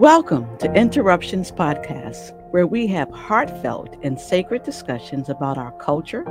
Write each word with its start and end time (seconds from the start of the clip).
Welcome 0.00 0.58
to 0.58 0.74
Interruptions 0.74 1.52
Podcast, 1.52 2.32
where 2.50 2.66
we 2.66 2.88
have 2.88 3.08
heartfelt 3.12 3.96
and 4.02 4.18
sacred 4.20 4.64
discussions 4.64 5.28
about 5.28 5.56
our 5.56 5.70
culture, 5.78 6.24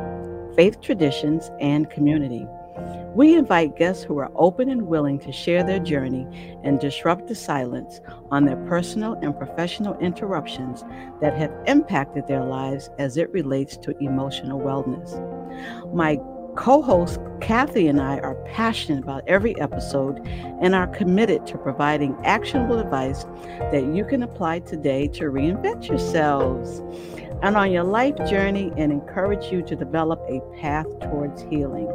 faith 0.53 0.81
traditions, 0.81 1.49
and 1.61 1.89
community. 1.89 2.45
We 3.15 3.35
invite 3.35 3.77
guests 3.77 4.03
who 4.03 4.17
are 4.17 4.29
open 4.35 4.69
and 4.69 4.87
willing 4.87 5.17
to 5.19 5.31
share 5.31 5.63
their 5.63 5.79
journey 5.79 6.27
and 6.65 6.77
disrupt 6.77 7.27
the 7.27 7.35
silence 7.35 8.01
on 8.31 8.43
their 8.43 8.57
personal 8.67 9.13
and 9.21 9.37
professional 9.37 9.97
interruptions 9.99 10.83
that 11.21 11.37
have 11.37 11.53
impacted 11.65 12.27
their 12.27 12.43
lives 12.43 12.89
as 12.99 13.15
it 13.15 13.31
relates 13.31 13.77
to 13.77 13.97
emotional 14.03 14.59
wellness. 14.59 15.13
My 15.93 16.19
co 16.55 16.81
host 16.81 17.19
Kathy 17.41 17.87
and 17.87 17.99
I 17.99 18.19
are 18.19 18.35
passionate 18.45 19.03
about 19.03 19.23
every 19.27 19.59
episode 19.59 20.25
and 20.61 20.73
are 20.75 20.87
committed 20.87 21.45
to 21.47 21.57
providing 21.57 22.15
actionable 22.23 22.79
advice 22.79 23.25
that 23.71 23.91
you 23.93 24.05
can 24.05 24.23
apply 24.23 24.59
today 24.59 25.07
to 25.09 25.25
reinvent 25.25 25.87
yourselves 25.87 26.81
and 27.41 27.57
on 27.57 27.71
your 27.71 27.83
life 27.83 28.15
journey 28.29 28.71
and 28.77 28.91
encourage 28.91 29.51
you 29.51 29.61
to 29.63 29.75
develop 29.75 30.21
a 30.29 30.39
path 30.61 30.87
towards 31.01 31.41
healing. 31.43 31.91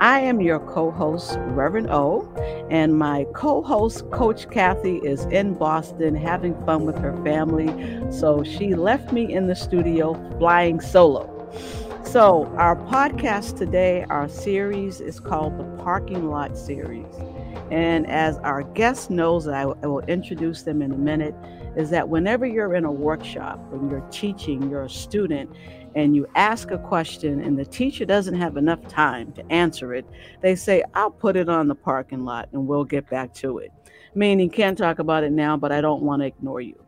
I 0.00 0.20
am 0.20 0.40
your 0.40 0.58
co 0.58 0.90
host, 0.90 1.36
Reverend 1.38 1.90
O, 1.90 2.26
and 2.70 2.98
my 2.98 3.26
co 3.34 3.62
host, 3.62 4.10
Coach 4.10 4.48
Kathy, 4.50 4.96
is 4.98 5.26
in 5.26 5.54
Boston 5.54 6.14
having 6.14 6.54
fun 6.64 6.86
with 6.86 6.96
her 6.98 7.14
family. 7.22 7.68
So 8.10 8.42
she 8.42 8.74
left 8.74 9.12
me 9.12 9.32
in 9.32 9.46
the 9.46 9.54
studio 9.54 10.14
flying 10.38 10.80
solo. 10.80 11.36
So, 12.10 12.52
our 12.56 12.74
podcast 12.74 13.56
today, 13.56 14.04
our 14.10 14.28
series 14.28 15.00
is 15.00 15.20
called 15.20 15.56
the 15.56 15.64
Parking 15.80 16.28
Lot 16.28 16.58
Series. 16.58 17.06
And 17.70 18.04
as 18.08 18.36
our 18.38 18.64
guest 18.64 19.10
knows, 19.10 19.46
I, 19.46 19.60
I 19.62 19.86
will 19.86 20.04
introduce 20.08 20.64
them 20.64 20.82
in 20.82 20.90
a 20.90 20.96
minute, 20.96 21.36
is 21.76 21.88
that 21.90 22.08
whenever 22.08 22.46
you're 22.46 22.74
in 22.74 22.84
a 22.84 22.90
workshop, 22.90 23.60
when 23.70 23.88
you're 23.88 24.04
teaching, 24.10 24.68
you're 24.68 24.82
a 24.82 24.90
student, 24.90 25.54
and 25.94 26.16
you 26.16 26.26
ask 26.34 26.72
a 26.72 26.78
question 26.78 27.40
and 27.42 27.56
the 27.56 27.64
teacher 27.64 28.04
doesn't 28.04 28.34
have 28.34 28.56
enough 28.56 28.84
time 28.88 29.30
to 29.34 29.52
answer 29.52 29.94
it, 29.94 30.04
they 30.40 30.56
say, 30.56 30.82
I'll 30.94 31.12
put 31.12 31.36
it 31.36 31.48
on 31.48 31.68
the 31.68 31.76
parking 31.76 32.24
lot 32.24 32.48
and 32.52 32.66
we'll 32.66 32.82
get 32.82 33.08
back 33.08 33.32
to 33.34 33.58
it. 33.58 33.70
Meaning, 34.16 34.50
can't 34.50 34.76
talk 34.76 34.98
about 34.98 35.22
it 35.22 35.30
now, 35.30 35.56
but 35.56 35.70
I 35.70 35.80
don't 35.80 36.02
want 36.02 36.22
to 36.22 36.26
ignore 36.26 36.60
you. 36.60 36.84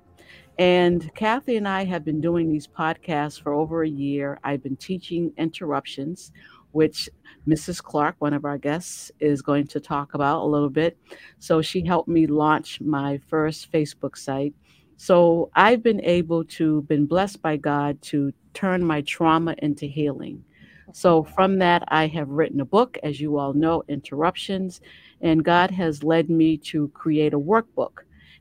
And 0.58 1.12
Kathy 1.14 1.56
and 1.56 1.66
I 1.66 1.84
have 1.84 2.04
been 2.04 2.20
doing 2.20 2.50
these 2.50 2.66
podcasts 2.66 3.40
for 3.40 3.52
over 3.54 3.82
a 3.82 3.88
year. 3.88 4.38
I've 4.44 4.62
been 4.62 4.76
teaching 4.76 5.32
interruptions, 5.38 6.30
which 6.72 7.08
Mrs. 7.48 7.82
Clark, 7.82 8.16
one 8.18 8.34
of 8.34 8.44
our 8.44 8.58
guests, 8.58 9.10
is 9.18 9.40
going 9.42 9.66
to 9.68 9.80
talk 9.80 10.14
about 10.14 10.42
a 10.42 10.46
little 10.46 10.70
bit. 10.70 10.98
So 11.38 11.62
she 11.62 11.84
helped 11.84 12.08
me 12.08 12.26
launch 12.26 12.80
my 12.80 13.18
first 13.28 13.72
Facebook 13.72 14.16
site. 14.16 14.54
So 14.98 15.50
I've 15.54 15.82
been 15.82 16.04
able 16.04 16.44
to, 16.44 16.82
been 16.82 17.06
blessed 17.06 17.42
by 17.42 17.56
God 17.56 18.00
to 18.02 18.32
turn 18.54 18.84
my 18.84 19.00
trauma 19.00 19.54
into 19.58 19.86
healing. 19.86 20.44
So 20.92 21.24
from 21.24 21.58
that, 21.60 21.82
I 21.88 22.06
have 22.08 22.28
written 22.28 22.60
a 22.60 22.66
book, 22.66 22.98
as 23.02 23.20
you 23.20 23.38
all 23.38 23.54
know, 23.54 23.82
Interruptions, 23.88 24.82
and 25.22 25.44
God 25.44 25.70
has 25.70 26.04
led 26.04 26.28
me 26.28 26.58
to 26.58 26.88
create 26.88 27.32
a 27.32 27.40
workbook, 27.40 28.00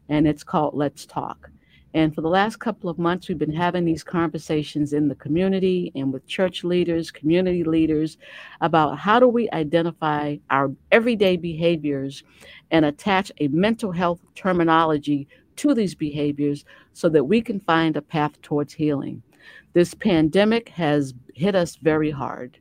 and 0.10 0.28
it's 0.28 0.44
called 0.44 0.74
Let's 0.76 1.06
Talk. 1.06 1.50
And 1.94 2.16
for 2.16 2.22
the 2.22 2.30
last 2.30 2.60
couple 2.60 2.90
of 2.90 2.98
months, 2.98 3.28
we've 3.28 3.38
been 3.38 3.52
having 3.52 3.84
these 3.84 4.04
conversations 4.04 4.94
in 4.94 5.10
the 5.10 5.16
community 5.16 5.92
and 5.96 6.14
with 6.14 6.26
church 6.26 6.64
leaders, 6.64 7.12
community 7.12 7.64
leaders 7.64 8.18
about 8.62 8.98
how 8.98 9.20
do 9.20 9.28
we 9.28 9.50
identify 9.52 10.38
our 10.50 10.72
everyday 10.92 11.36
behaviors 11.36 12.24
and 12.72 12.86
attach 12.86 13.32
a 13.40 13.50
mental 13.50 13.92
health 13.92 14.22
terminology 14.36 15.28
to 15.58 15.74
these 15.74 15.94
behaviors 15.94 16.64
so 16.94 17.10
that 17.10 17.26
we 17.26 17.42
can 17.42 17.60
find 17.60 17.98
a 17.98 18.02
path 18.02 18.42
towards 18.42 18.74
healing. 18.74 19.22
This 19.74 19.94
pandemic 19.94 20.70
has 20.70 21.14
hit 21.36 21.56
us 21.56 21.76
very 21.76 22.12
hard. 22.12 22.58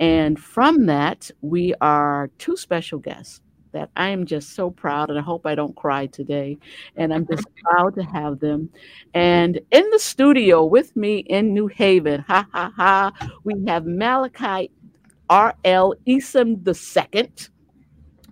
And 0.00 0.38
from 0.38 0.86
that, 0.86 1.30
we 1.40 1.74
are 1.80 2.30
two 2.38 2.56
special 2.56 3.00
guests 3.00 3.40
that 3.72 3.90
I 3.96 4.08
am 4.10 4.26
just 4.26 4.54
so 4.54 4.70
proud, 4.70 5.10
and 5.10 5.18
I 5.18 5.22
hope 5.22 5.46
I 5.46 5.54
don't 5.54 5.76
cry 5.76 6.06
today. 6.06 6.58
And 6.96 7.12
I'm 7.12 7.26
just 7.26 7.46
proud 7.64 7.94
to 7.96 8.02
have 8.02 8.40
them. 8.40 8.70
And 9.14 9.60
in 9.70 9.90
the 9.90 9.98
studio 9.98 10.64
with 10.64 10.96
me 10.96 11.18
in 11.18 11.54
New 11.54 11.66
Haven, 11.66 12.20
ha 12.20 12.46
ha 12.52 12.72
ha, 12.74 13.12
we 13.44 13.54
have 13.66 13.86
Malachi 13.86 14.70
R.L. 15.30 15.94
Easom 16.06 16.66
II 16.66 17.30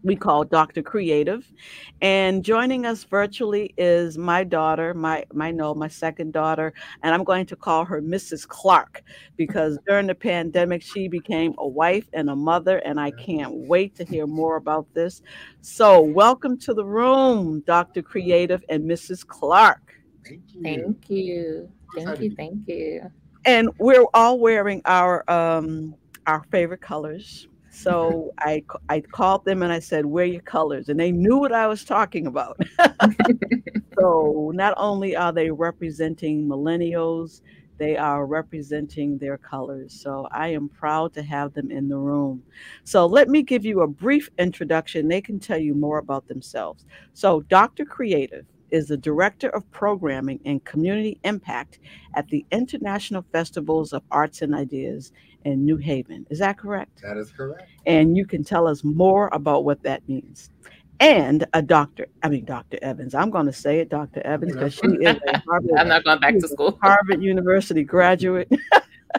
we 0.06 0.14
call 0.14 0.44
Dr. 0.44 0.82
Creative. 0.82 1.52
And 2.00 2.44
joining 2.44 2.86
us 2.86 3.02
virtually 3.04 3.74
is 3.76 4.16
my 4.16 4.44
daughter, 4.44 4.94
my 4.94 5.24
my 5.32 5.50
no, 5.50 5.74
my 5.74 5.88
second 5.88 6.32
daughter, 6.32 6.72
and 7.02 7.12
I'm 7.12 7.24
going 7.24 7.44
to 7.46 7.56
call 7.56 7.84
her 7.84 8.00
Mrs. 8.00 8.46
Clark 8.46 9.02
because 9.36 9.78
during 9.86 10.06
the 10.06 10.14
pandemic 10.14 10.82
she 10.82 11.08
became 11.08 11.54
a 11.58 11.66
wife 11.66 12.08
and 12.12 12.30
a 12.30 12.36
mother, 12.36 12.78
and 12.78 13.00
I 13.00 13.10
can't 13.10 13.52
wait 13.52 13.96
to 13.96 14.04
hear 14.04 14.26
more 14.26 14.56
about 14.56 14.86
this. 14.94 15.22
So, 15.60 16.00
welcome 16.00 16.56
to 16.60 16.72
the 16.72 16.84
room, 16.84 17.60
Dr. 17.66 18.00
Creative 18.00 18.64
and 18.68 18.84
Mrs. 18.84 19.26
Clark. 19.26 19.80
Thank 20.24 20.42
you. 20.54 20.62
Thank 20.62 21.10
you. 21.10 21.72
Thank 21.96 22.20
you. 22.20 22.34
Thank 22.36 22.68
you. 22.68 23.10
And 23.44 23.70
we're 23.78 24.06
all 24.14 24.38
wearing 24.38 24.82
our 24.84 25.28
um 25.28 25.96
our 26.26 26.44
favorite 26.50 26.80
colors 26.80 27.48
so 27.76 28.32
I 28.38 28.64
I 28.88 29.00
called 29.00 29.44
them 29.44 29.62
and 29.62 29.70
I 29.70 29.80
said, 29.80 30.06
"Where 30.06 30.24
are 30.24 30.28
your 30.28 30.40
colors?" 30.40 30.88
And 30.88 30.98
they 30.98 31.12
knew 31.12 31.36
what 31.36 31.52
I 31.52 31.66
was 31.66 31.84
talking 31.84 32.26
about. 32.26 32.58
so 33.98 34.50
not 34.54 34.74
only 34.78 35.14
are 35.14 35.32
they 35.32 35.50
representing 35.50 36.48
millennials, 36.48 37.42
they 37.76 37.96
are 37.98 38.24
representing 38.24 39.18
their 39.18 39.36
colors. 39.36 39.92
So 39.92 40.26
I 40.32 40.48
am 40.48 40.70
proud 40.70 41.12
to 41.14 41.22
have 41.22 41.52
them 41.52 41.70
in 41.70 41.88
the 41.88 41.98
room. 41.98 42.42
So 42.84 43.04
let 43.04 43.28
me 43.28 43.42
give 43.42 43.66
you 43.66 43.82
a 43.82 43.86
brief 43.86 44.30
introduction. 44.38 45.08
They 45.08 45.20
can 45.20 45.38
tell 45.38 45.58
you 45.58 45.74
more 45.74 45.98
about 45.98 46.28
themselves. 46.28 46.86
So 47.12 47.42
Dr. 47.42 47.84
Creative 47.84 48.46
is 48.70 48.88
the 48.88 48.96
Director 48.96 49.48
of 49.50 49.70
Programming 49.70 50.40
and 50.44 50.64
Community 50.64 51.18
Impact 51.24 51.78
at 52.14 52.26
the 52.28 52.44
International 52.50 53.24
Festivals 53.32 53.92
of 53.92 54.02
Arts 54.10 54.42
and 54.42 54.54
Ideas 54.54 55.12
in 55.46 55.64
New 55.64 55.76
Haven. 55.76 56.26
Is 56.28 56.40
that 56.40 56.58
correct? 56.58 57.00
That 57.02 57.16
is 57.16 57.30
correct. 57.30 57.70
And 57.86 58.16
you 58.16 58.26
can 58.26 58.42
tell 58.42 58.66
us 58.66 58.82
more 58.82 59.30
about 59.32 59.64
what 59.64 59.82
that 59.84 60.06
means. 60.08 60.50
And 60.98 61.46
a 61.52 61.62
doctor, 61.62 62.06
I 62.22 62.28
mean, 62.28 62.44
Dr. 62.44 62.78
Evans. 62.82 63.14
I'm 63.14 63.30
going 63.30 63.46
to 63.46 63.52
say 63.52 63.78
it, 63.80 63.88
Dr. 63.88 64.26
Evans, 64.26 64.54
because 64.54 64.74
she 64.74 64.86
is 64.86 65.16
a 65.28 65.38
Harvard, 65.46 65.70
I'm 65.78 65.88
not 65.88 66.04
going 66.04 66.20
back 66.20 66.34
to 66.38 66.48
school. 66.48 66.78
Harvard 66.82 67.22
University 67.22 67.84
graduate. 67.84 68.50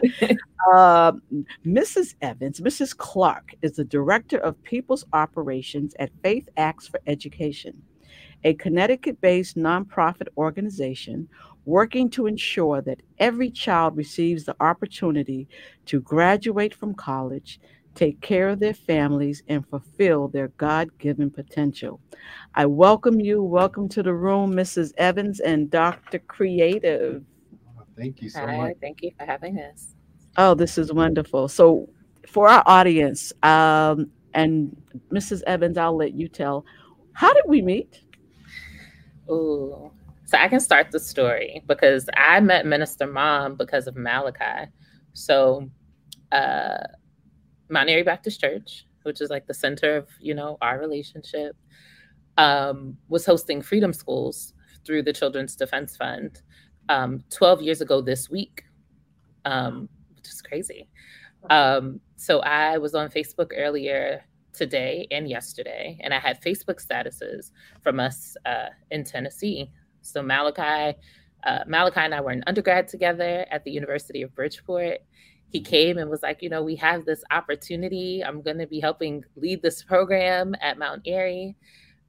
uh, 0.74 1.12
Mrs. 1.66 2.14
Evans, 2.20 2.60
Mrs. 2.60 2.96
Clark, 2.96 3.54
is 3.62 3.72
the 3.72 3.84
Director 3.84 4.38
of 4.38 4.62
People's 4.62 5.04
Operations 5.12 5.94
at 5.98 6.10
Faith 6.22 6.48
Acts 6.56 6.86
for 6.86 7.00
Education, 7.06 7.80
a 8.44 8.54
Connecticut 8.54 9.20
based 9.20 9.56
nonprofit 9.56 10.28
organization 10.36 11.28
working 11.68 12.08
to 12.08 12.26
ensure 12.26 12.80
that 12.80 13.02
every 13.18 13.50
child 13.50 13.94
receives 13.94 14.44
the 14.44 14.56
opportunity 14.58 15.46
to 15.84 16.00
graduate 16.00 16.74
from 16.74 16.94
college, 16.94 17.60
take 17.94 18.18
care 18.22 18.48
of 18.48 18.58
their 18.58 18.72
families, 18.72 19.42
and 19.48 19.68
fulfill 19.68 20.28
their 20.28 20.48
God 20.56 20.88
given 20.98 21.30
potential. 21.30 22.00
I 22.54 22.64
welcome 22.64 23.20
you. 23.20 23.42
Welcome 23.42 23.86
to 23.90 24.02
the 24.02 24.14
room, 24.14 24.54
Mrs. 24.54 24.92
Evans 24.96 25.40
and 25.40 25.70
Dr. 25.70 26.20
Creative. 26.20 27.22
Thank 27.98 28.22
you 28.22 28.30
so 28.30 28.46
Hi, 28.46 28.56
much. 28.56 28.76
Thank 28.80 29.02
you 29.02 29.10
for 29.18 29.26
having 29.26 29.58
us. 29.58 29.94
Oh, 30.38 30.54
this 30.54 30.78
is 30.78 30.90
wonderful. 30.90 31.48
So, 31.48 31.86
for 32.26 32.48
our 32.48 32.62
audience, 32.64 33.30
um, 33.42 34.10
and 34.32 34.74
Mrs. 35.12 35.42
Evans, 35.46 35.76
I'll 35.76 35.96
let 35.96 36.14
you 36.14 36.28
tell. 36.28 36.64
How 37.12 37.34
did 37.34 37.44
we 37.46 37.60
meet? 37.60 38.00
Ooh, 39.30 39.90
so 40.28 40.36
I 40.36 40.46
can 40.48 40.60
start 40.60 40.90
the 40.90 41.00
story 41.00 41.62
because 41.66 42.06
I 42.14 42.38
met 42.40 42.66
Minister 42.66 43.06
Mom 43.06 43.56
because 43.56 43.86
of 43.86 43.96
Malachi. 43.96 44.70
So 45.14 45.70
uh 46.32 46.76
Mount 47.70 47.88
Airy 47.88 48.02
Baptist 48.02 48.38
Church, 48.38 48.86
which 49.04 49.22
is 49.22 49.30
like 49.30 49.46
the 49.46 49.54
center 49.54 49.96
of, 49.96 50.08
you 50.20 50.34
know, 50.34 50.58
our 50.60 50.78
relationship, 50.78 51.56
um, 52.36 52.98
was 53.08 53.24
hosting 53.24 53.62
freedom 53.62 53.94
schools 53.94 54.52
through 54.84 55.02
the 55.02 55.14
Children's 55.14 55.56
Defense 55.56 55.96
Fund 55.96 56.42
um, 56.90 57.24
12 57.30 57.62
years 57.62 57.80
ago 57.80 58.02
this 58.02 58.28
week, 58.28 58.64
um, 59.46 59.88
which 60.14 60.28
is 60.28 60.42
crazy. 60.42 60.88
Um, 61.48 62.00
so 62.16 62.40
I 62.40 62.76
was 62.76 62.94
on 62.94 63.08
Facebook 63.08 63.52
earlier 63.56 64.24
today 64.52 65.06
and 65.10 65.28
yesterday, 65.28 65.98
and 66.02 66.12
I 66.12 66.18
had 66.18 66.42
Facebook 66.42 66.84
statuses 66.84 67.50
from 67.82 67.98
us 67.98 68.36
uh, 68.44 68.68
in 68.90 69.04
Tennessee 69.04 69.70
so 70.02 70.22
Malachi, 70.22 70.96
uh, 71.44 71.60
Malachi 71.66 72.00
and 72.00 72.14
I 72.14 72.20
were 72.20 72.32
in 72.32 72.42
undergrad 72.46 72.88
together 72.88 73.46
at 73.50 73.64
the 73.64 73.70
University 73.70 74.22
of 74.22 74.34
Bridgeport. 74.34 74.98
He 75.50 75.60
came 75.60 75.98
and 75.98 76.10
was 76.10 76.22
like, 76.22 76.42
you 76.42 76.50
know, 76.50 76.62
we 76.62 76.76
have 76.76 77.04
this 77.04 77.22
opportunity. 77.30 78.22
I'm 78.24 78.42
going 78.42 78.58
to 78.58 78.66
be 78.66 78.80
helping 78.80 79.24
lead 79.36 79.62
this 79.62 79.82
program 79.82 80.54
at 80.60 80.78
Mount 80.78 81.02
Airy. 81.06 81.56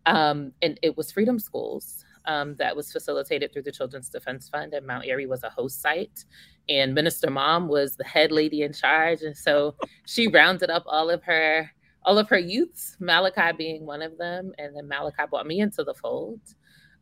Um, 0.06 0.51
and 0.62 0.80
it 0.81 0.97
was 0.97 1.12
Freedom 1.12 1.39
Schools. 1.39 2.06
um, 2.25 2.56
that 2.57 2.75
was 2.75 2.91
facilitated 2.91 3.51
through 3.51 3.63
the 3.63 3.71
Children's 3.71 4.09
Defense 4.09 4.50
Fund, 4.50 4.74
and 4.74 4.86
Mount 4.86 5.06
Airy 5.06 5.25
was 5.25 5.44
a 5.44 5.50
host 5.50 5.81
site. 5.81 6.25
And 6.69 6.94
Minister 6.94 7.30
Mom 7.31 7.68
was 7.68 7.95
the 7.95 8.03
head 8.03 8.31
lady 8.31 8.62
in 8.62 8.74
charge, 8.74 9.24
and 9.24 9.36
so 9.36 9.75
she 10.06 10.27
rounded 10.27 10.69
up 10.69 10.83
all 10.86 11.09
of 11.09 11.24
her 11.24 11.69
all 12.06 12.18
of 12.18 12.30
her 12.30 12.39
youths, 12.39 12.95
Malachi 13.01 13.51
being 13.57 13.86
one 13.86 14.01
of 14.01 14.18
them, 14.18 14.53
and 14.57 14.74
then 14.75 14.88
Malachi 14.88 15.24
brought 15.30 15.45
me 15.45 15.59
into 15.59 15.83
the 15.83 15.94
fold. 15.94 16.39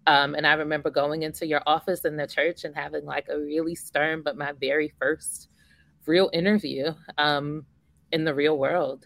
Um, 0.07 0.36
and 0.36 0.48
I 0.48 0.54
remember 0.54 0.89
going 0.89 1.24
into 1.24 1.45
your 1.45 1.62
office 1.68 2.06
in 2.06 2.15
the 2.15 2.25
church 2.25 2.63
and 2.63 2.74
having 2.74 3.06
like 3.06 3.27
a 3.30 3.38
really 3.38 3.75
stern, 3.75 4.24
but 4.24 4.38
my 4.38 4.54
very 4.54 4.94
first 5.00 5.50
real 6.06 6.30
interview 6.31 6.94
um, 7.18 7.65
in 8.13 8.24
the 8.24 8.33
real 8.33 8.57
world. 8.57 9.06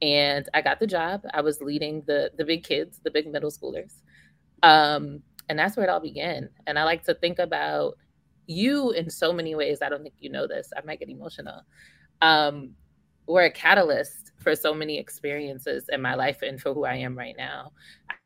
And 0.00 0.48
I 0.54 0.62
got 0.62 0.80
the 0.80 0.86
job. 0.86 1.22
I 1.34 1.42
was 1.42 1.60
leading 1.60 2.02
the 2.06 2.30
the 2.38 2.44
big 2.44 2.64
kids, 2.64 3.00
the 3.04 3.10
big 3.10 3.30
middle 3.30 3.50
schoolers. 3.50 4.00
Um, 4.62 5.22
and 5.50 5.58
that's 5.58 5.76
where 5.76 5.84
it 5.84 5.90
all 5.90 6.00
began. 6.00 6.48
And 6.66 6.78
I 6.78 6.84
like 6.84 7.04
to 7.04 7.14
think 7.14 7.38
about 7.38 7.96
you 8.46 8.92
in 8.92 9.10
so 9.10 9.32
many 9.32 9.54
ways. 9.54 9.80
I 9.82 9.90
don't 9.90 10.02
think 10.02 10.14
you 10.20 10.30
know 10.30 10.46
this. 10.46 10.72
I 10.74 10.80
might 10.86 11.00
get 11.00 11.10
emotional. 11.10 11.62
Um, 12.22 12.70
we're 13.26 13.44
a 13.44 13.50
catalyst 13.50 14.32
for 14.38 14.56
so 14.56 14.72
many 14.72 14.98
experiences 14.98 15.84
in 15.90 16.00
my 16.00 16.14
life 16.14 16.40
and 16.42 16.60
for 16.60 16.72
who 16.72 16.84
I 16.84 16.94
am 16.96 17.16
right 17.16 17.34
now. 17.36 17.72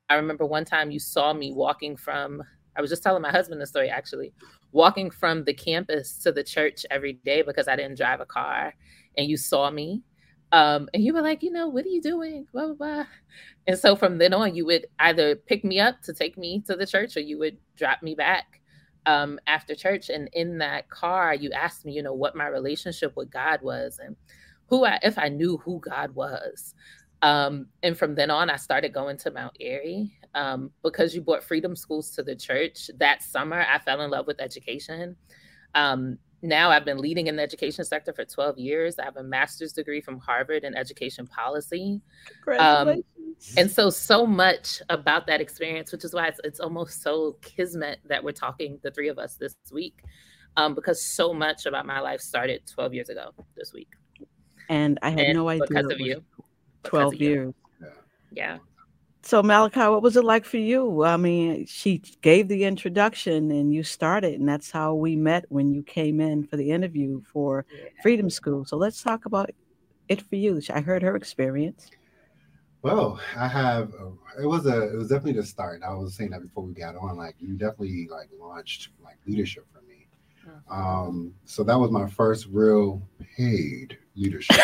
I 0.09 0.15
remember 0.15 0.45
one 0.45 0.65
time 0.65 0.91
you 0.91 0.99
saw 1.01 1.33
me 1.33 1.53
walking 1.53 1.97
from, 1.97 2.43
I 2.77 2.81
was 2.81 2.91
just 2.91 3.03
telling 3.03 3.23
my 3.23 3.31
husband 3.31 3.61
the 3.61 3.67
story 3.67 3.89
actually, 3.89 4.33
walking 4.73 5.11
from 5.11 5.45
the 5.45 5.55
campus 5.55 6.19
to 6.19 6.33
the 6.33 6.45
church 6.45 6.85
every 6.91 7.15
day 7.25 7.43
because 7.43 7.69
I 7.69 7.77
didn't 7.77 7.97
drive 7.97 8.21
a 8.21 8.27
car. 8.27 8.75
And 9.17 9.29
you 9.29 9.37
saw 9.37 9.71
me. 9.71 10.03
Um, 10.53 10.89
and 10.95 11.03
you 11.03 11.15
were 11.15 11.23
like, 11.23 11.43
you 11.43 11.51
know, 11.51 11.69
what 11.69 11.85
are 11.85 11.89
you 11.89 12.03
doing? 12.03 12.47
Blah, 12.53 12.67
blah, 12.67 12.75
blah. 12.75 13.05
And 13.67 13.79
so 13.79 13.97
from 13.97 14.19
then 14.19 14.35
on, 14.35 14.55
you 14.55 14.67
would 14.67 14.87
either 15.01 15.35
pick 15.37 15.65
me 15.65 15.81
up 15.81 16.01
to 16.03 16.13
take 16.13 16.37
me 16.37 16.63
to 16.67 16.77
the 16.77 16.87
church 16.87 17.17
or 17.17 17.21
you 17.21 17.39
would 17.39 17.57
drop 17.77 18.03
me 18.03 18.15
back 18.15 18.61
um, 19.07 19.41
after 19.47 19.75
church. 19.75 20.11
And 20.11 20.29
in 20.33 20.59
that 20.59 20.91
car, 20.91 21.35
you 21.35 21.51
asked 21.51 21.85
me, 21.85 21.93
you 21.93 22.03
know, 22.03 22.15
what 22.15 22.37
my 22.37 22.47
relationship 22.47 23.17
with 23.17 23.31
God 23.31 23.63
was 23.63 23.99
and 24.05 24.17
who 24.67 24.85
I, 24.85 24.99
if 25.03 25.19
I 25.19 25.29
knew 25.29 25.57
who 25.59 25.81
God 25.81 26.15
was. 26.15 26.75
Um, 27.25 27.69
and 27.83 27.97
from 27.97 28.15
then 28.15 28.31
on, 28.31 28.51
I 28.51 28.57
started 28.57 28.93
going 28.93 29.17
to 29.17 29.31
Mount 29.31 29.57
Airy 29.59 30.13
um, 30.35 30.71
because 30.83 31.15
you 31.15 31.23
brought 31.23 31.43
freedom 31.43 31.75
schools 31.75 32.11
to 32.11 32.23
the 32.23 32.37
church. 32.37 32.91
That 32.99 33.23
summer, 33.23 33.65
I 33.67 33.79
fell 33.79 34.03
in 34.03 34.11
love 34.11 34.27
with 34.27 34.43
education. 34.43 35.17
Um, 35.75 36.19
now 36.43 36.71
I've 36.71 36.85
been 36.85 36.99
leading 36.99 37.29
in 37.29 37.37
the 37.37 37.43
education 37.43 37.83
sector 37.87 38.13
for 38.13 38.27
12 38.27 38.59
years. 38.59 38.99
I 38.99 39.05
have 39.05 39.17
a 39.17 39.23
master's 39.23 39.73
degree 39.73 40.03
from 40.03 40.19
Harvard 40.19 40.65
in 40.65 40.77
education 40.77 41.27
policy. 41.27 42.03
Um, 42.59 43.03
and 43.57 43.71
so, 43.71 43.89
so 43.89 44.27
much 44.27 44.83
about 44.91 45.27
that 45.27 45.41
experience, 45.41 45.93
which 45.93 46.05
is 46.05 46.13
why 46.13 46.27
it's, 46.27 46.41
it's 46.45 46.61
almost 46.61 47.01
so 47.01 47.39
kismet 47.41 48.01
that 48.05 48.23
we're 48.23 48.33
talking, 48.33 48.79
the 48.83 48.91
three 48.91 49.09
of 49.09 49.19
us, 49.19 49.37
this 49.37 49.57
week, 49.73 50.05
um, 50.59 50.75
because 50.75 51.03
so 51.03 51.33
much 51.33 51.65
about 51.65 51.87
my 51.87 52.01
life 52.01 52.21
started 52.21 52.67
12 52.67 52.93
years 52.93 53.09
ago 53.09 53.31
this 53.57 53.73
week. 53.73 53.89
And 54.69 54.99
I 55.01 55.09
had 55.09 55.21
and 55.21 55.35
no 55.35 55.49
idea. 55.49 55.67
Because 55.67 55.91
of 55.91 56.01
you. 56.01 56.23
12 56.85 57.15
years. 57.15 57.55
Yeah. 58.33 58.59
So 59.23 59.43
Malachi, 59.43 59.81
what 59.81 60.03
was 60.03 60.19
it 60.19 60.25
like 60.25 60.45
for 60.45 60.59
you? 60.59 61.03
I 61.03 61.17
mean, 61.17 61.65
she 61.65 62.03
gave 62.21 62.47
the 62.49 62.65
introduction 62.65 63.51
and 63.51 63.73
you 63.73 63.83
started, 63.83 64.39
and 64.39 64.47
that's 64.47 64.71
how 64.71 64.95
we 64.95 65.17
met 65.17 65.47
when 65.49 65.73
you 65.73 65.83
came 65.83 66.21
in 66.21 66.45
for 66.45 66.59
the 66.59 66.71
interview 66.71 67.23
for 67.33 67.65
yeah. 67.75 67.89
Freedom 68.03 68.29
School. 68.29 68.67
So 68.67 68.77
let's 68.77 69.03
talk 69.03 69.25
about 69.25 69.51
it 70.11 70.21
for 70.21 70.37
you. 70.37 70.61
I 70.69 70.81
heard 70.83 71.03
her 71.03 71.17
experience. 71.17 71.91
Well, 72.83 73.19
I 73.35 73.49
have. 73.49 73.95
A, 73.95 74.43
it 74.43 74.47
was 74.47 74.67
a. 74.67 74.93
It 74.93 74.97
was 74.97 75.09
definitely 75.09 75.41
the 75.41 75.47
start. 75.47 75.81
I 75.83 75.95
was 75.95 76.15
saying 76.15 76.31
that 76.31 76.43
before 76.43 76.65
we 76.65 76.75
got 76.75 76.95
on. 76.95 77.17
Like 77.17 77.37
you 77.39 77.55
definitely 77.55 78.07
like 78.11 78.29
launched 78.39 78.91
like 79.03 79.17
leadership 79.27 79.67
for 79.73 79.81
me. 79.89 80.07
Mm-hmm. 80.47 80.71
Um, 80.71 81.35
so 81.47 81.65
that 81.65 81.81
was 81.81 81.91
my 81.91 82.07
first 82.07 82.47
real 82.51 83.01
paid 83.39 83.97
leadership. 84.17 84.61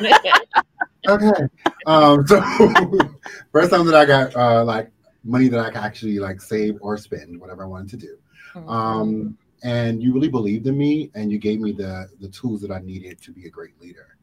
okay. 1.08 1.48
Um, 1.86 2.26
so 2.26 2.40
first 3.52 3.70
time 3.70 3.86
that 3.86 3.94
I 3.94 4.04
got 4.04 4.36
uh, 4.36 4.64
like 4.64 4.90
money 5.24 5.48
that 5.48 5.60
I 5.60 5.68
could 5.68 5.78
actually 5.78 6.18
like 6.18 6.40
save 6.40 6.76
or 6.80 6.96
spend, 6.96 7.40
whatever 7.40 7.64
I 7.64 7.66
wanted 7.66 7.90
to 7.90 7.96
do. 7.96 8.18
Mm-hmm. 8.54 8.68
Um, 8.68 9.38
and 9.62 10.02
you 10.02 10.14
really 10.14 10.28
believed 10.28 10.66
in 10.66 10.76
me, 10.76 11.10
and 11.14 11.30
you 11.30 11.38
gave 11.38 11.60
me 11.60 11.72
the 11.72 12.08
the 12.20 12.28
tools 12.28 12.60
that 12.62 12.70
I 12.70 12.80
needed 12.80 13.20
to 13.22 13.32
be 13.32 13.46
a 13.46 13.50
great 13.50 13.80
leader. 13.80 14.16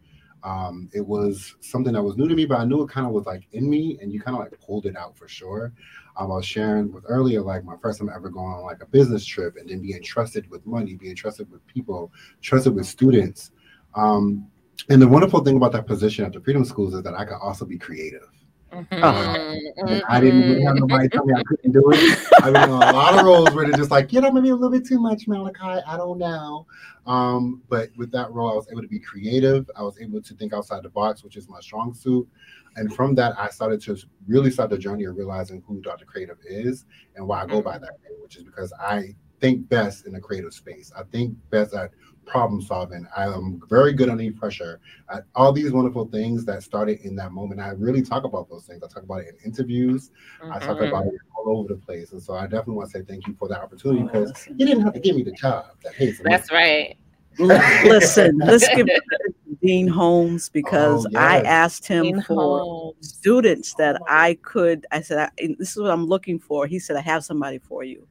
Um, 0.43 0.89
it 0.93 1.05
was 1.05 1.55
something 1.59 1.93
that 1.93 2.01
was 2.01 2.15
new 2.15 2.27
to 2.27 2.35
me, 2.35 2.45
but 2.45 2.59
I 2.59 2.65
knew 2.65 2.81
it 2.83 2.89
kind 2.89 3.05
of 3.05 3.13
was 3.13 3.25
like 3.25 3.47
in 3.51 3.69
me, 3.69 3.97
and 4.01 4.11
you 4.11 4.21
kind 4.21 4.35
of 4.35 4.41
like 4.41 4.59
pulled 4.61 4.85
it 4.85 4.95
out 4.95 5.17
for 5.17 5.27
sure. 5.27 5.73
Um, 6.15 6.31
I 6.31 6.35
was 6.35 6.45
sharing 6.45 6.91
with 6.91 7.03
earlier, 7.07 7.41
like 7.41 7.63
my 7.63 7.75
first 7.81 7.99
time 7.99 8.09
ever 8.13 8.29
going 8.29 8.45
on 8.45 8.63
like 8.63 8.81
a 8.81 8.85
business 8.85 9.25
trip, 9.25 9.55
and 9.57 9.69
then 9.69 9.81
being 9.81 10.01
trusted 10.01 10.49
with 10.49 10.65
money, 10.65 10.95
being 10.95 11.15
trusted 11.15 11.51
with 11.51 11.65
people, 11.67 12.11
trusted 12.41 12.75
with 12.75 12.87
students. 12.87 13.51
Um, 13.95 14.47
and 14.89 15.01
the 15.01 15.07
wonderful 15.07 15.43
thing 15.43 15.57
about 15.57 15.71
that 15.73 15.87
position 15.87 16.25
at 16.25 16.33
the 16.33 16.39
Freedom 16.39 16.63
Schools 16.65 16.93
is 16.93 17.03
that 17.03 17.13
I 17.13 17.25
could 17.25 17.37
also 17.41 17.65
be 17.65 17.77
creative. 17.77 18.29
Mm-hmm. 18.71 19.03
Uh, 19.03 20.01
I 20.09 20.19
didn't 20.19 20.41
really 20.41 20.61
have 20.63 20.75
nobody 20.75 21.07
tell 21.07 21.25
me 21.25 21.33
I 21.33 21.43
couldn't 21.43 21.71
do 21.71 21.83
it. 21.91 22.19
I've 22.43 22.53
been 22.53 22.63
in 22.63 22.69
a 22.69 22.77
lot 22.77 23.17
of 23.17 23.25
roles 23.25 23.51
where 23.51 23.65
they're 23.65 23.77
just 23.77 23.91
like, 23.91 24.11
you 24.11 24.19
know, 24.19 24.31
maybe 24.31 24.49
a 24.49 24.55
little 24.55 24.69
bit 24.69 24.85
too 24.85 24.99
much, 24.99 25.27
Malachi. 25.27 25.81
I 25.87 25.95
don't 25.95 26.17
know. 26.17 26.65
Um, 27.05 27.61
but 27.69 27.89
with 27.95 28.11
that 28.11 28.31
role, 28.31 28.51
I 28.51 28.55
was 28.55 28.67
able 28.69 28.81
to 28.81 28.87
be 28.87 28.99
creative. 28.99 29.69
I 29.75 29.83
was 29.83 29.97
able 29.99 30.21
to 30.21 30.33
think 30.35 30.53
outside 30.53 30.83
the 30.83 30.89
box, 30.89 31.23
which 31.23 31.37
is 31.37 31.47
my 31.47 31.61
strong 31.61 31.93
suit. 31.93 32.27
And 32.75 32.93
from 32.93 33.15
that, 33.15 33.39
I 33.39 33.49
started 33.49 33.81
to 33.83 33.97
really 34.27 34.51
start 34.51 34.69
the 34.69 34.77
journey 34.77 35.05
of 35.05 35.15
realizing 35.15 35.63
who 35.65 35.81
Dr. 35.81 36.05
Creative 36.05 36.37
is 36.45 36.85
and 37.15 37.27
why 37.27 37.43
I 37.43 37.45
go 37.47 37.61
by 37.61 37.75
mm-hmm. 37.75 37.85
that 37.85 37.93
name, 38.03 38.21
which 38.21 38.35
is 38.35 38.43
because 38.43 38.73
I 38.79 39.15
think 39.39 39.67
best 39.69 40.05
in 40.05 40.15
a 40.15 40.19
creative 40.19 40.53
space. 40.53 40.91
I 40.97 41.03
think 41.03 41.35
best 41.49 41.73
at 41.73 41.91
problem 42.27 42.61
solving. 42.61 43.07
I 43.15 43.23
am 43.23 43.61
very 43.69 43.93
good 43.93 44.09
under 44.09 44.31
pressure. 44.33 44.79
I, 45.09 45.19
all 45.33 45.51
these 45.51 45.71
wonderful 45.71 46.05
things 46.07 46.45
that 46.45 46.61
started 46.61 46.99
in 47.01 47.15
that 47.15 47.31
moment. 47.31 47.61
I 47.61 47.69
really 47.69 48.01
talk 48.01 48.25
about 48.25 48.49
those 48.49 48.65
things. 48.65 48.83
I 48.83 48.87
talk 48.87 49.03
about 49.03 49.21
it 49.21 49.35
in 49.39 49.51
interviews. 49.51 50.11
Mm-hmm. 50.41 50.53
I 50.53 50.59
talk 50.59 50.81
about 50.81 51.07
it 51.07 51.13
all 51.35 51.57
over 51.57 51.69
the 51.69 51.79
place. 51.79 52.11
And 52.11 52.21
so 52.21 52.35
I 52.35 52.43
definitely 52.43 52.75
want 52.75 52.91
to 52.91 52.99
say 52.99 53.05
thank 53.05 53.25
you 53.27 53.35
for 53.39 53.47
that 53.47 53.61
opportunity 53.61 54.03
because 54.03 54.31
oh, 54.49 54.53
you 54.57 54.65
didn't 54.65 54.83
have 54.83 54.93
to 54.93 54.99
give 54.99 55.15
me 55.15 55.23
the 55.23 55.31
job 55.31 55.65
that 55.83 55.93
pays. 55.93 56.21
That's 56.23 56.51
right. 56.51 56.97
Listen, 57.39 58.37
let's 58.39 58.67
give 58.75 58.87
Dean 59.61 59.87
Holmes 59.87 60.49
because 60.49 61.05
oh, 61.05 61.09
yes. 61.11 61.21
I 61.21 61.41
asked 61.41 61.87
him 61.87 62.03
Dean 62.03 62.21
for 62.21 62.59
Holmes. 62.59 62.95
students 63.07 63.73
that 63.75 63.99
I 64.07 64.37
could. 64.41 64.85
I 64.91 65.01
said, 65.01 65.17
I, 65.17 65.55
"This 65.57 65.71
is 65.71 65.77
what 65.77 65.91
I'm 65.91 66.05
looking 66.05 66.39
for." 66.39 66.67
He 66.67 66.79
said, 66.79 66.95
"I 66.95 67.01
have 67.01 67.23
somebody 67.23 67.59
for 67.59 67.83
you." 67.83 68.07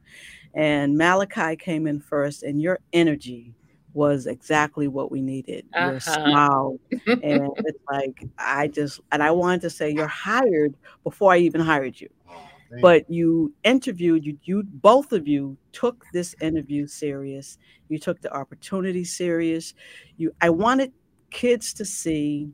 And 0.57 0.97
Malachi 0.97 1.55
came 1.55 1.85
in 1.85 1.99
first, 1.99 2.41
and 2.41 2.59
your 2.59 2.79
energy 2.91 3.53
was 3.93 4.25
exactly 4.25 4.87
what 4.87 5.11
we 5.11 5.21
needed. 5.21 5.65
Uh-huh. 5.75 5.91
Your 5.91 5.99
smile. 5.99 6.79
and 7.05 7.51
it's 7.63 7.79
like, 7.91 8.23
I 8.39 8.67
just, 8.67 8.99
and 9.11 9.21
I 9.21 9.29
wanted 9.29 9.61
to 9.61 9.69
say, 9.69 9.91
you're 9.91 10.07
hired 10.07 10.75
before 11.03 11.31
I 11.31 11.37
even 11.37 11.61
hired 11.61 12.01
you. 12.01 12.09
Oh, 12.27 12.33
but 12.81 13.07
you 13.07 13.53
interviewed, 13.63 14.25
you, 14.25 14.39
you, 14.45 14.63
both 14.63 15.13
of 15.13 15.27
you 15.27 15.55
took 15.73 16.05
this 16.11 16.35
interview 16.41 16.87
serious. 16.87 17.59
You 17.87 17.99
took 17.99 18.19
the 18.21 18.35
opportunity 18.35 19.03
serious. 19.03 19.75
You, 20.17 20.33
I 20.41 20.49
wanted 20.49 20.91
kids 21.29 21.71
to 21.75 21.85
see 21.85 22.49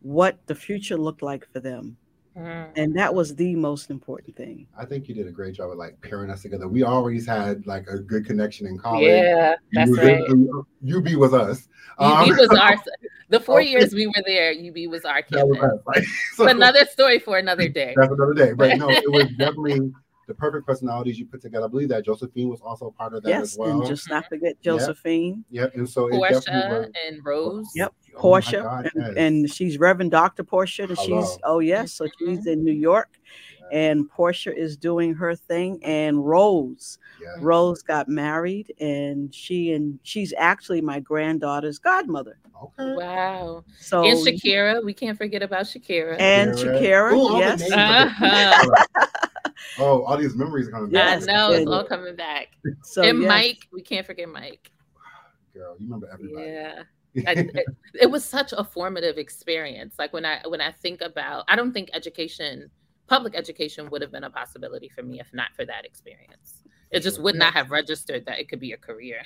what 0.00 0.38
the 0.46 0.54
future 0.54 0.96
looked 0.96 1.20
like 1.20 1.46
for 1.52 1.60
them 1.60 1.98
Mm-hmm. 2.38 2.72
And 2.76 2.96
that 2.96 3.12
was 3.12 3.34
the 3.34 3.56
most 3.56 3.90
important 3.90 4.36
thing. 4.36 4.68
I 4.78 4.84
think 4.84 5.08
you 5.08 5.14
did 5.14 5.26
a 5.26 5.30
great 5.30 5.54
job 5.54 5.70
of 5.70 5.76
like 5.76 6.00
pairing 6.00 6.30
us 6.30 6.42
together. 6.42 6.68
We 6.68 6.84
always 6.84 7.26
had 7.26 7.66
like 7.66 7.88
a 7.88 7.98
good 7.98 8.26
connection 8.26 8.66
in 8.66 8.78
college. 8.78 9.08
Yeah, 9.08 9.56
that's 9.72 9.90
right. 9.96 10.22
UB 10.22 11.08
was 11.14 11.34
us. 11.34 11.68
UB 11.98 12.28
um, 12.28 12.36
was 12.36 12.50
our 12.50 12.76
the 13.28 13.40
four 13.40 13.60
years 13.60 13.92
we 13.92 14.06
were 14.06 14.22
there. 14.24 14.52
UB 14.52 14.90
was 14.90 15.04
our 15.04 15.22
campus. 15.22 15.58
Was 15.58 15.72
us, 15.72 15.80
right? 15.84 16.04
so, 16.34 16.46
another 16.46 16.84
story 16.86 17.18
for 17.18 17.38
another 17.38 17.68
day. 17.68 17.94
That's 17.96 18.12
another 18.12 18.34
day. 18.34 18.52
But 18.52 18.78
no, 18.78 18.88
it 18.88 19.10
was 19.10 19.26
definitely 19.38 19.92
the 20.28 20.34
perfect 20.34 20.66
personalities 20.66 21.18
you 21.18 21.26
put 21.26 21.40
together. 21.40 21.64
I 21.64 21.68
believe 21.68 21.88
that 21.88 22.04
Josephine 22.04 22.48
was 22.48 22.60
also 22.60 22.90
part 22.90 23.14
of 23.14 23.22
that 23.24 23.30
yes, 23.30 23.42
as 23.42 23.58
well. 23.58 23.80
and 23.80 23.86
just 23.88 24.08
not 24.08 24.28
forget 24.28 24.60
Josephine. 24.60 25.44
Yep, 25.50 25.64
yep. 25.64 25.74
and 25.74 25.88
so 25.88 26.08
Portia 26.10 26.88
and 27.08 27.24
Rose. 27.24 27.66
Yep, 27.74 27.92
oh, 27.92 28.10
oh 28.14 28.20
Portia, 28.20 28.60
God, 28.62 28.90
and, 28.94 29.04
yes. 29.06 29.14
and, 29.16 29.50
she's 29.50 29.78
Reverend 29.78 30.10
Doctor 30.10 30.44
Portia, 30.44 30.84
and 30.84 30.96
Hello. 30.96 31.22
she's 31.22 31.38
oh 31.44 31.58
yes, 31.60 31.92
so 31.92 32.04
mm-hmm. 32.04 32.36
she's 32.36 32.46
in 32.46 32.62
New 32.62 32.72
York, 32.72 33.18
and 33.72 34.08
Portia 34.10 34.54
is 34.54 34.76
doing 34.76 35.14
her 35.14 35.34
thing, 35.34 35.82
and 35.82 36.24
Rose, 36.24 36.98
yes. 37.20 37.38
Rose 37.40 37.82
got 37.82 38.06
married, 38.08 38.72
and 38.78 39.34
she 39.34 39.72
and 39.72 39.98
she's 40.02 40.34
actually 40.36 40.82
my 40.82 41.00
granddaughter's 41.00 41.78
godmother. 41.78 42.38
Okay. 42.62 42.94
Wow. 42.96 43.64
So 43.78 44.04
and 44.04 44.18
Shakira, 44.18 44.84
we 44.84 44.92
can't 44.92 45.16
forget 45.16 45.42
about 45.42 45.62
Shakira. 45.62 46.20
And 46.20 46.52
Shakira, 46.52 47.12
Ooh, 47.12 47.38
yes. 47.38 47.62
Oh, 49.78 50.02
all 50.02 50.16
these 50.16 50.34
memories 50.34 50.68
are 50.68 50.72
coming 50.72 50.90
back. 50.90 51.22
I 51.22 51.24
know 51.24 51.52
it's 51.52 51.70
all 51.70 51.84
coming 51.84 52.16
back. 52.16 52.48
So 52.82 53.02
and 53.02 53.22
yes. 53.22 53.28
Mike, 53.28 53.68
we 53.72 53.82
can't 53.82 54.06
forget 54.06 54.28
Mike. 54.28 54.70
Girl, 55.54 55.76
you 55.78 55.86
remember 55.86 56.08
everybody. 56.12 56.46
Yeah. 56.46 56.82
it, 57.14 57.66
it 58.00 58.10
was 58.10 58.24
such 58.24 58.52
a 58.52 58.62
formative 58.62 59.18
experience. 59.18 59.94
Like 59.98 60.12
when 60.12 60.24
I 60.24 60.40
when 60.46 60.60
I 60.60 60.70
think 60.70 61.00
about, 61.00 61.44
I 61.48 61.56
don't 61.56 61.72
think 61.72 61.90
education 61.92 62.70
public 63.08 63.34
education 63.34 63.88
would 63.90 64.02
have 64.02 64.12
been 64.12 64.24
a 64.24 64.30
possibility 64.30 64.88
for 64.88 65.02
me 65.02 65.18
if 65.18 65.32
not 65.32 65.48
for 65.56 65.64
that 65.64 65.84
experience. 65.84 66.62
It 66.90 67.00
just 67.00 67.20
would 67.20 67.34
not 67.34 67.54
have 67.54 67.70
registered 67.70 68.26
that 68.26 68.38
it 68.38 68.48
could 68.48 68.60
be 68.60 68.72
a 68.72 68.76
career. 68.76 69.22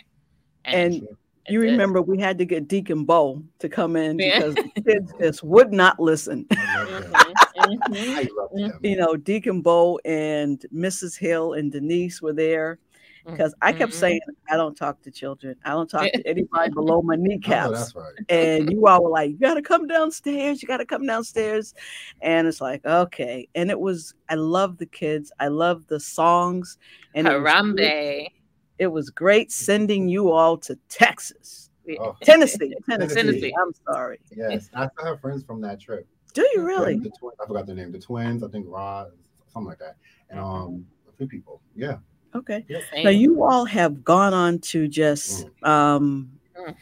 And, 0.64 0.94
and 0.94 1.08
you 1.48 1.60
remember 1.60 2.00
we 2.00 2.18
had 2.18 2.38
to 2.38 2.44
get 2.44 2.68
Deacon 2.68 3.04
Bo 3.04 3.42
to 3.58 3.68
come 3.68 3.96
in 3.96 4.16
because 4.16 4.54
kids 4.86 5.12
just 5.20 5.42
would 5.42 5.72
not 5.72 6.00
listen. 6.00 6.44
Mm-hmm, 6.46 7.32
mm-hmm. 7.62 8.85
you 8.85 8.97
know, 8.97 9.16
Deacon 9.16 9.62
Bo 9.62 9.99
and 10.04 10.64
Mrs. 10.75 11.19
Hill 11.19 11.54
and 11.54 11.71
Denise 11.73 12.21
were 12.23 12.33
there 12.33 12.78
because 13.25 13.54
I 13.62 13.73
kept 13.73 13.92
mm-hmm. 13.92 14.00
saying 14.00 14.21
I 14.50 14.57
don't 14.57 14.76
talk 14.76 15.00
to 15.02 15.11
children. 15.11 15.57
I 15.64 15.71
don't 15.71 15.88
talk 15.88 16.02
to 16.14 16.26
anybody 16.26 16.71
below 16.71 17.02
my 17.02 17.16
kneecaps. 17.16 17.69
Oh, 17.69 17.73
that's 17.73 17.95
right. 17.95 18.14
And 18.28 18.71
you 18.71 18.87
all 18.87 19.04
were 19.04 19.11
like, 19.11 19.31
"You 19.31 19.38
got 19.38 19.54
to 19.54 19.62
come 19.62 19.87
downstairs. 19.87 20.62
You 20.62 20.69
got 20.69 20.78
to 20.78 20.87
come 20.87 21.07
downstairs." 21.07 21.75
And 22.21 22.47
it's 22.47 22.61
like, 22.61 22.85
okay. 22.85 23.49
And 23.54 23.71
it 23.71 23.78
was. 23.78 24.14
I 24.28 24.35
love 24.35 24.78
the 24.78 24.87
kids. 24.87 25.33
I 25.40 25.49
love 25.49 25.87
the 25.87 26.00
songs. 26.00 26.78
And 27.14 27.26
Harambee. 27.26 27.78
It 27.78 28.25
was, 28.25 28.42
it 28.78 28.87
was 28.92 29.11
great 29.11 29.52
sending 29.52 30.09
you 30.09 30.33
all 30.33 30.57
to 30.59 30.78
Texas, 30.88 31.71
oh. 32.00 32.16
Tennessee, 32.23 32.75
Tennessee, 32.88 33.14
Tennessee. 33.14 33.54
I'm 33.61 33.73
sorry. 33.87 34.19
Yes, 34.35 34.71
I 34.75 34.88
still 34.88 35.07
have 35.07 35.21
friends 35.21 35.45
from 35.45 35.61
that 35.61 35.81
trip. 35.81 36.07
Do 36.32 36.48
you 36.54 36.62
really? 36.62 36.98
The 36.98 37.10
twins, 37.10 37.36
I 37.42 37.46
forgot 37.46 37.66
their 37.66 37.76
name. 37.76 37.92
The 37.92 37.98
twins, 37.98 38.42
I 38.42 38.48
think 38.48 38.66
Rod, 38.68 39.10
something 39.52 39.68
like 39.68 39.78
that, 39.78 39.96
and 40.30 40.40
um, 40.40 40.86
a 41.08 41.12
few 41.16 41.26
people. 41.26 41.60
Yeah. 41.74 41.96
Okay. 42.34 42.64
Now 43.02 43.10
you 43.10 43.44
all 43.44 43.66
have 43.66 44.02
gone 44.02 44.32
on 44.32 44.58
to 44.60 44.88
just 44.88 45.46
mm. 45.46 45.68
um, 45.68 46.30
mm. 46.58 46.74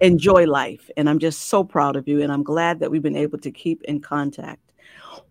enjoy 0.00 0.46
life, 0.46 0.88
and 0.96 1.08
I'm 1.08 1.18
just 1.18 1.48
so 1.48 1.64
proud 1.64 1.96
of 1.96 2.06
you, 2.06 2.22
and 2.22 2.32
I'm 2.32 2.44
glad 2.44 2.78
that 2.80 2.90
we've 2.90 3.02
been 3.02 3.16
able 3.16 3.38
to 3.38 3.50
keep 3.50 3.82
in 3.84 4.00
contact. 4.00 4.72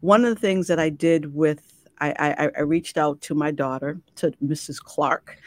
One 0.01 0.25
of 0.25 0.35
the 0.35 0.41
things 0.41 0.67
that 0.67 0.79
I 0.79 0.89
did 0.89 1.33
with 1.33 1.71
I, 1.99 2.35
I, 2.37 2.49
I, 2.57 2.61
reached 2.61 2.97
out 2.97 3.21
to 3.21 3.35
my 3.35 3.51
daughter, 3.51 3.97
to 4.17 4.31
Mrs. 4.43 4.81
Clark, 4.81 5.37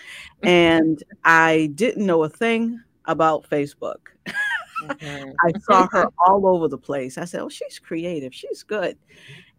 and 0.42 1.02
I 1.24 1.70
didn't 1.74 2.06
know 2.06 2.24
a 2.24 2.28
thing 2.28 2.80
about 3.04 3.48
Facebook. 3.50 3.98
Mm-hmm. 4.82 5.30
I 5.44 5.58
saw 5.58 5.88
her 5.92 6.08
all 6.26 6.46
over 6.46 6.68
the 6.68 6.78
place. 6.78 7.18
I 7.18 7.24
said, 7.24 7.40
Oh, 7.40 7.48
she's 7.48 7.78
creative. 7.78 8.34
She's 8.34 8.62
good. 8.62 8.96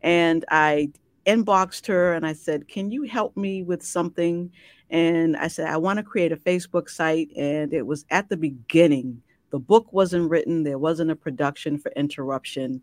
And 0.01 0.45
I 0.49 0.91
inboxed 1.25 1.87
her 1.87 2.13
and 2.13 2.25
I 2.25 2.33
said, 2.33 2.67
Can 2.67 2.91
you 2.91 3.03
help 3.03 3.35
me 3.37 3.63
with 3.63 3.83
something? 3.83 4.51
And 4.89 5.37
I 5.37 5.47
said, 5.47 5.67
I 5.67 5.77
want 5.77 5.97
to 5.97 6.03
create 6.03 6.31
a 6.31 6.37
Facebook 6.37 6.89
site. 6.89 7.29
And 7.35 7.73
it 7.73 7.85
was 7.85 8.05
at 8.09 8.29
the 8.29 8.37
beginning 8.37 9.21
the 9.51 9.59
book 9.59 9.91
wasn't 9.91 10.29
written, 10.29 10.63
there 10.63 10.77
wasn't 10.77 11.11
a 11.11 11.15
production 11.15 11.77
for 11.77 11.91
interruption. 11.95 12.81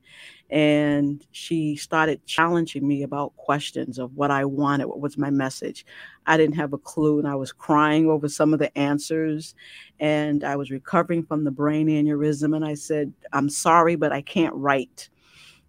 And 0.50 1.26
she 1.32 1.76
started 1.76 2.24
challenging 2.26 2.86
me 2.86 3.02
about 3.02 3.36
questions 3.36 3.98
of 3.98 4.14
what 4.14 4.30
I 4.30 4.44
wanted, 4.44 4.86
what 4.86 5.00
was 5.00 5.18
my 5.18 5.30
message. 5.30 5.84
I 6.26 6.36
didn't 6.36 6.56
have 6.56 6.72
a 6.72 6.78
clue, 6.78 7.18
and 7.18 7.28
I 7.28 7.34
was 7.34 7.52
crying 7.52 8.08
over 8.08 8.28
some 8.28 8.52
of 8.52 8.58
the 8.58 8.76
answers. 8.76 9.54
And 10.00 10.44
I 10.44 10.56
was 10.56 10.70
recovering 10.70 11.24
from 11.24 11.44
the 11.44 11.50
brain 11.50 11.88
aneurysm. 11.88 12.54
And 12.54 12.64
I 12.64 12.74
said, 12.74 13.12
I'm 13.32 13.48
sorry, 13.48 13.96
but 13.96 14.12
I 14.12 14.22
can't 14.22 14.54
write 14.54 15.08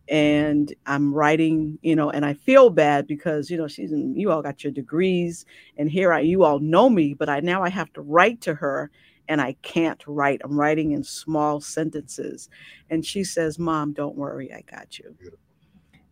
and 0.10 0.74
I'm 0.86 1.14
writing, 1.14 1.78
you 1.82 1.96
know, 1.96 2.10
and 2.10 2.26
I 2.26 2.34
feel 2.34 2.70
bad 2.70 3.08
because 3.08 3.50
you 3.50 3.58
know 3.58 3.68
she's 3.68 3.92
in, 3.92 4.16
you 4.16 4.32
all 4.32 4.42
got 4.42 4.64
your 4.64 4.72
degrees, 4.72 5.46
and 5.78 5.90
here 5.90 6.14
I 6.14 6.22
you 6.22 6.44
all 6.44 6.60
know 6.60 6.90
me, 6.90 7.14
but 7.14 7.30
I 7.30 7.40
now 7.42 7.64
I 7.64 7.70
have 7.70 7.92
to 7.94 8.02
write 8.02 8.42
to 8.42 8.54
her, 8.56 8.90
and 9.28 9.42
I 9.42 9.54
can't 9.62 10.02
write. 10.08 10.42
I'm 10.44 10.60
writing 10.60 10.92
in 10.92 11.04
small 11.04 11.60
sentences. 11.62 12.50
And 12.90 13.06
she 13.06 13.24
says, 13.24 13.60
Mom, 13.60 13.94
don't 13.94 14.16
worry, 14.16 14.54
I 14.54 14.62
got 14.62 15.00
you. 15.00 15.16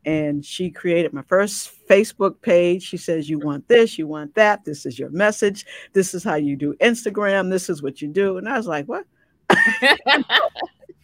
And 0.06 0.46
she 0.46 0.70
created 0.70 1.14
my 1.14 1.24
first 1.24 1.72
Facebook 1.90 2.42
page. 2.42 2.84
She 2.84 2.98
says, 2.98 3.30
You 3.30 3.40
want 3.40 3.68
this, 3.68 3.98
you 3.98 4.08
want 4.08 4.36
that. 4.36 4.64
This 4.64 4.86
is 4.86 5.00
your 5.00 5.10
message. 5.10 5.66
This 5.94 6.14
is 6.14 6.24
how 6.24 6.36
you 6.36 6.56
do 6.56 6.76
Instagram. 6.76 7.50
This 7.50 7.70
is 7.70 7.82
what 7.82 8.02
you 8.02 8.08
do. 8.08 8.38
And 8.38 8.48
I 8.48 8.58
was 8.58 8.68
like, 8.68 8.86
What? 8.86 9.06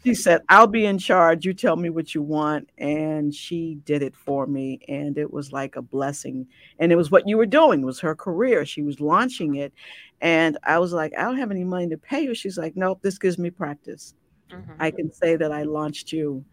she 0.04 0.14
said, 0.14 0.42
I'll 0.50 0.68
be 0.68 0.86
in 0.86 0.98
charge. 0.98 1.46
You 1.46 1.54
tell 1.54 1.76
me 1.76 1.90
what 1.90 2.14
you 2.14 2.22
want. 2.22 2.70
And 2.78 3.34
she 3.34 3.80
did 3.86 4.04
it 4.04 4.16
for 4.16 4.46
me. 4.46 4.82
And 4.88 5.18
it 5.18 5.32
was 5.32 5.52
like 5.52 5.76
a 5.76 5.82
blessing. 5.82 6.48
And 6.80 6.92
it 6.92 6.96
was 6.96 7.10
what 7.10 7.28
you 7.28 7.38
were 7.38 7.46
doing, 7.48 7.82
it 7.82 7.86
was 7.86 8.00
her 8.02 8.16
career. 8.16 8.66
She 8.66 8.84
was 8.84 9.00
launching 9.00 9.56
it. 9.56 9.74
And 10.22 10.58
I 10.64 10.78
was 10.80 10.94
like, 10.94 11.14
I 11.18 11.24
don't 11.24 11.38
have 11.38 11.52
any 11.52 11.64
money 11.64 11.90
to 11.90 11.98
pay 11.98 12.22
you. 12.22 12.34
She's 12.36 12.58
like, 12.58 12.76
Nope, 12.76 13.00
this 13.02 13.18
gives 13.18 13.38
me 13.38 13.50
practice. 13.50 14.14
Mm-hmm. 14.52 14.74
I 14.80 14.92
can 14.92 15.12
say 15.12 15.36
that 15.36 15.52
I 15.52 15.64
launched 15.64 16.12
you. 16.12 16.44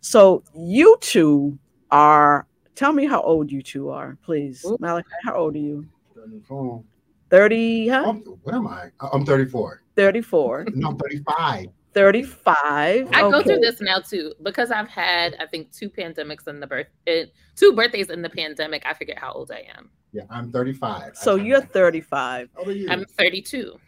So 0.00 0.42
you 0.54 0.96
two 1.00 1.58
are, 1.90 2.46
tell 2.74 2.92
me 2.92 3.06
how 3.06 3.22
old 3.22 3.50
you 3.50 3.62
two 3.62 3.90
are, 3.90 4.18
please. 4.24 4.64
Ooh. 4.66 4.76
Malachi, 4.80 5.08
how 5.24 5.34
old 5.34 5.54
are 5.54 5.58
you? 5.58 5.86
34. 6.14 6.84
30, 7.30 7.88
huh? 7.88 8.12
what 8.42 8.54
am 8.54 8.66
I? 8.66 8.90
I'm 9.12 9.24
34. 9.24 9.82
34. 9.96 10.66
no, 10.74 10.90
I'm 10.90 10.98
35. 10.98 11.66
35. 11.94 12.74
I 12.74 13.22
okay. 13.22 13.30
go 13.30 13.42
through 13.42 13.60
this 13.60 13.80
now 13.80 14.00
too 14.00 14.34
because 14.42 14.70
I've 14.70 14.88
had 14.88 15.36
I 15.40 15.46
think 15.46 15.72
two 15.72 15.88
pandemics 15.88 16.46
in 16.48 16.60
the 16.60 16.66
birth 16.66 16.88
it, 17.06 17.32
two 17.56 17.72
birthdays 17.72 18.10
in 18.10 18.20
the 18.20 18.28
pandemic. 18.28 18.82
I 18.84 18.94
forget 18.94 19.18
how 19.18 19.32
old 19.32 19.50
I 19.50 19.66
am. 19.76 19.90
Yeah, 20.12 20.24
I'm 20.30 20.52
35. 20.52 21.16
So 21.16 21.36
you're 21.36 21.60
35. 21.60 22.50
How 22.54 22.60
old 22.60 22.68
are 22.68 22.72
you? 22.72 22.88
I'm 22.90 23.04
32. 23.04 23.78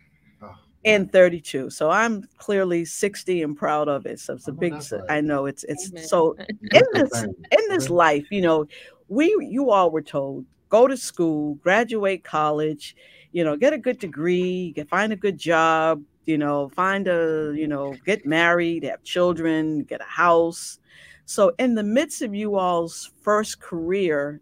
And 0.84 1.10
32. 1.10 1.70
So 1.70 1.90
I'm 1.90 2.28
clearly 2.38 2.84
60 2.84 3.42
and 3.42 3.56
proud 3.56 3.88
of 3.88 4.06
it. 4.06 4.20
So 4.20 4.34
it's 4.34 4.46
a 4.46 4.52
big 4.52 4.72
right. 4.72 4.92
I 5.08 5.20
know 5.20 5.46
it's 5.46 5.64
it's 5.64 5.90
Amen. 5.90 6.04
so 6.04 6.36
in 6.72 6.84
this 6.92 7.22
in 7.24 7.68
this 7.68 7.90
life, 7.90 8.26
you 8.30 8.40
know, 8.40 8.66
we 9.08 9.36
you 9.40 9.70
all 9.70 9.90
were 9.90 10.02
told 10.02 10.44
go 10.68 10.86
to 10.86 10.96
school, 10.96 11.54
graduate 11.56 12.22
college, 12.24 12.96
you 13.32 13.44
know, 13.44 13.56
get 13.56 13.72
a 13.72 13.78
good 13.78 13.98
degree, 13.98 14.72
get 14.72 14.88
find 14.88 15.12
a 15.12 15.16
good 15.16 15.38
job, 15.38 16.02
you 16.26 16.36
know, 16.36 16.68
find 16.70 17.08
a, 17.08 17.52
you 17.56 17.68
know, 17.68 17.94
get 18.04 18.26
married, 18.26 18.82
have 18.82 19.02
children, 19.04 19.84
get 19.84 20.00
a 20.00 20.04
house. 20.04 20.78
So 21.24 21.52
in 21.58 21.74
the 21.74 21.82
midst 21.82 22.22
of 22.22 22.34
you 22.34 22.56
all's 22.56 23.12
first 23.22 23.60
career, 23.60 24.40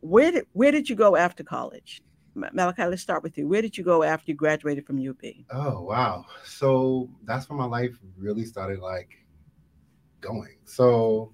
where 0.00 0.32
did 0.32 0.46
where 0.52 0.72
did 0.72 0.88
you 0.88 0.96
go 0.96 1.16
after 1.16 1.44
college? 1.44 2.02
Malachi, 2.34 2.84
let's 2.84 3.02
start 3.02 3.22
with 3.22 3.36
you. 3.36 3.46
Where 3.46 3.60
did 3.60 3.76
you 3.76 3.84
go 3.84 4.02
after 4.02 4.30
you 4.30 4.34
graduated 4.34 4.86
from 4.86 5.06
UB? 5.06 5.20
Oh 5.50 5.82
wow. 5.82 6.24
So 6.44 7.10
that's 7.24 7.48
when 7.48 7.58
my 7.58 7.66
life 7.66 7.92
really 8.18 8.44
started 8.44 8.80
like 8.80 9.10
going. 10.20 10.56
So 10.64 11.32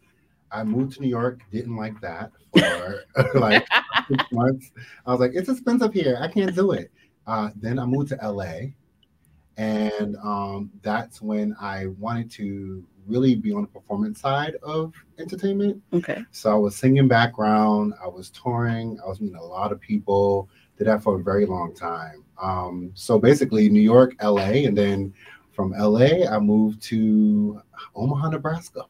I 0.51 0.65
moved 0.65 0.95
to 0.95 1.03
New 1.03 1.09
York, 1.09 1.41
didn't 1.53 1.77
like 1.77 2.01
that 2.01 2.33
for 2.53 3.05
like 3.35 3.67
six 4.09 4.25
months. 4.33 4.73
I 5.07 5.13
was 5.13 5.21
like, 5.21 5.33
it's 5.35 5.49
expensive 5.49 5.95
here. 5.95 6.19
I 6.21 6.29
can't 6.29 6.55
do 6.55 6.73
it. 6.73 6.91
Uh, 7.27 7.51
then 7.57 7.79
I 7.79 7.85
moved 7.85 8.09
to 8.09 8.17
LA 8.17 8.71
and 9.59 10.17
um, 10.23 10.71
that's 10.83 11.21
when 11.21 11.55
I 11.61 11.87
wanted 11.99 12.31
to 12.33 12.85
really 13.09 13.35
be 13.35 13.53
on 13.53 13.63
the 13.63 13.69
performance 13.69 14.21
side 14.21 14.55
of 14.63 14.95
entertainment. 15.19 15.83
Okay. 15.93 16.23
So 16.31 16.51
I 16.51 16.55
was 16.55 16.77
singing 16.77 17.09
background, 17.09 17.95
I 18.03 18.07
was 18.07 18.31
touring, 18.31 18.99
I 19.05 19.09
was 19.09 19.21
meeting 19.21 19.37
a 19.37 19.45
lot 19.45 19.73
of 19.73 19.81
people, 19.81 20.49
did 20.77 20.87
that 20.87 21.03
for 21.03 21.19
a 21.19 21.23
very 21.23 21.45
long 21.45 21.75
time. 21.75 22.25
Um, 22.41 22.93
so 22.95 23.19
basically, 23.19 23.69
New 23.69 23.81
York, 23.81 24.15
LA, 24.23 24.65
and 24.67 24.79
then 24.79 25.13
from 25.53 25.73
LA, 25.73 26.25
I 26.31 26.39
moved 26.39 26.81
to 26.85 27.61
Omaha, 27.97 28.31
Nebraska. 28.31 28.83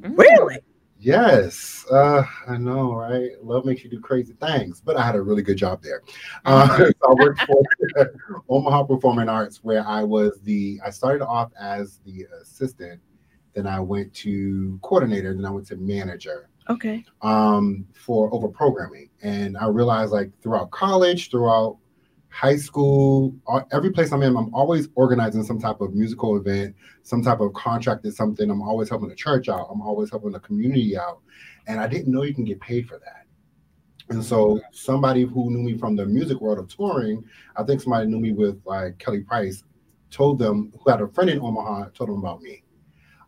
Really? 0.00 0.60
Yes, 1.02 1.86
uh, 1.90 2.22
I 2.46 2.58
know, 2.58 2.92
right? 2.92 3.30
Love 3.42 3.64
makes 3.64 3.82
you 3.82 3.88
do 3.88 4.00
crazy 4.00 4.34
things, 4.34 4.82
but 4.84 4.98
I 4.98 5.02
had 5.02 5.14
a 5.14 5.22
really 5.22 5.40
good 5.40 5.56
job 5.56 5.82
there. 5.82 6.02
Uh, 6.44 6.76
so 6.76 6.92
I 7.08 7.14
worked 7.14 7.40
for 7.40 8.42
Omaha 8.50 8.82
Performing 8.82 9.30
Arts, 9.30 9.64
where 9.64 9.86
I 9.86 10.04
was 10.04 10.38
the. 10.42 10.78
I 10.84 10.90
started 10.90 11.24
off 11.24 11.52
as 11.58 12.00
the 12.04 12.26
assistant, 12.42 13.00
then 13.54 13.66
I 13.66 13.80
went 13.80 14.12
to 14.16 14.78
coordinator, 14.82 15.34
then 15.34 15.46
I 15.46 15.50
went 15.50 15.66
to 15.68 15.76
manager. 15.76 16.50
Okay. 16.68 17.02
Um, 17.22 17.86
for 17.94 18.32
over 18.34 18.48
programming, 18.48 19.08
and 19.22 19.56
I 19.56 19.68
realized 19.68 20.12
like 20.12 20.30
throughout 20.42 20.70
college, 20.70 21.30
throughout 21.30 21.78
high 22.30 22.56
school, 22.56 23.34
every 23.72 23.90
place 23.90 24.12
I'm 24.12 24.22
in, 24.22 24.36
I'm 24.36 24.54
always 24.54 24.88
organizing 24.94 25.42
some 25.42 25.60
type 25.60 25.80
of 25.80 25.94
musical 25.94 26.36
event, 26.36 26.74
some 27.02 27.22
type 27.22 27.40
of 27.40 27.52
contract 27.52 28.02
contracted 28.02 28.14
something. 28.14 28.50
I'm 28.50 28.62
always 28.62 28.88
helping 28.88 29.08
the 29.08 29.14
church 29.14 29.48
out. 29.48 29.68
I'm 29.70 29.82
always 29.82 30.10
helping 30.10 30.32
the 30.32 30.40
community 30.40 30.96
out. 30.96 31.20
And 31.66 31.80
I 31.80 31.86
didn't 31.86 32.12
know 32.12 32.22
you 32.22 32.34
can 32.34 32.44
get 32.44 32.60
paid 32.60 32.88
for 32.88 32.98
that. 32.98 33.26
And 34.08 34.24
so 34.24 34.60
somebody 34.72 35.22
who 35.22 35.50
knew 35.50 35.62
me 35.62 35.78
from 35.78 35.94
the 35.94 36.06
music 36.06 36.40
world 36.40 36.58
of 36.58 36.68
touring, 36.68 37.24
I 37.56 37.62
think 37.62 37.80
somebody 37.80 38.06
knew 38.06 38.18
me 38.18 38.32
with 38.32 38.60
like 38.64 38.98
Kelly 38.98 39.20
Price, 39.20 39.62
told 40.10 40.38
them 40.38 40.72
who 40.78 40.90
had 40.90 41.00
a 41.00 41.08
friend 41.08 41.30
in 41.30 41.40
Omaha, 41.40 41.90
told 41.90 42.10
them 42.10 42.18
about 42.18 42.42
me. 42.42 42.62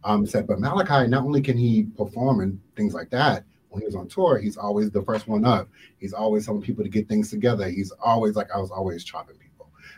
Um, 0.04 0.26
said, 0.26 0.48
but 0.48 0.58
Malachi, 0.58 1.08
not 1.08 1.24
only 1.24 1.40
can 1.40 1.56
he 1.56 1.84
perform 1.96 2.40
and 2.40 2.58
things 2.74 2.94
like 2.94 3.10
that, 3.10 3.44
when 3.72 3.80
he 3.80 3.86
was 3.86 3.94
on 3.94 4.06
tour, 4.08 4.38
he's 4.38 4.56
always 4.56 4.90
the 4.90 5.02
first 5.02 5.26
one 5.26 5.44
up. 5.44 5.68
He's 5.98 6.12
always 6.12 6.44
telling 6.44 6.62
people 6.62 6.84
to 6.84 6.90
get 6.90 7.08
things 7.08 7.30
together. 7.30 7.68
He's 7.68 7.90
always 8.02 8.36
like 8.36 8.50
I 8.54 8.58
was 8.58 8.70
always 8.70 9.02
chopping. 9.02 9.36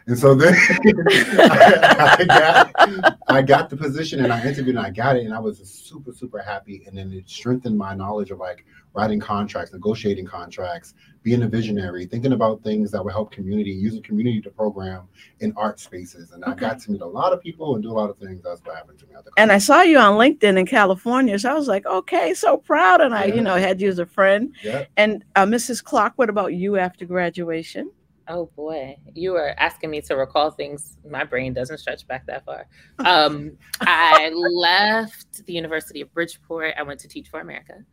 And 0.06 0.18
so 0.18 0.34
then 0.34 0.54
I, 0.54 2.16
I, 2.20 2.24
got, 2.24 3.18
I 3.28 3.42
got 3.42 3.70
the 3.70 3.76
position 3.76 4.22
and 4.22 4.32
I 4.32 4.40
interviewed 4.42 4.76
and 4.76 4.84
I 4.84 4.90
got 4.90 5.16
it 5.16 5.24
and 5.24 5.32
I 5.32 5.38
was 5.38 5.58
super, 5.58 6.12
super 6.12 6.40
happy. 6.40 6.84
And 6.86 6.96
then 6.96 7.10
it 7.12 7.28
strengthened 7.28 7.78
my 7.78 7.94
knowledge 7.94 8.30
of 8.30 8.38
like 8.38 8.66
writing 8.92 9.18
contracts, 9.18 9.72
negotiating 9.72 10.26
contracts, 10.26 10.94
being 11.22 11.42
a 11.42 11.48
visionary, 11.48 12.04
thinking 12.04 12.32
about 12.32 12.62
things 12.62 12.90
that 12.90 13.02
would 13.02 13.12
help 13.12 13.32
community, 13.32 13.70
using 13.70 14.02
community 14.02 14.42
to 14.42 14.50
program 14.50 15.08
in 15.40 15.54
art 15.56 15.80
spaces. 15.80 16.32
And 16.32 16.44
okay. 16.44 16.52
I 16.52 16.54
got 16.54 16.80
to 16.80 16.92
meet 16.92 17.00
a 17.00 17.06
lot 17.06 17.32
of 17.32 17.40
people 17.40 17.74
and 17.74 17.82
do 17.82 17.90
a 17.90 17.96
lot 17.96 18.10
of 18.10 18.18
things. 18.18 18.42
That's 18.44 18.60
what 18.62 18.76
happened 18.76 18.98
to 18.98 19.06
me. 19.06 19.14
And 19.38 19.50
I 19.50 19.58
saw 19.58 19.80
you 19.80 19.98
on 19.98 20.18
LinkedIn 20.18 20.58
in 20.58 20.66
California. 20.66 21.38
So 21.38 21.50
I 21.50 21.54
was 21.54 21.66
like, 21.66 21.86
okay, 21.86 22.34
so 22.34 22.58
proud. 22.58 23.00
And 23.00 23.14
I, 23.14 23.24
yeah. 23.24 23.34
you 23.36 23.40
know, 23.40 23.56
had 23.56 23.80
you 23.80 23.88
as 23.88 23.98
a 23.98 24.06
friend. 24.06 24.54
Yeah. 24.62 24.84
And 24.98 25.24
uh, 25.34 25.46
Mrs. 25.46 25.82
Clark, 25.82 26.12
what 26.16 26.28
about 26.28 26.52
you 26.52 26.76
after 26.76 27.06
graduation? 27.06 27.90
Oh 28.26 28.46
boy, 28.56 28.96
you 29.12 29.34
are 29.36 29.54
asking 29.58 29.90
me 29.90 30.00
to 30.02 30.16
recall 30.16 30.50
things. 30.50 30.96
My 31.08 31.24
brain 31.24 31.52
doesn't 31.52 31.78
stretch 31.78 32.06
back 32.06 32.26
that 32.26 32.44
far. 32.44 32.66
Um, 33.04 33.58
I 33.80 34.30
left 34.30 35.44
the 35.46 35.52
University 35.52 36.00
of 36.00 36.12
Bridgeport. 36.14 36.74
I 36.78 36.82
went 36.82 37.00
to 37.00 37.08
Teach 37.08 37.28
for 37.28 37.40
America. 37.40 37.84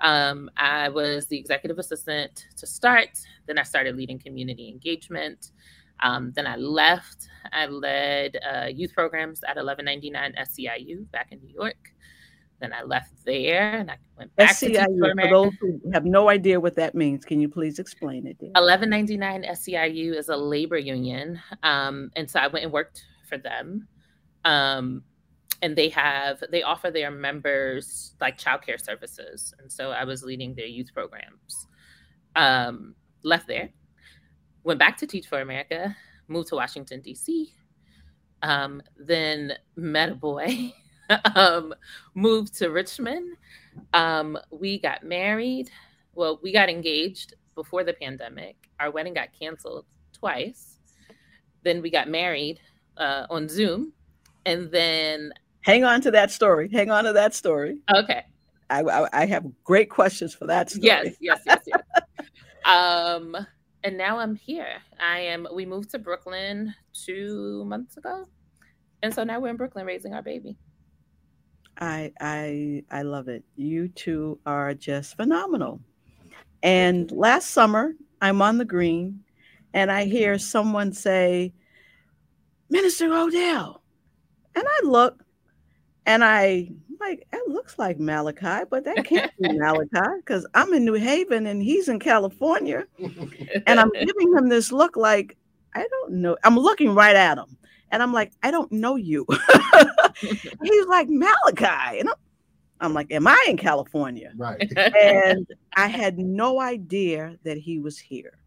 Um, 0.00 0.50
I 0.56 0.88
was 0.88 1.26
the 1.26 1.38
executive 1.38 1.78
assistant 1.78 2.46
to 2.56 2.66
start. 2.66 3.18
Then 3.46 3.58
I 3.58 3.62
started 3.62 3.96
leading 3.96 4.18
community 4.18 4.68
engagement. 4.68 5.52
Um, 6.02 6.32
then 6.34 6.46
I 6.46 6.56
left. 6.56 7.28
I 7.52 7.66
led 7.66 8.38
uh, 8.48 8.66
youth 8.66 8.92
programs 8.94 9.42
at 9.44 9.56
1199 9.56 10.34
SEIU 10.46 11.10
back 11.10 11.32
in 11.32 11.40
New 11.40 11.52
York. 11.52 11.92
Then 12.60 12.72
I 12.72 12.82
left 12.82 13.24
there 13.24 13.72
and 13.72 13.90
I 13.90 13.96
went 14.18 14.34
back 14.36 14.56
SEIU, 14.56 14.74
to 14.74 15.14
For 15.18 15.28
those 15.28 15.52
who 15.60 15.80
have 15.92 16.04
no 16.04 16.28
idea 16.28 16.60
what 16.60 16.76
that 16.76 16.94
means, 16.94 17.24
can 17.24 17.40
you 17.40 17.48
please 17.48 17.78
explain 17.78 18.26
it? 18.26 18.38
Dear? 18.38 18.50
1199 18.50 19.44
SEIU 19.44 20.16
is 20.16 20.28
a 20.28 20.36
labor 20.36 20.78
union. 20.78 21.40
Um, 21.62 22.10
and 22.16 22.30
so 22.30 22.38
I 22.38 22.48
went 22.48 22.64
and 22.64 22.72
worked 22.72 23.02
for 23.28 23.38
them. 23.38 23.88
Um, 24.44 25.02
and 25.62 25.76
they 25.76 25.88
have 25.88 26.42
they 26.50 26.62
offer 26.62 26.90
their 26.90 27.10
members 27.10 28.14
like 28.20 28.38
childcare 28.38 28.82
services 28.82 29.54
and 29.58 29.70
so 29.70 29.90
i 29.90 30.04
was 30.04 30.22
leading 30.22 30.54
their 30.54 30.66
youth 30.66 30.92
programs 30.94 31.66
um, 32.36 32.94
left 33.24 33.46
there 33.48 33.70
went 34.64 34.78
back 34.78 34.96
to 34.96 35.06
teach 35.06 35.26
for 35.26 35.40
america 35.40 35.94
moved 36.28 36.48
to 36.48 36.54
washington 36.54 37.00
d.c 37.00 37.52
um, 38.42 38.82
then 38.96 39.52
met 39.76 40.10
a 40.10 40.14
boy 40.14 40.72
um, 41.34 41.74
moved 42.14 42.54
to 42.54 42.70
richmond 42.70 43.36
um, 43.94 44.38
we 44.50 44.78
got 44.78 45.04
married 45.04 45.70
well 46.14 46.38
we 46.42 46.52
got 46.52 46.68
engaged 46.68 47.34
before 47.54 47.84
the 47.84 47.92
pandemic 47.94 48.68
our 48.78 48.90
wedding 48.90 49.14
got 49.14 49.28
canceled 49.38 49.86
twice 50.12 50.78
then 51.62 51.82
we 51.82 51.90
got 51.90 52.08
married 52.08 52.60
uh, 52.96 53.26
on 53.30 53.48
zoom 53.48 53.92
and 54.46 54.70
then 54.70 55.32
hang 55.60 55.84
on 55.84 56.00
to 56.02 56.10
that 56.10 56.30
story. 56.30 56.68
Hang 56.72 56.90
on 56.90 57.04
to 57.04 57.12
that 57.12 57.34
story. 57.34 57.78
Okay. 57.94 58.24
I, 58.68 58.82
I, 58.82 59.08
I 59.12 59.26
have 59.26 59.46
great 59.64 59.90
questions 59.90 60.34
for 60.34 60.46
that 60.46 60.70
story. 60.70 60.86
Yes, 60.86 61.16
yes, 61.20 61.40
yes, 61.46 61.60
yes. 61.66 61.82
um, 62.64 63.36
and 63.82 63.96
now 63.96 64.18
I'm 64.18 64.36
here. 64.36 64.76
I 65.00 65.20
am. 65.20 65.46
We 65.52 65.66
moved 65.66 65.90
to 65.90 65.98
Brooklyn 65.98 66.74
two 66.92 67.64
months 67.64 67.96
ago, 67.96 68.26
and 69.02 69.12
so 69.12 69.24
now 69.24 69.40
we're 69.40 69.48
in 69.48 69.56
Brooklyn 69.56 69.86
raising 69.86 70.14
our 70.14 70.22
baby. 70.22 70.56
I 71.80 72.12
I 72.20 72.84
I 72.90 73.02
love 73.02 73.28
it. 73.28 73.44
You 73.56 73.88
two 73.88 74.38
are 74.46 74.74
just 74.74 75.16
phenomenal. 75.16 75.80
And 76.62 77.10
last 77.10 77.50
summer, 77.50 77.94
I'm 78.20 78.42
on 78.42 78.58
the 78.58 78.64
green, 78.64 79.24
and 79.72 79.90
I 79.90 80.04
hear 80.04 80.38
someone 80.38 80.92
say, 80.92 81.54
"Minister 82.68 83.12
Odell," 83.12 83.82
and 84.54 84.64
I 84.66 84.80
look, 84.84 85.24
and 86.06 86.22
I 86.22 86.70
like 87.00 87.26
it 87.32 87.48
looks 87.48 87.78
like 87.78 87.98
Malachi, 87.98 88.64
but 88.70 88.84
that 88.84 89.04
can't 89.04 89.32
be 89.40 89.48
Malachi 89.58 90.16
because 90.18 90.46
I'm 90.54 90.74
in 90.74 90.84
New 90.84 90.94
Haven 90.94 91.46
and 91.46 91.62
he's 91.62 91.88
in 91.88 91.98
California. 91.98 92.84
and 93.66 93.80
I'm 93.80 93.90
giving 94.04 94.36
him 94.36 94.48
this 94.48 94.70
look 94.70 94.96
like 94.96 95.36
I 95.74 95.86
don't 95.88 96.14
know. 96.14 96.36
I'm 96.44 96.58
looking 96.58 96.94
right 96.94 97.16
at 97.16 97.38
him 97.38 97.56
and 97.90 98.02
I'm 98.02 98.12
like, 98.12 98.32
I 98.42 98.50
don't 98.50 98.70
know 98.72 98.96
you. 98.96 99.26
he's 100.20 100.86
like 100.86 101.08
Malachi. 101.08 102.00
And 102.00 102.08
I'm, 102.08 102.14
I'm 102.80 102.94
like, 102.94 103.10
Am 103.12 103.26
I 103.26 103.46
in 103.48 103.56
California? 103.56 104.32
Right. 104.36 104.72
and 104.76 105.46
I 105.76 105.86
had 105.86 106.18
no 106.18 106.60
idea 106.60 107.36
that 107.44 107.58
he 107.58 107.78
was 107.78 107.98
here. 107.98 108.38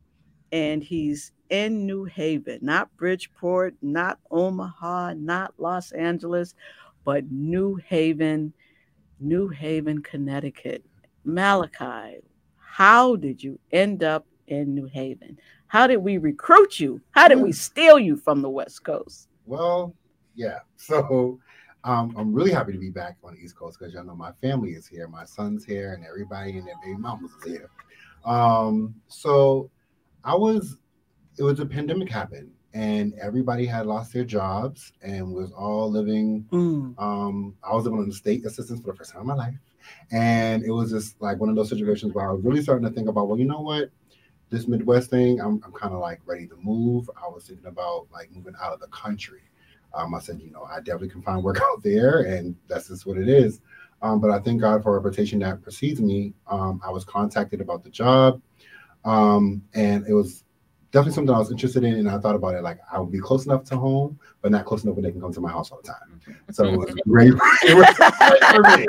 And 0.51 0.83
he's 0.83 1.31
in 1.49 1.85
New 1.87 2.03
Haven, 2.03 2.59
not 2.61 2.95
Bridgeport, 2.97 3.75
not 3.81 4.19
Omaha, 4.31 5.13
not 5.13 5.53
Los 5.57 5.91
Angeles 5.91 6.53
but 7.03 7.31
New 7.31 7.75
Haven, 7.87 8.53
New 9.19 9.47
Haven, 9.49 10.01
Connecticut. 10.01 10.83
Malachi, 11.25 12.19
how 12.57 13.15
did 13.15 13.43
you 13.43 13.59
end 13.71 14.03
up 14.03 14.25
in 14.47 14.73
New 14.73 14.85
Haven? 14.85 15.37
How 15.67 15.87
did 15.87 15.97
we 15.97 16.17
recruit 16.17 16.79
you? 16.79 17.01
How 17.11 17.27
did 17.27 17.39
we 17.39 17.49
hmm. 17.49 17.55
steal 17.55 17.99
you 17.99 18.15
from 18.15 18.41
the 18.41 18.49
West 18.49 18.83
Coast? 18.83 19.27
Well, 19.45 19.93
yeah. 20.35 20.59
So 20.77 21.39
um, 21.85 22.13
I'm 22.17 22.33
really 22.33 22.51
happy 22.51 22.71
to 22.71 22.77
be 22.77 22.89
back 22.89 23.17
on 23.23 23.35
the 23.35 23.39
East 23.39 23.57
Coast 23.57 23.77
because 23.77 23.93
y'all 23.93 24.03
know 24.03 24.15
my 24.15 24.31
family 24.41 24.71
is 24.71 24.87
here, 24.87 25.07
my 25.07 25.25
son's 25.25 25.65
here, 25.65 25.93
and 25.93 26.05
everybody 26.05 26.57
and 26.57 26.67
their 26.67 26.75
baby 26.83 26.97
mamas 26.97 27.31
is 27.39 27.51
here. 27.51 27.69
Um, 28.25 28.95
so 29.07 29.69
I 30.23 30.35
was, 30.35 30.77
it 31.37 31.43
was 31.43 31.59
a 31.59 31.65
pandemic 31.65 32.09
happened, 32.09 32.51
and 32.73 33.13
everybody 33.21 33.65
had 33.65 33.85
lost 33.85 34.13
their 34.13 34.23
jobs 34.23 34.93
and 35.01 35.33
was 35.33 35.51
all 35.51 35.91
living. 35.91 36.45
Mm. 36.51 36.95
Um, 36.97 37.55
I 37.63 37.73
was 37.75 37.83
living 37.83 37.99
on 37.99 38.07
the 38.07 38.15
state 38.15 38.45
assistance 38.45 38.79
for 38.79 38.91
the 38.91 38.97
first 38.97 39.11
time 39.11 39.21
in 39.21 39.27
my 39.27 39.35
life, 39.35 39.55
and 40.11 40.63
it 40.63 40.71
was 40.71 40.89
just 40.89 41.21
like 41.21 41.39
one 41.39 41.49
of 41.49 41.55
those 41.55 41.69
situations 41.69 42.13
where 42.13 42.29
I 42.29 42.31
was 42.31 42.43
really 42.43 42.61
starting 42.61 42.87
to 42.87 42.93
think 42.93 43.09
about, 43.09 43.27
well, 43.27 43.37
you 43.37 43.45
know 43.45 43.61
what, 43.61 43.89
this 44.53 44.67
Midwest 44.67 45.09
thing, 45.09 45.41
I'm, 45.41 45.61
I'm 45.65 45.73
kind 45.73 45.93
of 45.93 45.99
like 45.99 46.21
ready 46.25 46.47
to 46.47 46.55
move. 46.61 47.09
I 47.21 47.27
was 47.27 47.45
thinking 47.47 47.65
about 47.65 48.07
like 48.13 48.31
moving 48.31 48.53
out 48.61 48.71
of 48.71 48.79
the 48.79 48.87
country. 48.87 49.41
Um, 49.95 50.13
I 50.13 50.19
said, 50.19 50.39
you 50.39 50.51
know, 50.51 50.63
I 50.63 50.77
definitely 50.77 51.09
can 51.09 51.23
find 51.23 51.43
work 51.43 51.59
out 51.63 51.83
there, 51.83 52.21
and 52.21 52.55
that's 52.67 52.87
just 52.87 53.05
what 53.05 53.17
it 53.17 53.27
is. 53.27 53.61
Um, 54.01 54.19
but 54.19 54.29
I 54.31 54.39
thank 54.39 54.61
God 54.61 54.83
for 54.83 54.95
a 54.95 54.99
reputation 54.99 55.39
that 55.39 55.61
precedes 55.61 55.99
me. 55.99 56.33
Um, 56.47 56.81
I 56.85 56.91
was 56.91 57.03
contacted 57.03 57.61
about 57.61 57.83
the 57.83 57.89
job, 57.89 58.41
um, 59.05 59.63
and 59.73 60.05
it 60.07 60.13
was 60.13 60.43
definitely 60.91 61.13
something 61.13 61.33
I 61.33 61.39
was 61.39 61.51
interested 61.51 61.83
in, 61.83 61.95
and 61.95 62.09
I 62.09 62.19
thought 62.19 62.35
about 62.35 62.53
it 62.53 62.61
like 62.61 62.79
I 62.91 62.99
would 62.99 63.11
be 63.11 63.19
close 63.19 63.45
enough 63.45 63.63
to 63.65 63.77
home, 63.77 64.19
but 64.41 64.51
not 64.51 64.65
close 64.65 64.83
enough 64.83 64.95
where 64.95 65.03
they 65.03 65.11
can 65.11 65.21
come 65.21 65.33
to 65.33 65.41
my 65.41 65.51
house 65.51 65.71
all 65.71 65.81
the 65.81 65.87
time. 65.87 66.21
So 66.51 66.65
it 66.65 66.77
was 66.77 66.93
great, 67.07 67.33
for 68.51 68.61
me. 68.77 68.85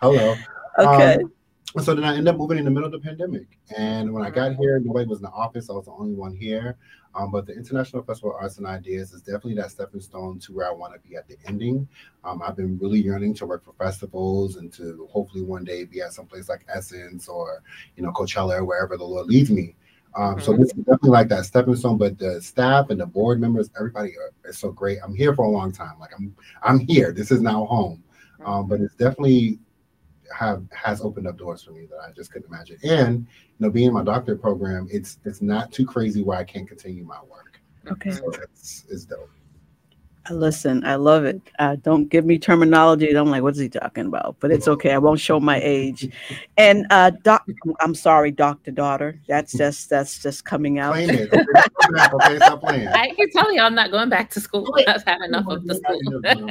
Hello. 0.00 0.36
Okay. 0.78 1.14
Um, 1.22 1.32
so 1.82 1.94
then 1.94 2.04
I 2.04 2.10
ended 2.10 2.28
up 2.28 2.36
moving 2.36 2.58
in 2.58 2.64
the 2.64 2.70
middle 2.70 2.86
of 2.86 2.92
the 2.92 3.00
pandemic, 3.00 3.58
and 3.76 4.12
when 4.12 4.24
I 4.24 4.30
got 4.30 4.54
here, 4.54 4.78
nobody 4.78 5.06
was 5.06 5.18
in 5.18 5.24
the 5.24 5.30
office. 5.30 5.68
I 5.68 5.72
was 5.72 5.86
the 5.86 5.92
only 5.92 6.14
one 6.14 6.36
here. 6.36 6.76
Um, 7.16 7.30
but 7.30 7.46
the 7.46 7.54
International 7.54 8.02
Festival 8.02 8.30
of 8.30 8.42
Arts 8.42 8.58
and 8.58 8.66
Ideas 8.66 9.12
is 9.12 9.22
definitely 9.22 9.54
that 9.54 9.70
stepping 9.70 10.00
stone 10.00 10.40
to 10.40 10.52
where 10.52 10.68
I 10.68 10.72
want 10.72 10.94
to 10.94 11.08
be 11.08 11.14
at 11.14 11.28
the 11.28 11.36
ending. 11.46 11.86
Um, 12.24 12.42
I've 12.42 12.56
been 12.56 12.76
really 12.78 13.00
yearning 13.00 13.34
to 13.34 13.46
work 13.46 13.64
for 13.64 13.72
festivals 13.72 14.56
and 14.56 14.72
to 14.74 15.08
hopefully 15.12 15.42
one 15.42 15.64
day 15.64 15.84
be 15.84 16.00
at 16.00 16.12
some 16.12 16.26
place 16.26 16.48
like 16.48 16.64
Essence 16.68 17.28
or 17.28 17.62
you 17.96 18.02
know 18.02 18.10
Coachella 18.10 18.58
or 18.58 18.64
wherever 18.64 18.96
the 18.96 19.04
Lord 19.04 19.26
leads 19.26 19.50
me. 19.50 19.76
Um, 20.16 20.36
mm-hmm. 20.36 20.44
So 20.44 20.56
this 20.56 20.68
is 20.68 20.84
definitely 20.84 21.10
like 21.10 21.28
that 21.28 21.44
stepping 21.44 21.76
stone. 21.76 21.98
But 21.98 22.18
the 22.18 22.40
staff 22.42 22.90
and 22.90 23.00
the 23.00 23.06
board 23.06 23.40
members, 23.40 23.70
everybody 23.76 24.16
are, 24.16 24.32
is 24.48 24.58
so 24.58 24.72
great. 24.72 24.98
I'm 25.04 25.14
here 25.14 25.34
for 25.34 25.44
a 25.44 25.50
long 25.50 25.70
time. 25.70 25.98
Like 26.00 26.10
I'm, 26.16 26.34
I'm 26.62 26.80
here. 26.80 27.12
This 27.12 27.30
is 27.30 27.40
now 27.40 27.64
home. 27.66 28.02
Um, 28.44 28.68
but 28.68 28.80
it's 28.80 28.94
definitely 28.96 29.58
have 30.36 30.64
has 30.72 31.00
opened 31.00 31.26
up 31.26 31.36
doors 31.36 31.62
for 31.62 31.72
me 31.72 31.86
that 31.86 31.98
I 31.98 32.12
just 32.12 32.32
couldn't 32.32 32.48
imagine. 32.48 32.78
And 32.82 33.20
you 33.20 33.26
know, 33.58 33.70
being 33.70 33.88
in 33.88 33.94
my 33.94 34.04
doctorate 34.04 34.40
program, 34.40 34.88
it's 34.90 35.18
it's 35.24 35.42
not 35.42 35.72
too 35.72 35.86
crazy 35.86 36.22
where 36.22 36.38
I 36.38 36.44
can't 36.44 36.68
continue 36.68 37.04
my 37.04 37.20
work. 37.30 37.60
Okay, 37.90 38.12
so 38.12 38.30
it's 38.30 38.84
it's 38.88 39.04
dope. 39.04 39.30
Listen, 40.30 40.82
I 40.86 40.94
love 40.94 41.26
it. 41.26 41.38
Uh, 41.58 41.76
don't 41.76 42.08
give 42.08 42.24
me 42.24 42.38
terminology. 42.38 43.10
I'm 43.14 43.28
like, 43.28 43.42
what's 43.42 43.58
he 43.58 43.68
talking 43.68 44.06
about? 44.06 44.36
But 44.40 44.52
it's 44.52 44.66
okay. 44.68 44.92
I 44.92 44.98
won't 44.98 45.20
show 45.20 45.38
my 45.38 45.60
age. 45.62 46.10
And 46.56 46.86
uh, 46.88 47.10
doc, 47.22 47.46
I'm 47.80 47.94
sorry, 47.94 48.30
doctor 48.30 48.70
daughter. 48.70 49.20
That's 49.28 49.52
just 49.52 49.90
that's 49.90 50.22
just 50.22 50.46
coming 50.46 50.78
out. 50.78 50.96
it. 50.98 51.30
Okay, 52.14 52.36
stop 52.36 52.62
playing. 52.62 52.88
I 52.88 53.10
can 53.10 53.30
tell 53.30 53.52
you, 53.52 53.60
I'm 53.60 53.74
not 53.74 53.90
going 53.90 54.08
back 54.08 54.30
to 54.30 54.40
school. 54.40 54.74
I've 54.88 55.04
had 55.04 55.20
enough 55.20 55.46
of 55.48 55.66
the 55.66 55.74
school. 55.74 56.48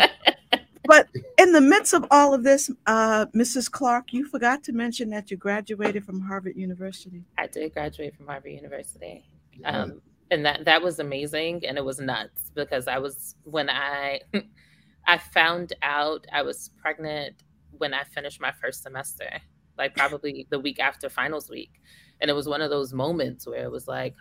But 0.85 1.07
in 1.37 1.51
the 1.51 1.61
midst 1.61 1.93
of 1.93 2.05
all 2.11 2.33
of 2.33 2.43
this, 2.43 2.69
uh, 2.85 3.25
Mrs. 3.27 3.69
Clark, 3.69 4.13
you 4.13 4.25
forgot 4.25 4.63
to 4.63 4.73
mention 4.73 5.09
that 5.11 5.31
you 5.31 5.37
graduated 5.37 6.05
from 6.05 6.21
Harvard 6.21 6.55
University. 6.55 7.23
I 7.37 7.47
did 7.47 7.73
graduate 7.73 8.15
from 8.15 8.27
Harvard 8.27 8.51
University. 8.51 9.23
Um, 9.63 10.01
and 10.31 10.45
that 10.45 10.65
that 10.65 10.81
was 10.81 10.99
amazing 10.99 11.63
and 11.65 11.77
it 11.77 11.85
was 11.85 11.99
nuts 11.99 12.49
because 12.55 12.87
i 12.87 12.97
was 12.97 13.35
when 13.43 13.69
i 13.69 14.19
i 15.07 15.17
found 15.17 15.73
out 15.83 16.25
i 16.33 16.41
was 16.41 16.71
pregnant 16.81 17.35
when 17.77 17.93
i 17.93 18.03
finished 18.03 18.41
my 18.41 18.51
first 18.51 18.81
semester 18.81 19.29
like 19.77 19.95
probably 19.95 20.47
the 20.49 20.59
week 20.59 20.79
after 20.79 21.07
finals 21.07 21.49
week 21.49 21.73
and 22.19 22.31
it 22.31 22.33
was 22.33 22.47
one 22.47 22.61
of 22.61 22.71
those 22.71 22.93
moments 22.93 23.45
where 23.45 23.63
it 23.63 23.71
was 23.71 23.87
like 23.87 24.15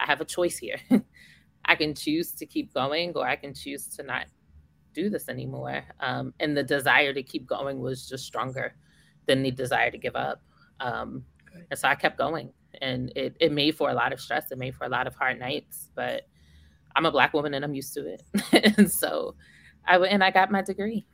i 0.00 0.06
have 0.06 0.20
a 0.22 0.24
choice 0.24 0.56
here 0.56 0.78
I 1.64 1.76
can 1.76 1.94
choose 1.94 2.32
to 2.32 2.46
keep 2.46 2.74
going 2.74 3.12
or 3.14 3.26
I 3.26 3.36
can 3.36 3.54
choose 3.54 3.86
to 3.96 4.02
not 4.02 4.26
do 4.94 5.10
this 5.10 5.28
anymore. 5.28 5.84
Um, 6.00 6.32
and 6.40 6.56
the 6.56 6.62
desire 6.62 7.12
to 7.12 7.22
keep 7.22 7.46
going 7.46 7.80
was 7.80 8.08
just 8.08 8.24
stronger 8.24 8.74
than 9.26 9.42
the 9.42 9.50
desire 9.50 9.90
to 9.90 9.98
give 9.98 10.16
up. 10.16 10.42
Um, 10.80 11.24
and 11.70 11.78
so 11.78 11.88
I 11.88 11.94
kept 11.94 12.18
going 12.18 12.52
and 12.80 13.12
it, 13.16 13.36
it 13.40 13.52
made 13.52 13.76
for 13.76 13.90
a 13.90 13.94
lot 13.94 14.12
of 14.12 14.20
stress. 14.20 14.50
It 14.50 14.58
made 14.58 14.74
for 14.74 14.84
a 14.84 14.88
lot 14.88 15.06
of 15.06 15.14
hard 15.14 15.38
nights, 15.38 15.90
but 15.94 16.22
I'm 16.96 17.06
a 17.06 17.12
black 17.12 17.32
woman 17.34 17.54
and 17.54 17.64
I'm 17.64 17.74
used 17.74 17.94
to 17.94 18.06
it. 18.06 18.22
and 18.78 18.90
so 18.90 19.34
I 19.86 19.98
went 19.98 20.12
and 20.12 20.24
I 20.24 20.30
got 20.30 20.50
my 20.50 20.62
degree. 20.62 21.04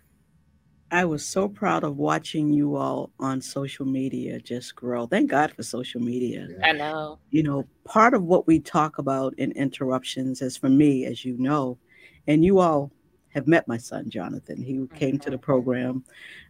I 0.93 1.05
was 1.05 1.25
so 1.25 1.49
proud 1.49 1.85
of 1.85 1.99
watching 1.99 2.53
you 2.53 2.75
all 2.75 3.12
on 3.21 3.40
social 3.40 3.87
media 3.87 4.40
just 4.40 4.75
grow. 4.75 5.07
Thank 5.07 5.31
God 5.31 5.53
for 5.53 5.62
social 5.62 6.01
media. 6.01 6.49
I 6.64 6.73
know. 6.73 7.21
You 7.31 7.45
know, 7.45 7.69
part 7.85 8.12
of 8.12 8.25
what 8.25 8.49
we 8.49 8.59
talk 8.59 8.99
about 8.99 9.33
in 9.38 9.53
interruptions 9.53 10.43
is 10.43 10.57
for 10.57 10.69
me, 10.69 11.07
as 11.07 11.25
you 11.25 11.38
know, 11.38 11.79
and 12.27 12.45
you 12.45 12.59
all 12.59 12.90
have 13.31 13.47
met 13.47 13.69
my 13.69 13.77
son, 13.77 14.11
Jonathan. 14.11 14.62
He 14.62 14.75
mm-hmm. 14.75 14.97
came 14.97 15.19
to 15.19 15.31
the 15.31 15.37
mm-hmm. 15.37 15.45
program. 15.45 16.05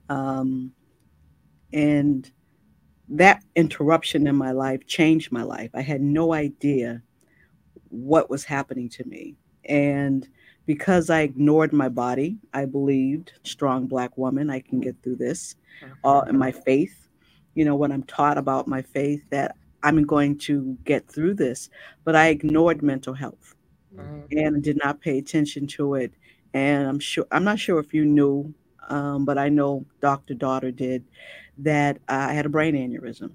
Um, 0.08 0.72
and 1.72 2.30
that 3.08 3.42
interruption 3.56 4.26
in 4.26 4.36
my 4.36 4.52
life 4.52 4.86
changed 4.86 5.32
my 5.32 5.42
life. 5.42 5.70
I 5.74 5.82
had 5.82 6.00
no 6.00 6.32
idea 6.32 7.02
what 7.88 8.30
was 8.30 8.44
happening 8.44 8.88
to 8.90 9.04
me. 9.04 9.36
And 9.64 10.28
because 10.66 11.10
I 11.10 11.20
ignored 11.20 11.72
my 11.72 11.88
body, 11.88 12.38
I 12.54 12.64
believed, 12.64 13.32
strong 13.42 13.86
black 13.86 14.16
woman, 14.16 14.50
I 14.50 14.60
can 14.60 14.80
get 14.80 14.96
through 15.02 15.16
this. 15.16 15.56
All 16.04 16.22
in 16.22 16.38
my 16.38 16.52
faith, 16.52 17.08
you 17.54 17.64
know, 17.64 17.74
when 17.74 17.90
I'm 17.90 18.02
taught 18.04 18.38
about 18.38 18.68
my 18.68 18.82
faith, 18.82 19.22
that 19.30 19.56
I'm 19.82 20.02
going 20.04 20.38
to 20.38 20.76
get 20.84 21.08
through 21.08 21.34
this. 21.34 21.70
But 22.04 22.14
I 22.14 22.28
ignored 22.28 22.82
mental 22.82 23.14
health 23.14 23.54
mm-hmm. 23.94 24.38
and 24.38 24.62
did 24.62 24.78
not 24.82 25.00
pay 25.00 25.18
attention 25.18 25.66
to 25.68 25.94
it. 25.94 26.12
And 26.52 26.88
I'm 26.88 26.98
sure, 26.98 27.26
I'm 27.30 27.44
not 27.44 27.58
sure 27.58 27.78
if 27.78 27.94
you 27.94 28.04
knew, 28.04 28.54
um, 28.88 29.24
but 29.24 29.38
I 29.38 29.48
know 29.48 29.86
Dr. 30.00 30.34
Daughter 30.34 30.70
did 30.70 31.04
that 31.58 31.98
I 32.08 32.32
had 32.32 32.46
a 32.46 32.50
brain 32.50 32.74
aneurysm. 32.74 33.32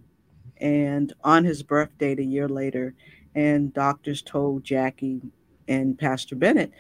And 0.58 1.14
on 1.24 1.44
his 1.44 1.64
birthday, 1.64 2.16
a 2.18 2.22
year 2.22 2.48
later, 2.48 2.94
and 3.34 3.74
doctors 3.74 4.22
told 4.22 4.64
Jackie 4.64 5.22
and 5.68 5.98
Pastor 5.98 6.36
Bennett, 6.36 6.72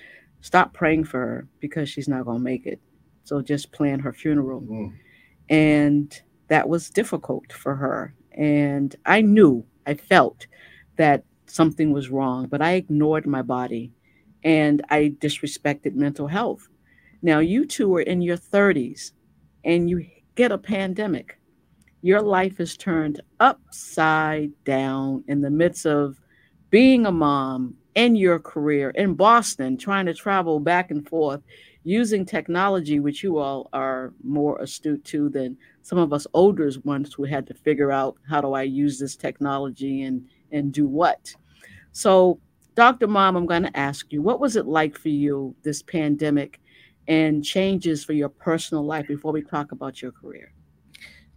stop 0.41 0.73
praying 0.73 1.05
for 1.05 1.19
her 1.19 1.47
because 1.59 1.89
she's 1.89 2.07
not 2.07 2.25
going 2.25 2.37
to 2.37 2.43
make 2.43 2.65
it. 2.65 2.79
So 3.23 3.41
just 3.41 3.71
plan 3.71 3.99
her 3.99 4.13
funeral. 4.13 4.61
Mm. 4.61 4.93
And 5.49 6.21
that 6.47 6.69
was 6.69 6.89
difficult 6.89 7.51
for 7.51 7.75
her. 7.75 8.13
And 8.31 8.95
I 9.05 9.21
knew, 9.21 9.65
I 9.85 9.95
felt 9.95 10.47
that 10.97 11.23
something 11.47 11.91
was 11.91 12.09
wrong, 12.09 12.47
but 12.47 12.61
I 12.61 12.73
ignored 12.73 13.25
my 13.25 13.41
body 13.41 13.91
and 14.45 14.83
I 14.89 15.15
disrespected 15.19 15.95
mental 15.95 16.27
health. 16.27 16.69
Now, 17.21 17.39
you 17.39 17.65
two 17.65 17.93
are 17.95 18.01
in 18.01 18.21
your 18.21 18.37
30s 18.37 19.11
and 19.65 19.89
you 19.89 20.05
get 20.35 20.51
a 20.51 20.57
pandemic. 20.57 21.39
Your 22.03 22.21
life 22.21 22.59
is 22.59 22.77
turned 22.77 23.19
upside 23.39 24.51
down 24.63 25.23
in 25.27 25.41
the 25.41 25.49
midst 25.49 25.87
of 25.87 26.21
being 26.69 27.07
a 27.07 27.11
mom 27.11 27.73
in 27.95 28.15
your 28.15 28.37
career 28.37 28.91
in 28.91 29.15
Boston, 29.15 29.77
trying 29.77 30.05
to 30.05 30.13
travel 30.13 30.59
back 30.59 30.91
and 30.91 31.07
forth 31.09 31.41
using 31.83 32.25
technology, 32.25 32.99
which 32.99 33.23
you 33.23 33.39
all 33.39 33.69
are 33.73 34.13
more 34.23 34.61
astute 34.61 35.03
to 35.05 35.29
than 35.29 35.57
some 35.81 35.97
of 35.97 36.13
us 36.13 36.27
older 36.33 36.69
ones 36.83 37.13
who 37.13 37.23
had 37.23 37.47
to 37.47 37.53
figure 37.55 37.91
out 37.91 38.17
how 38.29 38.41
do 38.41 38.53
I 38.53 38.63
use 38.63 38.99
this 38.99 39.15
technology 39.15 40.03
and 40.03 40.27
and 40.51 40.71
do 40.71 40.85
what. 40.85 41.33
So, 41.91 42.39
Dr. 42.75 43.07
Mom, 43.07 43.37
I'm 43.37 43.45
going 43.45 43.63
to 43.63 43.77
ask 43.77 44.11
you, 44.11 44.21
what 44.21 44.39
was 44.39 44.57
it 44.57 44.65
like 44.65 44.97
for 44.97 45.09
you 45.09 45.55
this 45.63 45.81
pandemic 45.81 46.59
and 47.07 47.43
changes 47.43 48.03
for 48.03 48.13
your 48.13 48.29
personal 48.29 48.85
life 48.85 49.07
before 49.07 49.31
we 49.31 49.41
talk 49.41 49.71
about 49.71 50.01
your 50.01 50.11
career? 50.11 50.51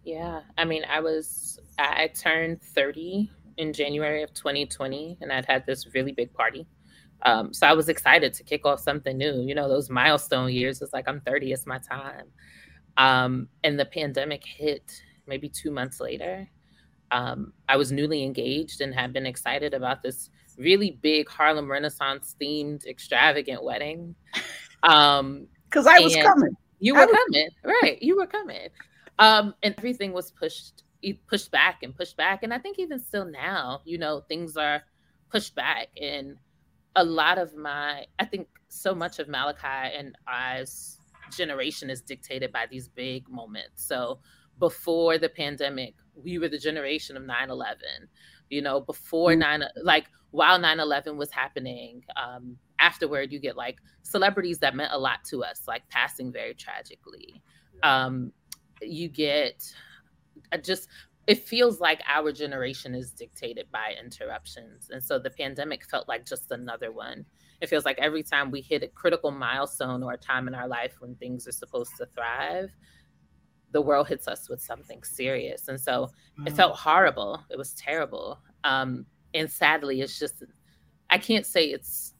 Yeah, 0.04 0.40
I 0.56 0.64
mean, 0.64 0.84
I 0.90 1.00
was 1.00 1.60
I 1.78 2.08
turned 2.08 2.60
30 2.60 3.30
in 3.58 3.72
January 3.72 4.22
of 4.22 4.32
2020, 4.34 5.18
and 5.20 5.32
I'd 5.32 5.46
had 5.46 5.64
this 5.66 5.94
really 5.94 6.12
big 6.12 6.32
party. 6.32 6.66
Um, 7.22 7.52
so 7.52 7.66
I 7.66 7.72
was 7.72 7.88
excited 7.88 8.32
to 8.34 8.42
kick 8.42 8.64
off 8.64 8.80
something 8.80 9.16
new. 9.16 9.42
You 9.42 9.54
know, 9.54 9.68
those 9.68 9.90
milestone 9.90 10.52
years. 10.52 10.82
It's 10.82 10.92
like 10.92 11.08
I'm 11.08 11.20
30, 11.20 11.52
it's 11.52 11.66
my 11.66 11.78
time. 11.78 12.26
Um, 12.96 13.48
and 13.62 13.78
the 13.78 13.84
pandemic 13.84 14.44
hit 14.44 15.02
maybe 15.26 15.48
two 15.48 15.70
months 15.70 16.00
later. 16.00 16.48
Um, 17.10 17.52
I 17.68 17.76
was 17.76 17.92
newly 17.92 18.24
engaged 18.24 18.80
and 18.80 18.94
had 18.94 19.12
been 19.12 19.26
excited 19.26 19.72
about 19.74 20.02
this 20.02 20.30
really 20.58 20.98
big 21.02 21.28
Harlem 21.28 21.70
Renaissance 21.70 22.34
themed 22.40 22.86
extravagant 22.86 23.62
wedding. 23.62 24.14
Um, 24.82 25.46
because 25.64 25.86
I 25.86 25.98
was 26.00 26.16
coming. 26.16 26.56
You 26.80 26.94
were 26.94 27.06
was- 27.06 27.16
coming, 27.16 27.48
right? 27.64 27.98
You 28.02 28.16
were 28.16 28.26
coming. 28.26 28.68
Um, 29.18 29.54
and 29.62 29.74
everything 29.78 30.12
was 30.12 30.30
pushed 30.30 30.84
pushed 31.26 31.50
back 31.50 31.82
and 31.82 31.94
pushed 31.94 32.16
back. 32.16 32.42
And 32.42 32.52
I 32.52 32.58
think 32.58 32.78
even 32.78 32.98
still 32.98 33.24
now, 33.24 33.82
you 33.84 33.98
know, 33.98 34.22
things 34.28 34.56
are 34.56 34.82
pushed 35.30 35.54
back. 35.54 35.88
And 36.00 36.36
a 36.96 37.04
lot 37.04 37.38
of 37.38 37.54
my, 37.54 38.04
I 38.18 38.24
think 38.24 38.48
so 38.68 38.94
much 38.94 39.18
of 39.18 39.28
Malachi 39.28 39.96
and 39.96 40.16
I's 40.26 40.98
generation 41.36 41.90
is 41.90 42.00
dictated 42.00 42.52
by 42.52 42.66
these 42.70 42.88
big 42.88 43.28
moments. 43.28 43.86
So 43.86 44.18
before 44.58 45.18
the 45.18 45.28
pandemic, 45.28 45.94
we 46.14 46.38
were 46.38 46.48
the 46.48 46.58
generation 46.58 47.16
of 47.16 47.24
9 47.24 47.50
11. 47.50 47.78
You 48.50 48.62
know, 48.62 48.80
before 48.80 49.30
mm. 49.30 49.38
9, 49.38 49.62
like 49.82 50.06
while 50.30 50.58
9 50.58 50.80
11 50.80 51.16
was 51.16 51.30
happening, 51.30 52.04
um, 52.16 52.56
afterward, 52.78 53.32
you 53.32 53.38
get 53.38 53.56
like 53.56 53.78
celebrities 54.02 54.58
that 54.58 54.74
meant 54.74 54.92
a 54.92 54.98
lot 54.98 55.24
to 55.24 55.44
us, 55.44 55.62
like 55.66 55.88
passing 55.88 56.32
very 56.32 56.54
tragically. 56.54 57.42
Um, 57.82 58.32
you 58.80 59.08
get 59.08 59.62
just 60.62 60.88
it 61.26 61.44
feels 61.44 61.78
like 61.78 62.00
our 62.08 62.32
generation 62.32 62.94
is 62.94 63.12
dictated 63.12 63.66
by 63.70 63.94
interruptions. 64.02 64.88
And 64.90 65.04
so 65.04 65.18
the 65.18 65.28
pandemic 65.28 65.84
felt 65.84 66.08
like 66.08 66.24
just 66.24 66.50
another 66.50 66.90
one. 66.90 67.26
It 67.60 67.68
feels 67.68 67.84
like 67.84 67.98
every 67.98 68.22
time 68.22 68.50
we 68.50 68.62
hit 68.62 68.82
a 68.82 68.88
critical 68.88 69.30
milestone 69.30 70.02
or 70.02 70.14
a 70.14 70.16
time 70.16 70.48
in 70.48 70.54
our 70.54 70.66
life 70.66 70.96
when 71.00 71.16
things 71.16 71.46
are 71.46 71.52
supposed 71.52 71.92
to 71.98 72.06
thrive, 72.06 72.70
the 73.72 73.82
world 73.82 74.08
hits 74.08 74.28
us 74.28 74.48
with 74.48 74.60
something 74.60 75.02
serious. 75.02 75.68
And 75.68 75.78
so 75.80 76.10
it 76.46 76.52
felt 76.54 76.76
horrible. 76.76 77.44
It 77.50 77.58
was 77.58 77.74
terrible. 77.74 78.38
Um, 78.64 79.04
and 79.34 79.50
sadly, 79.50 80.00
it's 80.00 80.18
just, 80.18 80.42
I 81.10 81.18
can't 81.18 81.44
say 81.44 81.66
it's, 81.66 82.14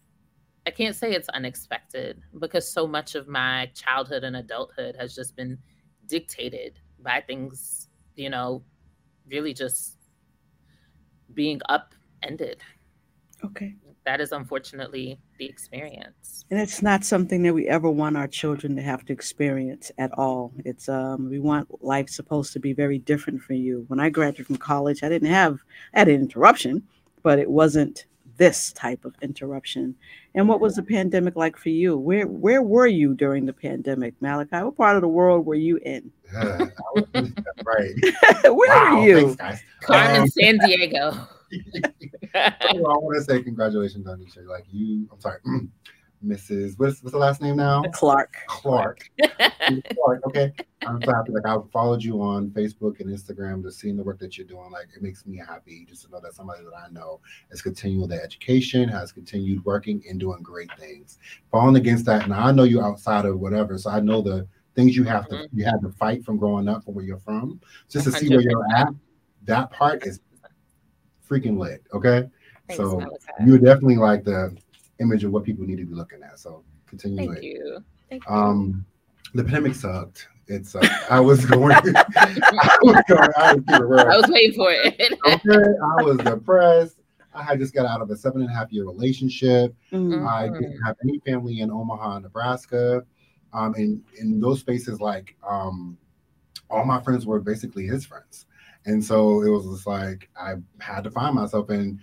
I 0.67 0.71
can't 0.71 0.95
say 0.95 1.13
it's 1.13 1.29
unexpected 1.31 2.21
because 2.39 2.71
so 2.71 2.87
much 2.87 3.15
of 3.15 3.29
my 3.29 3.71
childhood 3.75 4.25
and 4.25 4.37
adulthood 4.37 4.97
has 4.97 5.15
just 5.15 5.35
been 5.37 5.59
dictated 6.07 6.79
by 7.01 7.23
things 7.23 7.89
you 8.19 8.29
know, 8.29 8.63
really 9.31 9.55
just 9.55 9.97
being 11.33 11.61
upended. 11.69 12.61
Okay. 13.45 13.77
That 14.09 14.23
is 14.23 14.33
unfortunately 14.33 15.21
the 15.37 15.45
experience. 15.45 16.47
And 16.51 16.59
it's 16.59 16.81
not 16.81 17.05
something 17.05 17.43
that 17.43 17.53
we 17.53 17.69
ever 17.69 17.91
want 17.91 18.17
our 18.17 18.27
children 18.27 18.75
to 18.77 18.81
have 18.81 19.05
to 19.05 19.13
experience 19.13 19.93
at 19.99 20.11
all. 20.13 20.51
It's 20.65 20.89
um 20.89 21.29
we 21.29 21.39
want 21.39 21.85
life 21.85 22.09
supposed 22.09 22.55
to 22.55 22.59
be 22.59 22.73
very 22.73 23.01
different 23.01 23.43
for 23.43 23.53
you. 23.53 23.85
When 23.89 24.01
I 24.01 24.09
graduated 24.09 24.47
from 24.47 24.57
college, 24.57 25.03
I 25.03 25.11
didn't 25.11 25.29
have 25.29 25.59
I 25.93 25.99
had 25.99 26.09
an 26.09 26.23
interruption, 26.23 26.85
but 27.23 27.39
it 27.39 27.51
wasn't 27.51 28.07
this 28.39 28.73
type 28.73 29.05
of 29.05 29.15
interruption. 29.21 29.95
And 30.35 30.49
what 30.49 30.63
was 30.63 30.77
the 30.77 30.83
pandemic 30.83 31.37
like 31.37 31.59
for 31.59 31.69
you? 31.69 31.99
Where 31.99 32.27
where 32.27 32.63
were 32.63 32.87
you 32.87 33.13
during 33.13 33.45
the 33.45 33.53
pandemic, 33.53 34.15
Malachi? 34.23 34.65
What 34.65 34.79
part 34.79 34.97
of 34.97 35.03
the 35.03 35.09
world 35.09 35.45
were 35.45 35.55
you 35.55 35.77
in? 35.85 36.11
Uh, 36.35 36.65
right. 37.63 37.93
where 38.45 38.55
wow, 38.55 39.01
were 39.01 39.07
you? 39.07 39.35
Thanks, 39.35 39.61
Carmen, 39.83 40.23
um, 40.23 40.29
San 40.29 40.57
Diego. 40.65 41.29
I 42.35 42.73
want 42.75 43.17
to 43.17 43.25
say 43.25 43.43
congratulations, 43.43 44.07
Anisha. 44.07 44.47
Like 44.47 44.67
you, 44.71 45.09
I'm 45.13 45.21
sorry. 45.21 45.39
Mrs. 46.25 46.79
What's, 46.79 47.03
what's 47.03 47.13
the 47.13 47.19
last 47.19 47.41
name 47.41 47.57
now? 47.57 47.83
Clark. 47.93 48.35
Clark. 48.49 49.09
Clark. 49.21 50.27
Okay. 50.27 50.53
I'm 50.87 51.03
so 51.03 51.13
happy. 51.13 51.33
Like 51.33 51.47
I 51.47 51.57
followed 51.73 52.03
you 52.03 52.21
on 52.23 52.51
Facebook 52.51 53.01
and 53.01 53.09
Instagram, 53.09 53.63
just 53.63 53.79
seeing 53.79 53.97
the 53.97 54.03
work 54.03 54.19
that 54.21 54.37
you're 54.37 54.47
doing. 54.47 54.71
Like 54.71 54.89
it 54.97 55.03
makes 55.03 55.27
me 55.27 55.37
happy 55.37 55.87
just 55.89 56.05
to 56.05 56.11
know 56.11 56.21
that 56.21 56.35
somebody 56.35 56.65
that 56.65 56.73
I 56.77 56.91
know 56.91 57.21
has 57.51 57.63
continued 57.63 58.11
their 58.11 58.23
education, 58.23 58.89
has 58.89 59.13
continued 59.13 59.65
working 59.65 60.03
and 60.09 60.19
doing 60.19 60.43
great 60.43 60.71
things. 60.79 61.19
Falling 61.51 61.77
against 61.77 62.05
that, 62.07 62.25
and 62.25 62.35
I 62.35 62.53
know 62.53 62.65
you 62.65 62.81
outside 62.81 63.25
of 63.25 63.39
whatever, 63.39 63.79
so 63.79 63.91
I 63.91 64.01
know 64.01 64.23
the 64.23 64.47
things 64.75 64.97
you 64.97 65.05
have 65.05 65.29
to 65.29 65.35
mm-hmm. 65.35 65.59
you 65.59 65.65
had 65.65 65.81
to 65.83 65.91
fight 65.91 66.25
from 66.25 66.37
growing 66.37 66.69
up 66.69 66.85
from 66.85 66.95
where 66.95 67.05
you're 67.05 67.19
from, 67.19 67.61
just 67.89 68.07
to 68.07 68.13
100%. 68.13 68.19
see 68.19 68.29
where 68.31 68.41
you're 68.41 68.67
at. 68.77 68.89
That 69.45 69.71
part 69.71 70.07
is 70.07 70.21
freaking 71.29 71.59
lit. 71.59 71.83
Okay. 71.93 72.29
Thanks, 72.69 72.83
so 72.83 73.01
you're 73.45 73.59
definitely 73.59 73.97
like 73.97 74.25
the 74.25 74.57
image 75.01 75.25
of 75.25 75.33
what 75.33 75.45
people 75.45 75.65
need 75.65 75.79
to 75.79 75.87
be 75.87 75.95
looking 75.95 76.23
at. 76.23 76.39
So 76.39 76.65
continue. 76.87 77.27
Thank 77.27 77.39
it. 77.39 77.45
you. 77.45 77.85
Thank 78.11 78.25
you. 78.29 78.35
Um, 78.35 78.87
the 79.35 79.45
pandemic 79.45 79.75
sucked. 79.75 80.29
It's 80.47 80.75
uh, 80.75 80.87
I 81.11 81.21
was 81.21 81.45
going. 81.45 81.73
I 81.73 81.81
was 81.81 83.03
going. 83.09 83.31
I 83.37 83.55
was, 83.55 83.65
I 83.69 84.17
was 84.17 84.27
waiting 84.29 84.55
for 84.55 84.71
it. 84.71 85.19
okay, 85.27 85.69
I 85.99 86.03
was 86.03 86.19
depressed. 86.19 86.97
I 87.35 87.43
had 87.43 87.59
just 87.61 87.75
got 87.75 87.87
out 87.87 88.01
of 88.01 88.11
a 88.11 88.17
seven 88.17 88.41
and 88.41 88.51
a 88.51 88.53
half 88.53 88.73
year 88.73 88.85
relationship. 88.85 89.75
Mm-hmm. 89.93 90.27
I 90.27 90.49
didn't 90.49 90.81
have 90.85 90.97
any 91.03 91.21
family 91.21 91.61
in 91.61 91.71
Omaha, 91.71 92.21
Nebraska. 92.21 93.05
Um, 93.53 93.75
and 93.75 94.03
in 94.19 94.41
those 94.41 94.61
spaces, 94.61 95.01
like 95.01 95.37
um, 95.49 95.97
all 96.69 96.85
my 96.85 97.01
friends 97.01 97.27
were 97.27 97.41
basically 97.41 97.87
his 97.87 98.05
friends. 98.05 98.47
And 98.87 99.05
so 99.05 99.43
it 99.43 99.51
was 99.51 99.67
just 99.67 99.87
like 99.87 100.29
I 100.41 100.55
had 100.81 101.05
to 101.05 101.11
find 101.11 101.35
myself 101.35 101.69
and 101.71 102.01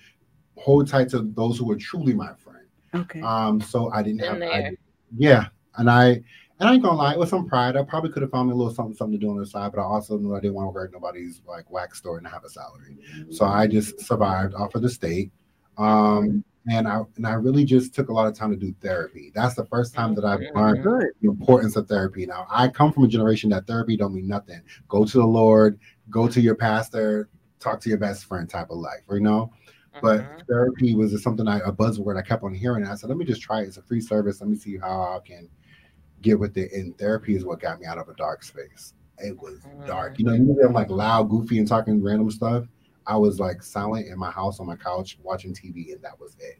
hold 0.57 0.87
tight 0.87 1.09
to 1.09 1.21
those 1.35 1.57
who 1.57 1.65
were 1.65 1.75
truly 1.75 2.13
my 2.13 2.33
friend. 2.35 2.65
Okay. 2.93 3.21
Um, 3.21 3.59
so 3.59 3.91
I 3.91 4.03
didn't 4.03 4.21
have 4.21 4.41
I, 4.41 4.71
yeah. 5.17 5.47
And 5.77 5.89
I 5.89 6.23
and 6.59 6.69
I 6.69 6.73
ain't 6.73 6.83
gonna 6.83 6.97
lie, 6.97 7.17
with 7.17 7.29
some 7.29 7.47
pride, 7.47 7.75
I 7.75 7.83
probably 7.83 8.11
could 8.11 8.21
have 8.21 8.31
found 8.31 8.47
me 8.47 8.53
a 8.53 8.55
little 8.55 8.73
something, 8.73 8.95
something 8.95 9.19
to 9.19 9.25
do 9.25 9.29
on 9.29 9.37
the 9.37 9.45
side, 9.45 9.73
but 9.73 9.81
I 9.81 9.83
also 9.83 10.17
knew 10.17 10.35
I 10.35 10.39
didn't 10.39 10.53
want 10.53 10.67
to 10.67 10.71
work 10.71 10.93
nobody's 10.93 11.41
like 11.45 11.69
wax 11.69 11.97
store 11.97 12.17
and 12.17 12.27
have 12.27 12.45
a 12.45 12.49
salary. 12.49 12.97
So 13.29 13.45
I 13.45 13.67
just 13.67 13.99
survived 13.99 14.53
off 14.53 14.73
of 14.75 14.81
the 14.81 14.89
state. 14.89 15.31
Um, 15.77 16.45
and 16.67 16.87
I 16.87 17.01
and 17.17 17.27
I 17.27 17.33
really 17.33 17.65
just 17.65 17.93
took 17.93 18.09
a 18.09 18.13
lot 18.13 18.27
of 18.27 18.35
time 18.35 18.51
to 18.51 18.55
do 18.55 18.73
therapy. 18.81 19.31
That's 19.35 19.55
the 19.55 19.65
first 19.65 19.93
time 19.93 20.15
that 20.15 20.25
I've 20.25 20.41
learned 20.55 20.83
the 21.21 21.29
importance 21.29 21.75
of 21.75 21.87
therapy. 21.87 22.25
Now 22.25 22.47
I 22.49 22.69
come 22.69 22.91
from 22.91 23.03
a 23.03 23.07
generation 23.07 23.49
that 23.51 23.67
therapy 23.67 23.97
don't 23.97 24.13
mean 24.13 24.27
nothing. 24.27 24.61
Go 24.87 25.05
to 25.05 25.17
the 25.17 25.25
Lord, 25.25 25.79
go 26.09 26.27
to 26.27 26.41
your 26.41 26.55
pastor, 26.55 27.29
talk 27.59 27.79
to 27.81 27.89
your 27.89 27.97
best 27.97 28.25
friend 28.25 28.49
type 28.49 28.69
of 28.69 28.77
life, 28.77 29.01
you 29.09 29.19
know. 29.19 29.51
But 30.01 30.21
mm-hmm. 30.21 30.39
therapy 30.49 30.95
was 30.95 31.21
something 31.23 31.47
I 31.47 31.59
a 31.59 31.71
buzzword 31.71 32.17
I 32.17 32.21
kept 32.21 32.43
on 32.43 32.53
hearing. 32.53 32.85
I 32.85 32.95
said, 32.95 33.09
let 33.09 33.17
me 33.17 33.25
just 33.25 33.41
try 33.41 33.61
it. 33.61 33.67
It's 33.67 33.77
a 33.77 33.81
free 33.81 34.01
service. 34.01 34.41
Let 34.41 34.49
me 34.49 34.57
see 34.57 34.77
how 34.77 35.01
I 35.01 35.19
can 35.25 35.49
get 36.21 36.39
with 36.39 36.57
it. 36.57 36.71
And 36.73 36.97
therapy 36.97 37.35
is 37.35 37.45
what 37.45 37.61
got 37.61 37.79
me 37.79 37.85
out 37.85 37.97
of 37.97 38.09
a 38.09 38.13
dark 38.15 38.43
space. 38.43 38.93
It 39.19 39.39
was 39.41 39.61
dark. 39.87 40.19
You 40.19 40.25
know, 40.25 40.33
mm. 40.33 40.39
usually 40.39 40.63
I'm 40.65 40.73
like 40.73 40.89
loud, 40.89 41.29
goofy, 41.29 41.59
and 41.59 41.67
talking 41.67 42.03
random 42.03 42.29
stuff. 42.29 42.65
I 43.07 43.15
was 43.15 43.39
like 43.39 43.61
silent 43.61 44.07
in 44.07 44.17
my 44.17 44.31
house 44.31 44.59
on 44.59 44.65
my 44.65 44.75
couch 44.75 45.17
watching 45.23 45.53
TV, 45.53 45.93
and 45.93 46.01
that 46.01 46.19
was 46.19 46.35
it. 46.39 46.59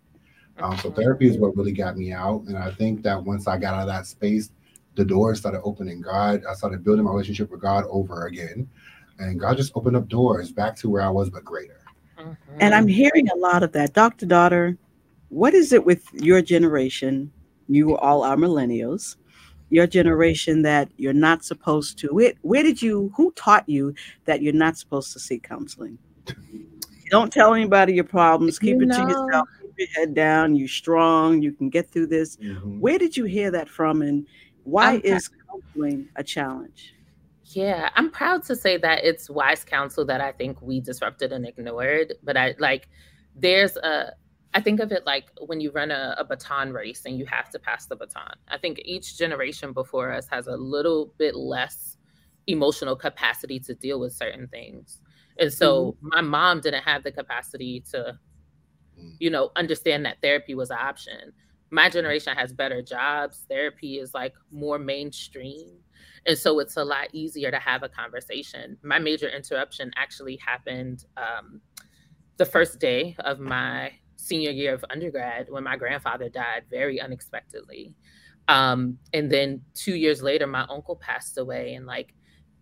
Um, 0.57 0.77
so 0.77 0.91
therapy 0.91 1.27
is 1.27 1.37
what 1.37 1.57
really 1.57 1.73
got 1.73 1.97
me 1.97 2.13
out. 2.13 2.43
And 2.47 2.57
I 2.57 2.71
think 2.71 3.01
that 3.03 3.21
once 3.21 3.47
I 3.47 3.57
got 3.57 3.73
out 3.73 3.81
of 3.81 3.87
that 3.87 4.05
space, 4.05 4.51
the 4.95 5.03
doors 5.03 5.39
started 5.39 5.61
opening. 5.63 6.01
God, 6.01 6.43
I 6.49 6.53
started 6.53 6.83
building 6.83 7.03
my 7.03 7.11
relationship 7.11 7.51
with 7.51 7.61
God 7.61 7.83
over 7.89 8.27
again. 8.27 8.69
And 9.19 9.39
God 9.39 9.57
just 9.57 9.71
opened 9.75 9.95
up 9.95 10.07
doors 10.07 10.51
back 10.51 10.75
to 10.77 10.89
where 10.89 11.01
I 11.01 11.09
was, 11.09 11.29
but 11.29 11.43
greater. 11.43 11.79
Mm-hmm. 12.19 12.57
And 12.59 12.73
I'm 12.73 12.87
hearing 12.87 13.29
a 13.29 13.37
lot 13.37 13.63
of 13.63 13.71
that. 13.73 13.93
Dr. 13.93 14.25
Daughter, 14.25 14.77
what 15.29 15.53
is 15.53 15.73
it 15.73 15.85
with 15.85 16.03
your 16.13 16.41
generation? 16.41 17.31
You 17.67 17.97
all 17.97 18.23
are 18.23 18.35
millennials 18.35 19.15
your 19.69 19.87
generation 19.87 20.61
that 20.61 20.89
you're 20.97 21.13
not 21.13 21.43
supposed 21.43 21.97
to 21.99 22.07
where, 22.07 22.33
where 22.41 22.63
did 22.63 22.81
you 22.81 23.11
who 23.15 23.31
taught 23.33 23.67
you 23.67 23.93
that 24.25 24.41
you're 24.41 24.53
not 24.53 24.77
supposed 24.77 25.11
to 25.13 25.19
seek 25.19 25.43
counseling 25.43 25.97
don't 27.09 27.31
tell 27.31 27.53
anybody 27.53 27.93
your 27.93 28.03
problems 28.03 28.59
keep 28.59 28.77
you 28.77 28.83
it 28.83 28.87
know. 28.87 29.05
to 29.05 29.11
yourself 29.11 29.49
keep 29.61 29.71
your 29.77 29.87
head 29.95 30.13
down 30.13 30.55
you're 30.55 30.67
strong 30.67 31.41
you 31.41 31.51
can 31.51 31.69
get 31.69 31.89
through 31.89 32.07
this 32.07 32.37
mm-hmm. 32.37 32.79
where 32.79 32.97
did 32.97 33.17
you 33.17 33.25
hear 33.25 33.51
that 33.51 33.67
from 33.67 34.01
and 34.01 34.25
why 34.63 34.93
I'm 34.93 35.01
is 35.01 35.29
counseling 35.49 36.07
a 36.15 36.23
challenge 36.23 36.94
yeah 37.45 37.89
i'm 37.95 38.09
proud 38.09 38.43
to 38.43 38.55
say 38.55 38.77
that 38.77 39.03
it's 39.03 39.29
wise 39.29 39.63
counsel 39.63 40.05
that 40.05 40.21
i 40.21 40.31
think 40.31 40.61
we 40.61 40.79
disrupted 40.79 41.31
and 41.31 41.45
ignored 41.45 42.13
but 42.23 42.35
i 42.35 42.55
like 42.59 42.87
there's 43.35 43.77
a 43.77 44.13
I 44.55 44.61
think 44.61 44.79
of 44.79 44.93
it 44.93 45.05
like 45.05 45.25
when 45.47 45.59
you 45.59 45.69
run 45.71 45.91
a, 45.91 46.15
a, 46.17 46.23
baton 46.23 46.71
race 46.71 47.01
and 47.05 47.19
you 47.19 47.25
have 47.25 47.49
to 47.49 47.59
pass 47.59 47.87
the 47.87 47.95
baton. 47.97 48.35
I 48.47 48.57
think 48.57 48.79
each 48.85 49.17
generation 49.17 49.73
before 49.73 50.13
us 50.13 50.29
has 50.29 50.47
a 50.47 50.55
little 50.55 51.13
bit 51.17 51.35
less 51.35 51.97
emotional 52.47 52.95
capacity 52.95 53.59
to 53.59 53.75
deal 53.75 53.99
with 53.99 54.13
certain 54.13 54.47
things. 54.47 55.01
And 55.39 55.51
so 55.51 55.91
mm-hmm. 55.91 56.07
my 56.07 56.21
mom 56.21 56.61
didn't 56.61 56.83
have 56.83 57.03
the 57.03 57.11
capacity 57.11 57.83
to, 57.91 58.17
mm. 58.97 59.15
you 59.19 59.29
know, 59.29 59.51
understand 59.57 60.05
that 60.05 60.21
therapy 60.21 60.55
was 60.55 60.69
an 60.69 60.77
option. 60.79 61.33
My 61.69 61.89
generation 61.89 62.33
has 62.37 62.53
better 62.53 62.81
jobs. 62.81 63.45
Therapy 63.49 63.99
is 63.99 64.13
like 64.13 64.35
more 64.51 64.79
mainstream. 64.79 65.79
And 66.25 66.37
so 66.37 66.59
it's 66.59 66.77
a 66.77 66.83
lot 66.83 67.07
easier 67.13 67.51
to 67.51 67.59
have 67.59 67.83
a 67.83 67.89
conversation. 67.89 68.77
My 68.83 68.99
major 68.99 69.29
interruption 69.29 69.91
actually 69.95 70.37
happened 70.37 71.05
um, 71.17 71.61
the 72.37 72.45
first 72.45 72.79
day 72.79 73.15
of 73.19 73.39
my 73.39 73.91
senior 74.17 74.51
year 74.51 74.73
of 74.73 74.83
undergrad 74.89 75.47
when 75.49 75.63
my 75.63 75.77
grandfather 75.77 76.29
died 76.29 76.63
very 76.69 76.99
unexpectedly. 76.99 77.93
Um, 78.47 78.97
and 79.13 79.31
then 79.31 79.61
two 79.73 79.95
years 79.95 80.21
later, 80.21 80.47
my 80.47 80.65
uncle 80.69 80.95
passed 80.95 81.37
away. 81.37 81.73
And 81.75 81.85
like 81.85 82.13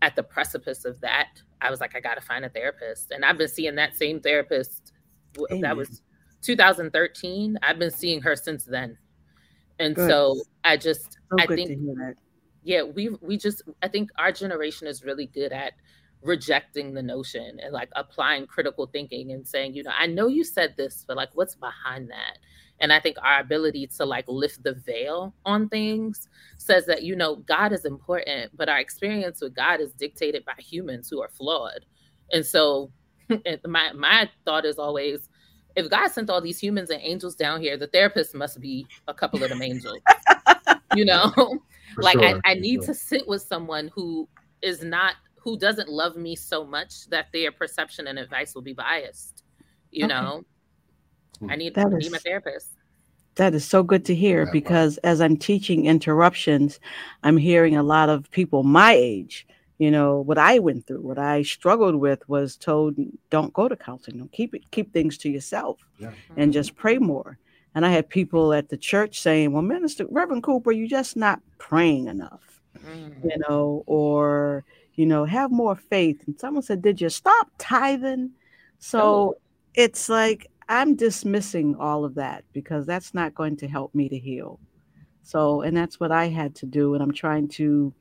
at 0.02 0.16
the 0.16 0.24
precipice 0.24 0.86
of 0.86 1.00
that, 1.02 1.42
I 1.62 1.70
was 1.70 1.80
like, 1.80 1.96
I 1.96 2.00
got 2.00 2.16
to 2.16 2.22
find 2.22 2.46
a 2.46 2.50
therapist. 2.50 3.12
And 3.12 3.24
I've 3.24 3.38
been 3.38 3.48
seeing 3.48 3.76
that 3.76 3.96
same 3.96 4.20
therapist. 4.20 4.94
Amen. 5.52 5.62
That 5.62 5.78
was 5.78 6.02
2013. 6.42 7.58
I've 7.64 7.80
been 7.80 7.92
seeing 7.92 8.22
her 8.22 8.36
since 8.36 8.66
then. 8.66 8.98
And 9.80 9.96
good. 9.96 10.10
so 10.10 10.42
I 10.64 10.78
just, 10.78 11.14
so 11.14 11.38
I 11.40 11.48
think, 11.48 11.72
yeah, 12.64 12.84
we 12.84 13.10
we 13.22 13.38
just, 13.38 13.62
I 13.82 13.88
think 13.88 14.10
our 14.18 14.32
generation 14.32 14.88
is 14.88 15.04
really 15.04 15.28
good 15.28 15.52
at 15.52 15.74
rejecting 16.22 16.94
the 16.94 17.04
notion 17.04 17.60
and 17.62 17.74
like 17.74 17.90
applying 17.96 18.48
critical 18.48 18.88
thinking 18.88 19.32
and 19.32 19.48
saying, 19.48 19.74
you 19.74 19.84
know, 19.84 19.92
I 19.98 20.08
know 20.08 20.28
you 20.28 20.44
said 20.44 20.76
this, 20.78 21.04
but 21.08 21.18
like 21.18 21.30
what's 21.34 21.56
behind 21.56 22.10
that? 22.10 22.38
And 22.80 22.92
I 22.92 23.00
think 23.00 23.18
our 23.22 23.40
ability 23.40 23.88
to 23.98 24.06
like 24.06 24.26
lift 24.28 24.64
the 24.64 24.74
veil 24.74 25.34
on 25.46 25.70
things 25.70 26.28
says 26.58 26.86
that, 26.88 27.04
you 27.04 27.16
know, 27.16 27.38
God 27.38 27.72
is 27.72 27.86
important, 27.86 28.52
but 28.56 28.70
our 28.70 28.80
experience 28.80 29.42
with 29.42 29.56
God 29.56 29.80
is 29.80 29.92
dictated 29.94 30.46
by 30.46 30.54
humans 30.58 31.10
who 31.10 31.22
are 31.22 31.30
flawed. 31.30 31.86
And 32.32 32.46
so 32.46 32.92
my 33.66 33.92
my 33.94 34.30
thought 34.46 34.66
is 34.66 34.80
always 34.80 35.30
if 35.76 35.90
God 35.90 36.10
sent 36.10 36.30
all 36.30 36.42
these 36.42 36.60
humans 36.60 36.90
and 36.90 37.02
angels 37.02 37.36
down 37.36 37.62
here, 37.62 37.78
the 37.78 37.88
therapist 37.88 38.36
must 38.36 38.60
be 38.60 38.88
a 39.08 39.14
couple 39.14 39.44
of 39.44 39.50
them 39.50 39.62
angels. 39.62 40.00
you 40.96 41.06
know? 41.06 41.32
like 41.98 42.20
sure. 42.20 42.42
I, 42.46 42.52
I 42.52 42.54
need 42.56 42.84
sure. 42.84 42.88
to 42.88 42.94
sit 42.94 43.28
with 43.28 43.42
someone 43.42 43.92
who 43.94 44.28
is 44.62 44.84
not 44.84 45.16
who 45.44 45.58
doesn't 45.58 45.90
love 45.90 46.16
me 46.16 46.36
so 46.36 46.64
much 46.64 47.10
that 47.10 47.28
their 47.34 47.52
perception 47.52 48.08
and 48.08 48.18
advice 48.18 48.56
will 48.56 48.62
be 48.62 48.74
biased. 48.74 49.44
You 49.92 50.06
okay. 50.06 50.14
know, 50.14 50.46
hmm. 51.40 51.52
I 51.52 51.56
need, 51.58 51.78
I 51.78 51.84
need 51.84 52.12
my 52.12 52.18
therapist. 52.18 52.70
That 53.36 53.54
is 53.54 53.66
so 53.66 53.84
good 53.84 54.06
to 54.06 54.16
hear 54.16 54.50
because 54.52 54.98
as 55.00 55.20
I'm 55.20 55.36
teaching 55.36 55.86
interruptions, 55.86 56.80
I'm 57.24 57.36
hearing 57.36 57.76
a 57.76 57.84
lot 57.84 58.10
of 58.10 58.30
people 58.32 58.64
my 58.64 58.94
age. 58.94 59.46
You 59.80 59.92
know 59.92 60.22
what 60.22 60.38
I 60.38 60.60
went 60.60 60.88
through, 60.88 61.02
what 61.02 61.18
I 61.18 61.42
struggled 61.42 61.96
with 61.96 62.28
was 62.30 62.56
told, 62.56 62.96
"Don't 63.32 63.52
go 63.54 63.68
to 63.68 63.76
counseling. 63.76 64.20
Don't 64.20 64.32
keep 64.32 64.54
it, 64.54 64.70
keep 64.72 64.94
things 64.94 65.18
to 65.18 65.30
yourself, 65.30 65.80
yeah. 65.98 66.12
and 66.38 66.54
just 66.54 66.76
pray 66.76 67.00
more." 67.00 67.38
And 67.76 67.86
I 67.86 67.90
had 67.90 68.10
people 68.10 68.54
at 68.54 68.70
the 68.70 68.78
church 68.78 69.20
saying, 69.20 69.52
"Well, 69.52 69.64
Minister 69.64 70.06
Reverend 70.10 70.44
Cooper, 70.44 70.72
you're 70.72 70.88
just 70.88 71.16
not 71.18 71.42
praying 71.58 72.08
enough," 72.08 72.62
mm. 72.86 73.24
you 73.24 73.38
know, 73.48 73.84
or 73.88 74.64
you 74.96 75.06
know, 75.06 75.26
have 75.26 75.52
more 75.52 75.76
faith. 75.76 76.22
And 76.28 76.40
someone 76.40 76.64
said, 76.64 76.82
Did 76.82 77.02
you 77.02 77.10
stop 77.10 77.50
tithing? 77.58 78.32
So 78.80 79.02
oh. 79.02 79.36
it's 79.74 80.10
like 80.10 80.50
I'm 80.70 80.96
dismissing 80.96 81.76
all 81.76 82.06
of 82.06 82.16
that 82.16 82.44
because 82.54 82.86
that's 82.86 83.14
not 83.14 83.36
going 83.36 83.58
to 83.58 83.68
help 83.68 83.94
me 83.96 84.10
to 84.10 84.18
heal. 84.18 84.60
So, 85.24 85.62
and 85.62 85.76
that's 85.76 86.00
what 86.00 86.12
I 86.12 86.28
had 86.28 86.54
to 86.56 86.66
do. 86.66 86.94
And 86.94 87.02
I'm 87.02 87.14
trying 87.14 87.48
to 87.50 87.94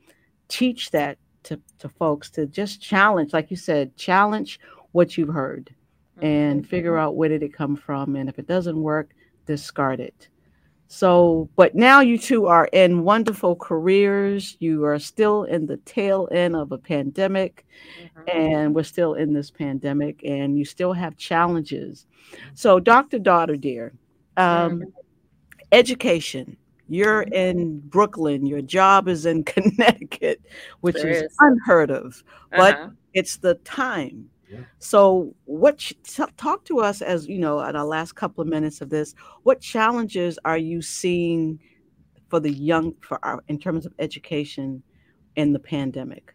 teach 0.49 0.91
that 0.91 1.19
to, 1.45 1.61
to 1.79 1.89
folks 1.89 2.31
to 2.31 2.47
just 2.47 2.81
challenge, 2.81 3.33
like 3.33 3.51
you 3.51 3.57
said, 3.57 3.97
challenge 3.97 4.61
what 4.93 5.17
you've 5.17 5.29
heard 5.29 5.75
and 6.21 6.61
mm-hmm. 6.61 6.69
figure 6.69 6.99
out 6.99 7.17
where 7.17 7.29
did 7.29 7.43
it 7.43 7.55
come 7.55 7.77
from. 7.77 8.17
And 8.17 8.29
if 8.29 8.39
it 8.39 8.47
doesn't 8.47 8.81
work, 8.81 9.11
discard 9.47 10.01
it. 10.01 10.29
So, 10.93 11.49
but 11.57 11.75
now 11.75 12.01
you 12.01 12.19
two 12.19 12.49
are 12.49 12.69
in 12.71 13.03
wonderful 13.03 13.57
careers. 13.57 14.59
You 14.61 14.85
are 14.85 14.99
still 14.99 15.45
in 15.45 15.65
the 15.65 15.79
tail 15.79 16.29
end 16.31 16.55
of 16.55 16.71
a 16.71 16.77
pandemic, 16.77 17.65
mm-hmm. 17.99 18.39
and 18.39 18.75
we're 18.75 18.83
still 18.83 19.15
in 19.15 19.33
this 19.33 19.51
pandemic, 19.51 20.23
and 20.23 20.59
you 20.59 20.67
still 20.67 20.93
have 20.93 21.17
challenges. 21.17 22.07
So, 22.53 22.79
Dr. 22.79 23.19
Daughter, 23.19 23.57
dear, 23.57 23.95
um, 24.37 24.81
mm-hmm. 24.81 24.89
education. 25.73 26.59
You're 26.91 27.25
mm-hmm. 27.25 27.33
in 27.33 27.81
Brooklyn. 27.81 28.45
Your 28.45 28.61
job 28.61 29.09
is 29.09 29.25
in 29.25 29.45
Connecticut, 29.45 30.43
which 30.83 30.97
is, 30.97 31.23
is, 31.23 31.37
unheard 31.41 31.91
of. 31.91 32.23
But 32.51 32.75
uh-huh. 32.75 32.91
it's 33.15 33.37
the 33.39 33.55
time 33.65 34.29
so, 34.79 35.35
what 35.45 35.93
talk 36.37 36.65
to 36.67 36.81
us 36.81 37.03
as 37.03 37.29
you 37.29 37.39
know, 37.39 37.61
at 37.61 37.77
our 37.77 37.85
last 37.85 38.15
couple 38.15 38.43
of 38.43 38.49
minutes 38.49 38.81
of 38.81 38.91
this, 38.91 39.15
what 39.43 39.61
challenges 39.61 40.39
are 40.45 40.59
you 40.59 40.83
seeing 40.83 41.59
for 42.29 42.41
the 42.41 42.53
young 42.53 42.95
for 43.01 43.25
our 43.25 43.43
in 43.49 43.59
terms 43.59 43.87
of 43.87 43.93
education 43.99 44.83
in 45.37 45.53
the 45.53 45.59
pandemic? 45.59 46.35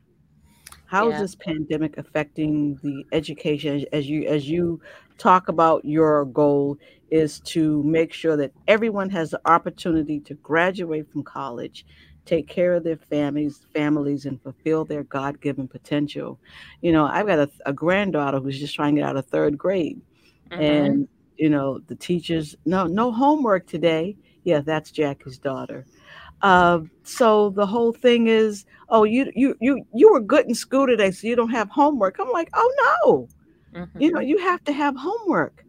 How 0.86 1.10
yeah. 1.10 1.16
is 1.16 1.22
this 1.22 1.36
pandemic 1.36 1.98
affecting 1.98 2.80
the 2.82 3.06
education 3.12 3.86
as 3.92 4.08
you 4.10 4.24
as 4.24 4.50
you 4.50 4.82
talk 5.18 5.50
about 5.50 5.84
your 5.84 6.26
goal 6.26 6.78
is 7.10 7.40
to 7.40 7.84
make 7.84 8.14
sure 8.14 8.38
that 8.38 8.52
everyone 8.68 9.10
has 9.10 9.32
the 9.32 9.42
opportunity 9.46 10.20
to 10.22 10.34
graduate 10.36 11.10
from 11.12 11.24
college 11.24 11.86
take 12.28 12.48
care 12.48 12.74
of 12.74 12.84
their 12.84 12.98
families 12.98 13.62
families 13.74 14.26
and 14.26 14.42
fulfill 14.42 14.86
their 14.86 15.04
god-given 15.04 15.68
potential 15.68 16.40
you 16.82 16.92
know 16.92 17.06
i've 17.06 17.28
got 17.28 17.40
a, 17.40 17.50
a 17.66 17.74
granddaughter 17.74 18.40
who's 18.40 18.60
just 18.60 18.76
trying 18.76 18.96
to 18.96 19.02
get 19.02 19.10
out 19.10 19.18
of 19.18 19.26
third 19.26 19.58
grade 19.58 20.00
mm-hmm. 20.52 20.62
and 20.62 21.08
you 21.38 21.50
know, 21.50 21.80
the 21.88 21.96
teachers, 21.96 22.56
no, 22.66 22.86
no 22.86 23.12
homework 23.12 23.68
today. 23.68 24.18
Yeah, 24.44 24.62
that's 24.62 24.92
Jackie's 24.92 25.38
daughter. 25.38 25.86
Uh, 26.42 26.82
so 27.04 27.50
the 27.52 27.66
whole 27.66 27.94
thing 27.94 28.28
is, 28.28 28.66
oh, 28.90 29.04
you 29.04 29.32
you 29.36 29.56
you 29.60 29.86
you 29.94 30.12
were 30.12 30.20
good 30.20 30.46
in 30.46 30.54
school 30.54 30.86
today, 30.86 31.12
so 31.12 31.28
you 31.28 31.36
don't 31.36 31.50
have 31.50 31.70
homework. 31.70 32.20
I'm 32.20 32.32
like, 32.32 32.50
oh 32.54 33.28
no, 33.74 33.82
mm-hmm. 33.82 34.02
you 34.02 34.12
know, 34.12 34.20
you 34.20 34.38
have 34.38 34.64
to 34.66 34.72
have 34.72 34.96
homework. 34.96 35.66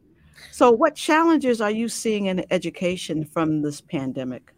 So, 0.52 0.70
what 0.70 0.94
challenges 0.94 1.60
are 1.60 1.70
you 1.70 1.88
seeing 1.88 2.26
in 2.26 2.44
education 2.50 3.24
from 3.24 3.62
this 3.62 3.80
pandemic? 3.80 4.52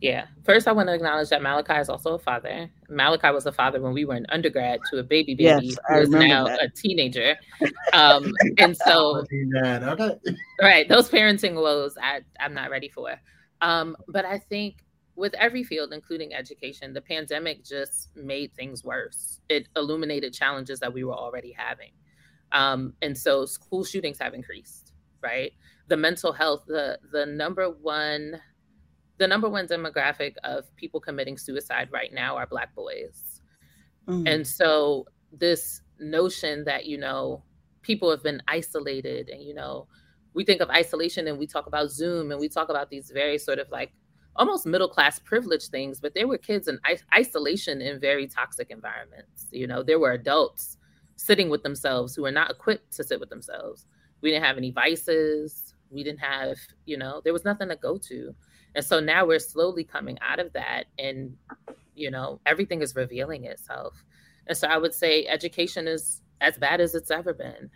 Yeah. 0.00 0.26
First, 0.44 0.68
I 0.68 0.72
want 0.72 0.88
to 0.88 0.94
acknowledge 0.94 1.28
that 1.30 1.42
Malachi 1.42 1.74
is 1.74 1.88
also 1.88 2.14
a 2.14 2.18
father. 2.18 2.70
Malachi 2.88 3.30
was 3.30 3.46
a 3.46 3.52
father 3.52 3.80
when 3.80 3.92
we 3.92 4.04
were 4.04 4.16
in 4.16 4.26
undergrad 4.28 4.80
to 4.90 4.98
a 4.98 5.02
baby 5.02 5.34
baby 5.34 5.66
yes, 5.66 5.76
who 5.88 5.96
is 6.00 6.10
now 6.10 6.44
that. 6.44 6.62
a 6.62 6.68
teenager. 6.68 7.36
Um, 7.92 8.32
and 8.58 8.76
so, 8.76 9.24
okay. 9.56 10.18
right, 10.60 10.88
those 10.88 11.08
parenting 11.08 11.54
woes 11.54 11.96
I, 12.00 12.20
I'm 12.40 12.54
not 12.54 12.70
ready 12.70 12.88
for. 12.88 13.14
Um, 13.60 13.96
but 14.08 14.24
I 14.24 14.38
think 14.38 14.84
with 15.14 15.34
every 15.34 15.62
field, 15.62 15.92
including 15.92 16.34
education, 16.34 16.92
the 16.92 17.00
pandemic 17.00 17.64
just 17.64 18.08
made 18.16 18.54
things 18.54 18.82
worse. 18.82 19.40
It 19.48 19.68
illuminated 19.76 20.32
challenges 20.32 20.80
that 20.80 20.92
we 20.92 21.04
were 21.04 21.14
already 21.14 21.52
having. 21.52 21.92
Um, 22.52 22.94
and 23.02 23.16
so 23.16 23.44
school 23.46 23.84
shootings 23.84 24.18
have 24.18 24.34
increased, 24.34 24.92
right? 25.22 25.52
The 25.88 25.96
mental 25.96 26.32
health, 26.32 26.64
the 26.66 26.98
the 27.12 27.26
number 27.26 27.68
one 27.70 28.40
the 29.22 29.28
number 29.28 29.48
one 29.48 29.68
demographic 29.68 30.34
of 30.42 30.74
people 30.74 30.98
committing 30.98 31.38
suicide 31.38 31.88
right 31.92 32.12
now 32.12 32.36
are 32.36 32.46
black 32.46 32.74
boys. 32.74 33.40
Mm. 34.08 34.28
And 34.28 34.46
so 34.46 35.06
this 35.32 35.80
notion 36.00 36.64
that, 36.64 36.86
you 36.86 36.98
know, 36.98 37.44
people 37.82 38.10
have 38.10 38.22
been 38.24 38.42
isolated 38.48 39.28
and, 39.28 39.40
you 39.40 39.54
know, 39.54 39.86
we 40.34 40.44
think 40.44 40.60
of 40.60 40.70
isolation 40.70 41.28
and 41.28 41.38
we 41.38 41.46
talk 41.46 41.66
about 41.68 41.90
Zoom 41.90 42.32
and 42.32 42.40
we 42.40 42.48
talk 42.48 42.68
about 42.68 42.90
these 42.90 43.12
very 43.14 43.38
sort 43.38 43.60
of 43.60 43.70
like 43.70 43.92
almost 44.34 44.66
middle 44.66 44.88
class 44.88 45.20
privilege 45.20 45.68
things, 45.68 46.00
but 46.00 46.14
there 46.14 46.26
were 46.26 46.38
kids 46.38 46.66
in 46.66 46.80
isolation 47.14 47.80
in 47.80 48.00
very 48.00 48.26
toxic 48.26 48.70
environments. 48.70 49.46
You 49.52 49.68
know, 49.68 49.84
there 49.84 50.00
were 50.00 50.12
adults 50.12 50.78
sitting 51.14 51.48
with 51.48 51.62
themselves 51.62 52.16
who 52.16 52.22
were 52.22 52.32
not 52.32 52.50
equipped 52.50 52.92
to 52.96 53.04
sit 53.04 53.20
with 53.20 53.30
themselves. 53.30 53.86
We 54.20 54.30
didn't 54.30 54.44
have 54.44 54.56
any 54.56 54.72
vices. 54.72 55.74
We 55.90 56.02
didn't 56.02 56.20
have, 56.20 56.56
you 56.86 56.96
know, 56.96 57.20
there 57.22 57.32
was 57.32 57.44
nothing 57.44 57.68
to 57.68 57.76
go 57.76 57.98
to. 57.98 58.34
And 58.74 58.84
so 58.84 59.00
now 59.00 59.26
we're 59.26 59.38
slowly 59.38 59.84
coming 59.84 60.18
out 60.20 60.38
of 60.38 60.52
that 60.54 60.84
and, 60.98 61.36
you 61.94 62.10
know, 62.10 62.40
everything 62.46 62.80
is 62.82 62.96
revealing 62.96 63.44
itself. 63.44 64.02
And 64.46 64.56
so 64.56 64.66
I 64.66 64.78
would 64.78 64.94
say 64.94 65.26
education 65.26 65.86
is 65.86 66.22
as 66.40 66.58
bad 66.58 66.80
as 66.80 66.94
it's 66.94 67.10
ever 67.10 67.34
been. 67.34 67.70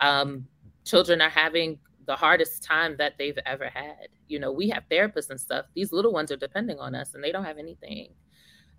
Um, 0.00 0.46
children 0.84 1.20
are 1.20 1.28
having 1.28 1.78
the 2.06 2.16
hardest 2.16 2.62
time 2.62 2.96
that 2.98 3.14
they've 3.18 3.38
ever 3.44 3.68
had. 3.68 4.08
You 4.28 4.38
know, 4.38 4.50
we 4.52 4.68
have 4.70 4.84
therapists 4.90 5.30
and 5.30 5.40
stuff. 5.40 5.66
These 5.74 5.92
little 5.92 6.12
ones 6.12 6.32
are 6.32 6.36
depending 6.36 6.78
on 6.78 6.94
us 6.94 7.14
and 7.14 7.22
they 7.22 7.32
don't 7.32 7.44
have 7.44 7.58
anything. 7.58 8.08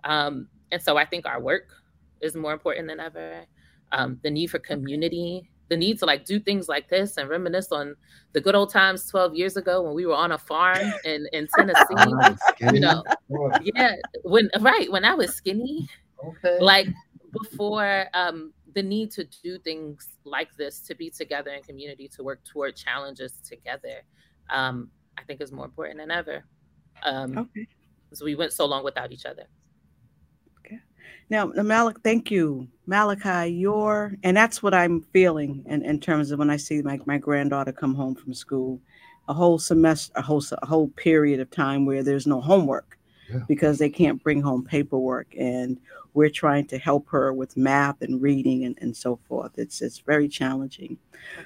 Um, 0.04 0.48
and 0.72 0.82
so 0.82 0.98
I 0.98 1.06
think 1.06 1.26
our 1.26 1.42
work 1.42 1.68
is 2.22 2.36
more 2.36 2.54
important 2.54 2.88
than 2.88 3.00
ever. 3.00 3.46
Um, 3.92 4.20
the 4.24 4.32
need 4.32 4.48
for 4.48 4.60
community 4.60 5.50
the 5.70 5.78
need 5.78 6.00
to 6.00 6.06
like 6.06 6.26
do 6.26 6.40
things 6.40 6.68
like 6.68 6.90
this 6.90 7.18
and 7.18 7.30
reminisce 7.30 7.72
on 7.72 7.96
the 8.34 8.42
good 8.42 8.56
old 8.56 8.72
times 8.72 9.08
12 9.08 9.36
years 9.36 9.56
ago 9.56 9.82
when 9.82 9.94
we 9.94 10.06
were 10.06 10.16
on 10.16 10.32
a 10.32 10.38
farm 10.38 10.94
in, 11.06 11.28
in 11.32 11.48
Tennessee. 11.56 11.84
you 12.74 12.80
know, 12.80 13.04
yeah, 13.62 13.96
when 14.24 14.50
right 14.60 14.92
when 14.92 15.06
I 15.06 15.14
was 15.14 15.34
skinny, 15.34 15.88
okay, 16.24 16.58
like 16.60 16.88
before 17.32 18.08
um, 18.14 18.52
the 18.74 18.84
need 18.84 19.12
to 19.12 19.24
do 19.44 19.60
things 19.60 20.10
like 20.24 20.56
this 20.56 20.80
to 20.82 20.96
be 20.96 21.10
together 21.10 21.52
in 21.52 21.62
community 21.64 22.08
to 22.10 22.24
work 22.24 22.44
toward 22.44 22.76
challenges 22.76 23.34
together, 23.48 24.02
um, 24.50 24.90
I 25.18 25.24
think 25.24 25.42
is 25.42 25.52
more 25.52 25.66
important 25.66 26.00
than 26.00 26.12
ever. 26.12 26.44
Um, 27.04 27.38
okay. 27.38 27.68
So 28.14 28.26
we 28.26 28.36
went 28.36 28.54
so 28.54 28.66
long 28.66 28.84
without 28.84 29.12
each 29.12 29.26
other. 29.26 29.44
Now, 31.30 31.48
Malik, 31.48 31.98
thank 32.04 32.30
you, 32.30 32.68
Malachi. 32.86 33.52
You're, 33.52 34.16
and 34.24 34.36
that's 34.36 34.62
what 34.62 34.74
I'm 34.74 35.02
feeling 35.02 35.64
in, 35.68 35.84
in 35.84 36.00
terms 36.00 36.32
of 36.32 36.40
when 36.40 36.50
I 36.50 36.58
see 36.58 36.82
my, 36.82 37.00
my 37.06 37.18
granddaughter 37.18 37.72
come 37.72 37.96
home 37.96 38.16
from 38.16 38.34
school, 38.34 38.80
a 39.28 39.34
whole 39.34 39.60
semester, 39.60 40.12
a 40.16 40.22
whole 40.22 40.44
a 40.62 40.66
whole 40.66 40.90
period 40.90 41.40
of 41.40 41.50
time 41.52 41.86
where 41.86 42.04
there's 42.04 42.28
no 42.28 42.42
homework 42.42 42.99
yeah. 43.32 43.40
because 43.48 43.78
they 43.78 43.90
can't 43.90 44.22
bring 44.24 44.42
home 44.42 44.64
paperwork, 44.64 45.28
and 45.38 45.78
we're 46.14 46.30
trying 46.30 46.66
to 46.68 46.78
help 46.78 47.08
her 47.10 47.34
with 47.34 47.56
math 47.58 48.02
and 48.02 48.22
reading 48.22 48.66
and, 48.66 48.78
and 48.82 48.96
so 48.96 49.20
forth. 49.28 49.52
It's 49.58 49.82
it's 49.82 50.00
very 50.00 50.28
challenging. 50.28 50.98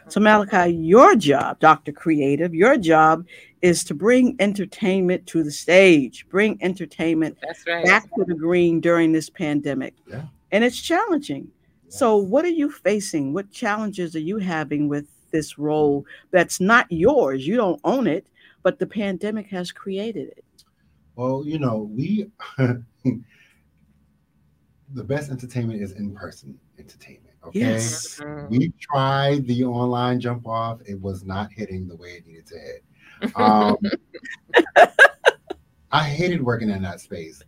So 0.08 0.20
uh-huh. 0.20 0.46
Malachi, 0.46 0.74
your 0.74 1.16
job, 1.16 1.60
Dr. 1.60 1.92
Creative, 1.92 2.54
your 2.54 2.78
job 2.78 3.26
is 3.62 3.84
to 3.86 3.94
bring 3.94 4.36
entertainment 4.40 5.26
to 5.28 5.44
the 5.44 5.52
stage, 5.52 6.28
bring 6.30 6.58
entertainment 6.62 7.38
right. 7.68 7.86
back 7.86 8.04
to 8.16 8.24
the 8.26 8.36
green 8.36 8.80
during 8.80 9.12
this 9.12 9.30
pandemic. 9.30 9.96
Yeah. 10.08 10.24
And 10.52 10.64
it's 10.64 10.82
challenging. 10.82 11.50
Yes. 11.86 12.00
So 12.00 12.18
what 12.18 12.46
are 12.46 12.50
you 12.50 12.70
facing? 12.70 13.34
What 13.34 13.52
challenges 13.52 14.16
are 14.16 14.20
you 14.20 14.38
having 14.38 14.90
with 14.90 15.08
this 15.32 15.58
role 15.58 16.06
that's 16.32 16.60
not 16.60 16.92
yours? 16.92 17.48
You 17.48 17.56
don't 17.56 17.82
own 17.84 18.06
it, 18.06 18.28
but 18.64 18.80
the 18.80 18.88
pandemic 18.88 19.48
has 19.48 19.72
created 19.72 20.28
it. 20.30 20.43
Well, 21.16 21.44
you 21.46 21.60
know, 21.60 21.90
we 21.92 22.32
the 22.58 23.24
best 25.04 25.32
entertainment 25.32 25.82
is 25.82 25.94
in 25.94 26.14
person 26.14 26.60
entertainment. 26.80 27.36
Okay. 27.46 27.60
Yes. 27.60 28.22
We 28.50 28.72
tried 28.80 29.46
the 29.48 29.66
online 29.66 30.20
jump 30.20 30.48
off. 30.48 30.80
It 30.86 31.00
was 31.00 31.24
not 31.24 31.52
hitting 31.52 31.88
the 31.88 31.96
way 31.96 32.10
it 32.10 32.26
needed 32.26 32.48
to 32.48 32.60
hit. 32.60 32.84
Um, 33.36 33.78
I 35.92 36.04
hated 36.04 36.42
working 36.44 36.70
in 36.70 36.82
that 36.82 37.00
space 37.00 37.42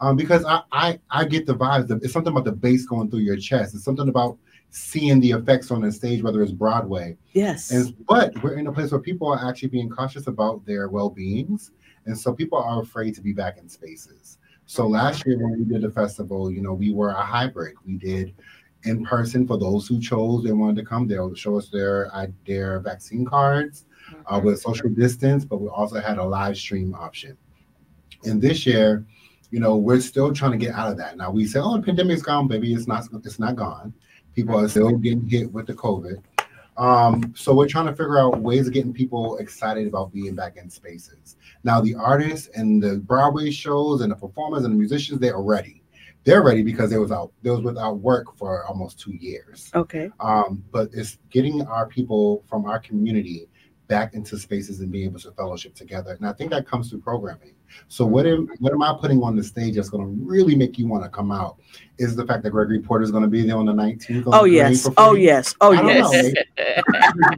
um, 0.00 0.16
because 0.16 0.44
I, 0.44 0.62
I 0.72 0.98
I 1.10 1.24
get 1.24 1.46
the 1.46 1.54
vibes. 1.54 1.90
It's 2.02 2.12
something 2.12 2.32
about 2.32 2.44
the 2.44 2.52
bass 2.52 2.86
going 2.86 3.10
through 3.10 3.20
your 3.20 3.36
chest. 3.36 3.74
It's 3.74 3.84
something 3.84 4.08
about 4.08 4.38
seeing 4.70 5.20
the 5.20 5.32
effects 5.32 5.70
on 5.70 5.82
the 5.82 5.92
stage, 5.92 6.22
whether 6.22 6.42
it's 6.42 6.52
Broadway. 6.52 7.16
Yes. 7.32 7.70
And 7.70 7.94
but 8.06 8.42
we're 8.42 8.54
in 8.54 8.66
a 8.66 8.72
place 8.72 8.90
where 8.90 9.00
people 9.00 9.28
are 9.28 9.48
actually 9.48 9.68
being 9.68 9.90
cautious 9.90 10.26
about 10.26 10.64
their 10.64 10.88
well 10.88 11.10
beings, 11.10 11.72
and 12.06 12.18
so 12.18 12.32
people 12.32 12.58
are 12.58 12.82
afraid 12.82 13.14
to 13.14 13.20
be 13.20 13.32
back 13.32 13.58
in 13.58 13.68
spaces. 13.68 14.38
So 14.66 14.84
mm-hmm. 14.84 14.92
last 14.92 15.26
year 15.26 15.38
when 15.38 15.58
we 15.58 15.64
did 15.64 15.82
the 15.82 15.90
festival, 15.90 16.50
you 16.50 16.62
know, 16.62 16.72
we 16.72 16.92
were 16.92 17.10
a 17.10 17.22
hybrid. 17.22 17.74
We 17.86 17.96
did 17.96 18.34
in 18.84 19.04
person 19.04 19.46
for 19.46 19.58
those 19.58 19.86
who 19.86 20.00
chose 20.00 20.44
they 20.44 20.52
wanted 20.52 20.76
to 20.76 20.84
come. 20.84 21.06
They'll 21.06 21.34
show 21.34 21.58
us 21.58 21.68
their 21.68 22.14
uh, 22.14 22.28
their 22.46 22.80
vaccine 22.80 23.24
cards 23.24 23.84
uh, 24.26 24.36
mm-hmm. 24.36 24.46
with 24.46 24.60
social 24.60 24.88
distance, 24.88 25.44
but 25.44 25.60
we 25.60 25.68
also 25.68 26.00
had 26.00 26.18
a 26.18 26.24
live 26.24 26.56
stream 26.56 26.94
option. 26.94 27.36
And 28.24 28.40
this 28.40 28.66
year, 28.66 29.06
you 29.50 29.60
know, 29.60 29.76
we're 29.76 30.00
still 30.00 30.32
trying 30.32 30.52
to 30.52 30.58
get 30.58 30.74
out 30.74 30.90
of 30.90 30.96
that. 30.98 31.16
Now 31.16 31.30
we 31.30 31.46
say, 31.46 31.58
oh, 31.58 31.76
the 31.76 31.82
pandemic's 31.82 32.22
gone, 32.22 32.48
baby. 32.48 32.72
It's 32.72 32.86
not. 32.86 33.06
It's 33.24 33.38
not 33.38 33.56
gone. 33.56 33.92
People 34.34 34.54
are 34.54 34.60
mm-hmm. 34.60 34.68
still 34.68 34.96
getting 34.96 35.28
hit 35.28 35.52
with 35.52 35.66
the 35.66 35.74
COVID. 35.74 36.22
Um, 36.80 37.34
so 37.36 37.54
we're 37.54 37.68
trying 37.68 37.86
to 37.86 37.92
figure 37.92 38.18
out 38.18 38.40
ways 38.40 38.66
of 38.66 38.72
getting 38.72 38.94
people 38.94 39.36
excited 39.36 39.86
about 39.86 40.14
being 40.14 40.34
back 40.34 40.56
in 40.56 40.70
spaces. 40.70 41.36
Now 41.62 41.82
the 41.82 41.94
artists 41.94 42.48
and 42.54 42.82
the 42.82 42.96
Broadway 42.96 43.50
shows 43.50 44.00
and 44.00 44.10
the 44.10 44.16
performers 44.16 44.64
and 44.64 44.72
the 44.72 44.78
musicians, 44.78 45.20
they 45.20 45.28
are 45.28 45.42
ready. 45.42 45.82
They're 46.24 46.42
ready 46.42 46.62
because 46.62 46.88
they 46.88 46.96
was 46.96 47.12
out 47.12 47.32
they 47.42 47.50
was 47.50 47.60
without 47.60 47.98
work 47.98 48.34
for 48.36 48.64
almost 48.64 48.98
two 48.98 49.12
years. 49.12 49.70
Okay. 49.74 50.10
Um, 50.20 50.64
but 50.70 50.88
it's 50.94 51.18
getting 51.28 51.60
our 51.66 51.86
people 51.86 52.44
from 52.48 52.64
our 52.64 52.78
community 52.78 53.49
back 53.90 54.14
into 54.14 54.38
spaces 54.38 54.78
and 54.78 54.90
being 54.90 55.06
able 55.06 55.18
to 55.18 55.32
fellowship 55.32 55.74
together. 55.74 56.12
And 56.12 56.24
I 56.24 56.32
think 56.32 56.50
that 56.52 56.64
comes 56.64 56.88
through 56.88 57.00
programming. 57.00 57.54
So 57.88 58.06
what 58.06 58.24
am 58.24 58.48
what 58.60 58.72
am 58.72 58.82
I 58.82 58.96
putting 58.98 59.20
on 59.22 59.34
the 59.34 59.42
stage 59.42 59.74
that's 59.74 59.90
going 59.90 60.04
to 60.04 60.24
really 60.24 60.54
make 60.54 60.78
you 60.78 60.86
want 60.86 61.02
to 61.02 61.10
come 61.10 61.32
out? 61.32 61.58
Is 61.98 62.14
the 62.14 62.24
fact 62.24 62.44
that 62.44 62.50
Gregory 62.50 62.80
Porter 62.80 63.02
is 63.02 63.10
going 63.10 63.24
to 63.24 63.28
be 63.28 63.42
there 63.42 63.56
on 63.56 63.66
the 63.66 63.72
19th? 63.72 64.24
Oh 64.28 64.44
yes. 64.44 64.88
Oh 64.96 65.14
yes. 65.14 65.54
Oh 65.60 65.72
yes. 65.72 66.06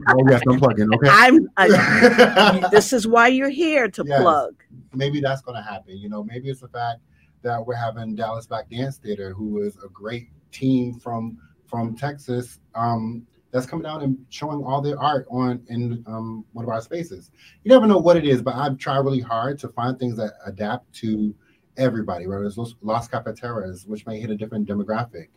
oh 0.07 0.25
yes. 0.29 0.41
I'm 0.47 0.59
plugging. 0.59 0.93
Okay. 0.93 1.09
I'm. 1.09 1.49
I, 1.57 2.67
this 2.71 2.93
is 2.93 3.07
why 3.07 3.27
you're 3.27 3.49
here 3.49 3.89
to 3.89 4.03
yes. 4.05 4.21
plug. 4.21 4.53
Maybe 4.93 5.19
that's 5.19 5.41
going 5.41 5.57
to 5.57 5.67
happen. 5.67 5.97
You 5.97 6.07
know, 6.07 6.23
maybe 6.23 6.49
it's 6.49 6.61
the 6.61 6.67
fact 6.67 6.99
that 7.41 7.65
we're 7.65 7.75
having 7.75 8.15
Dallas 8.15 8.45
Black 8.45 8.69
Dance 8.69 8.97
Theater, 8.97 9.33
who 9.33 9.63
is 9.63 9.75
a 9.83 9.89
great 9.89 10.29
team 10.51 10.93
from 10.99 11.39
from 11.65 11.95
Texas, 11.95 12.59
um, 12.75 13.25
that's 13.53 13.67
coming 13.67 13.85
out 13.85 14.01
and 14.01 14.17
showing 14.29 14.63
all 14.63 14.81
their 14.81 14.99
art 14.99 15.27
on 15.29 15.61
in 15.67 16.03
um, 16.07 16.43
one 16.53 16.65
of 16.65 16.69
our 16.69 16.81
spaces. 16.81 17.29
You 17.63 17.69
never 17.69 17.85
know 17.85 17.99
what 17.99 18.17
it 18.17 18.25
is, 18.25 18.41
but 18.41 18.55
I've 18.55 18.79
tried 18.79 18.97
really 18.97 19.21
hard 19.21 19.59
to 19.59 19.69
find 19.69 19.97
things 19.97 20.17
that 20.17 20.33
adapt 20.45 20.91
to 20.95 21.35
everybody, 21.77 22.25
whether 22.25 22.43
it's 22.45 22.57
Los, 22.57 22.73
Las 22.81 23.07
Cafeteras, 23.07 23.85
which 23.85 24.07
may 24.07 24.19
hit 24.19 24.31
a 24.31 24.35
different 24.35 24.67
demographic. 24.67 25.27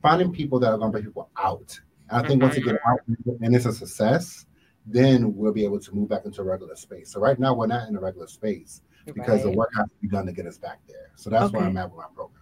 Finding 0.00 0.32
people 0.32 0.58
that 0.60 0.72
are 0.72 0.78
going 0.78 0.88
to 0.88 0.92
bring 0.92 1.04
people 1.04 1.30
out. 1.36 1.78
And 2.08 2.24
I 2.24 2.26
think 2.26 2.40
mm-hmm. 2.40 2.48
once 2.48 2.56
you 2.56 2.64
get 2.64 2.80
out 2.88 3.00
and 3.06 3.54
it's 3.54 3.66
a 3.66 3.72
success, 3.72 4.46
then 4.86 5.36
we'll 5.36 5.52
be 5.52 5.64
able 5.64 5.78
to 5.78 5.94
move 5.94 6.08
back 6.08 6.24
into 6.24 6.40
a 6.40 6.44
regular 6.44 6.74
space. 6.74 7.12
So 7.12 7.20
right 7.20 7.38
now 7.38 7.54
we're 7.54 7.66
not 7.66 7.86
in 7.86 7.94
a 7.96 8.00
regular 8.00 8.26
space 8.26 8.80
because 9.04 9.28
right. 9.28 9.42
the 9.42 9.50
work 9.50 9.70
has 9.76 9.86
to 9.86 9.94
be 10.00 10.08
done 10.08 10.24
to 10.24 10.32
get 10.32 10.46
us 10.46 10.56
back 10.56 10.78
there. 10.88 11.10
So 11.16 11.28
that's 11.28 11.44
okay. 11.44 11.58
where 11.58 11.66
I'm 11.66 11.76
at 11.76 11.90
with 11.90 11.98
my 11.98 12.06
program. 12.14 12.41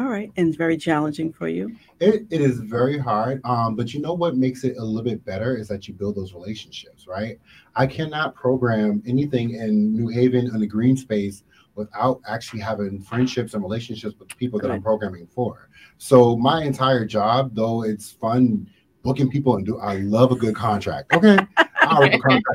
All 0.00 0.08
right, 0.08 0.32
and 0.38 0.48
it's 0.48 0.56
very 0.56 0.78
challenging 0.78 1.30
for 1.30 1.46
you. 1.46 1.76
It, 2.00 2.26
it 2.30 2.40
is 2.40 2.60
very 2.60 2.96
hard, 2.96 3.42
um, 3.44 3.76
but 3.76 3.92
you 3.92 4.00
know 4.00 4.14
what 4.14 4.34
makes 4.34 4.64
it 4.64 4.78
a 4.78 4.82
little 4.82 5.02
bit 5.02 5.22
better 5.26 5.54
is 5.54 5.68
that 5.68 5.86
you 5.86 5.92
build 5.92 6.16
those 6.16 6.32
relationships, 6.32 7.06
right? 7.06 7.38
I 7.76 7.86
cannot 7.86 8.34
program 8.34 9.02
anything 9.06 9.56
in 9.56 9.92
New 9.92 10.08
Haven 10.08 10.46
in 10.46 10.58
the 10.58 10.66
green 10.66 10.96
space 10.96 11.42
without 11.74 12.22
actually 12.26 12.60
having 12.60 13.02
friendships 13.02 13.52
and 13.52 13.62
relationships 13.62 14.14
with 14.18 14.34
people 14.38 14.58
that 14.60 14.68
right. 14.68 14.76
I'm 14.76 14.82
programming 14.82 15.26
for. 15.26 15.68
So 15.98 16.34
my 16.34 16.64
entire 16.64 17.04
job, 17.04 17.54
though 17.54 17.84
it's 17.84 18.10
fun 18.10 18.70
booking 19.02 19.28
people 19.28 19.56
and 19.56 19.66
do 19.66 19.78
I 19.80 19.96
love 19.96 20.32
a 20.32 20.36
good 20.36 20.54
contract. 20.54 21.12
Okay. 21.12 21.36
I'll 21.76 22.08
contract. 22.20 22.48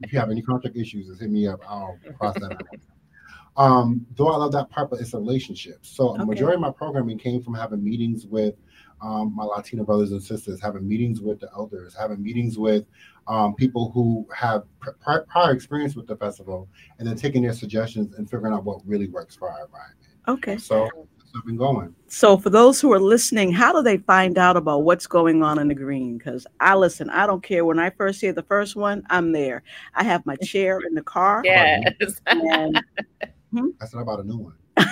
If 0.00 0.12
you 0.12 0.18
have 0.18 0.32
any 0.32 0.42
contract 0.42 0.76
issues, 0.76 1.06
just 1.06 1.20
hit 1.20 1.30
me 1.30 1.46
up. 1.46 1.60
I'll 1.68 1.96
cross 2.18 2.34
that 2.40 2.50
out. 2.50 2.62
Um, 3.60 4.06
though 4.16 4.28
I 4.28 4.38
love 4.38 4.52
that 4.52 4.70
part, 4.70 4.88
but 4.88 5.00
it's 5.00 5.12
a 5.12 5.18
relationship. 5.18 5.80
So 5.82 6.10
okay. 6.10 6.22
a 6.22 6.26
majority 6.26 6.54
of 6.54 6.62
my 6.62 6.70
programming 6.70 7.18
came 7.18 7.42
from 7.42 7.52
having 7.52 7.84
meetings 7.84 8.26
with 8.26 8.54
um, 9.02 9.36
my 9.36 9.44
Latino 9.44 9.84
brothers 9.84 10.12
and 10.12 10.22
sisters, 10.22 10.62
having 10.62 10.88
meetings 10.88 11.20
with 11.20 11.40
the 11.40 11.48
elders, 11.54 11.94
having 11.94 12.22
meetings 12.22 12.58
with 12.58 12.86
um, 13.28 13.54
people 13.54 13.90
who 13.90 14.26
have 14.34 14.64
prior, 15.00 15.26
prior 15.28 15.52
experience 15.52 15.94
with 15.94 16.06
the 16.06 16.16
festival, 16.16 16.70
and 16.98 17.06
then 17.06 17.16
taking 17.16 17.42
their 17.42 17.52
suggestions 17.52 18.14
and 18.16 18.30
figuring 18.30 18.54
out 18.54 18.64
what 18.64 18.80
really 18.86 19.08
works 19.08 19.36
for 19.36 19.50
our 19.50 19.66
environment. 19.66 20.08
Okay. 20.26 20.56
So 20.56 20.88
I've 21.36 21.44
been 21.44 21.58
going. 21.58 21.94
So, 22.08 22.38
for 22.38 22.48
those 22.48 22.80
who 22.80 22.92
are 22.92 22.98
listening, 22.98 23.52
how 23.52 23.72
do 23.72 23.82
they 23.82 23.98
find 23.98 24.38
out 24.38 24.56
about 24.56 24.84
what's 24.84 25.06
going 25.06 25.42
on 25.42 25.58
in 25.58 25.68
the 25.68 25.74
green? 25.74 26.16
Because 26.16 26.46
I 26.60 26.74
listen, 26.76 27.10
I 27.10 27.26
don't 27.26 27.42
care. 27.42 27.64
When 27.64 27.78
I 27.78 27.90
first 27.90 28.20
hear 28.22 28.32
the 28.32 28.42
first 28.42 28.74
one, 28.74 29.02
I'm 29.10 29.32
there. 29.32 29.62
I 29.94 30.02
have 30.02 30.24
my 30.24 30.36
chair 30.42 30.80
in 30.80 30.94
the 30.94 31.02
car. 31.02 31.42
Yes. 31.44 31.92
And, 32.26 32.82
hmm? 33.50 33.68
said, 33.84 34.00
I 34.00 34.02
bought 34.02 34.20
a 34.20 34.24
new 34.24 34.38
one. 34.38 34.54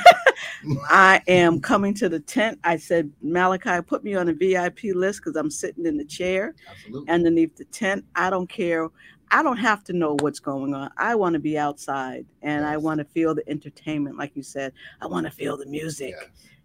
I 0.90 1.22
am 1.28 1.61
coming 1.61 1.94
to 1.94 2.09
the 2.09 2.20
tent. 2.20 2.59
I 2.64 2.76
said, 2.76 3.11
Malachi, 3.22 3.82
put 3.82 4.02
me 4.02 4.14
on 4.14 4.28
a 4.28 4.32
VIP 4.32 4.94
list 4.94 5.20
because 5.20 5.36
I'm 5.36 5.50
sitting 5.50 5.86
in 5.86 5.96
the 5.96 6.04
chair 6.04 6.54
Absolutely. 6.68 7.09
underneath 7.09 7.56
the 7.56 7.64
tent. 7.66 8.04
I 8.14 8.30
don't 8.30 8.48
care. 8.48 8.88
I 9.30 9.42
don't 9.42 9.59
have 9.59 9.84
to 9.84 9.92
know 9.92 10.16
what's 10.20 10.40
going 10.40 10.74
on. 10.74 10.90
I 10.96 11.14
want 11.14 11.34
to 11.34 11.38
be 11.38 11.59
outside 11.59 12.24
and 12.42 12.62
yes. 12.62 12.72
I 12.72 12.76
want 12.76 12.98
to 12.98 13.04
feel 13.04 13.34
the 13.34 13.48
entertainment, 13.48 14.16
like 14.16 14.34
you 14.34 14.42
said. 14.42 14.72
I 15.00 15.06
want 15.06 15.26
to 15.26 15.30
feel 15.30 15.56
the 15.56 15.66
music. 15.66 16.14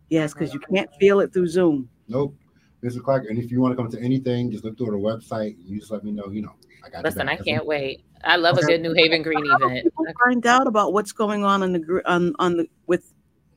Yes, 0.10 0.34
because 0.34 0.54
yes, 0.54 0.54
you 0.54 0.76
can't 0.76 0.90
feel 1.00 1.20
it 1.20 1.34
through 1.34 1.48
Zoom. 1.48 1.90
Nope. 2.08 2.36
Mr. 2.84 3.02
Clark, 3.02 3.26
and 3.30 3.40
if 3.40 3.50
you 3.50 3.62
want 3.62 3.72
to 3.72 3.82
come 3.82 3.90
to 3.90 4.00
anything, 4.02 4.52
just 4.52 4.66
look 4.66 4.78
through 4.78 4.88
the 4.88 4.92
website. 4.92 5.56
You 5.58 5.80
just 5.80 5.92
let 5.92 6.04
me 6.04 6.12
know. 6.12 6.28
You 6.28 6.42
know, 6.42 6.54
I 6.86 6.90
got. 6.90 7.04
Listen, 7.04 7.30
I 7.30 7.38
can't 7.38 7.66
wait. 7.66 8.04
I 8.24 8.38
love 8.38 8.58
okay. 8.58 8.66
a 8.66 8.68
good 8.68 8.82
New 8.82 8.94
Haven 8.94 9.22
Green 9.22 9.46
event. 9.46 9.88
Find 10.24 10.46
out 10.46 10.68
about 10.68 10.94
what's 10.94 11.12
going 11.12 11.44
on 11.44 11.64
in 11.64 11.74
the 11.74 12.02
on 12.06 12.34
on 12.40 12.58
the 12.58 12.68
with 12.88 13.14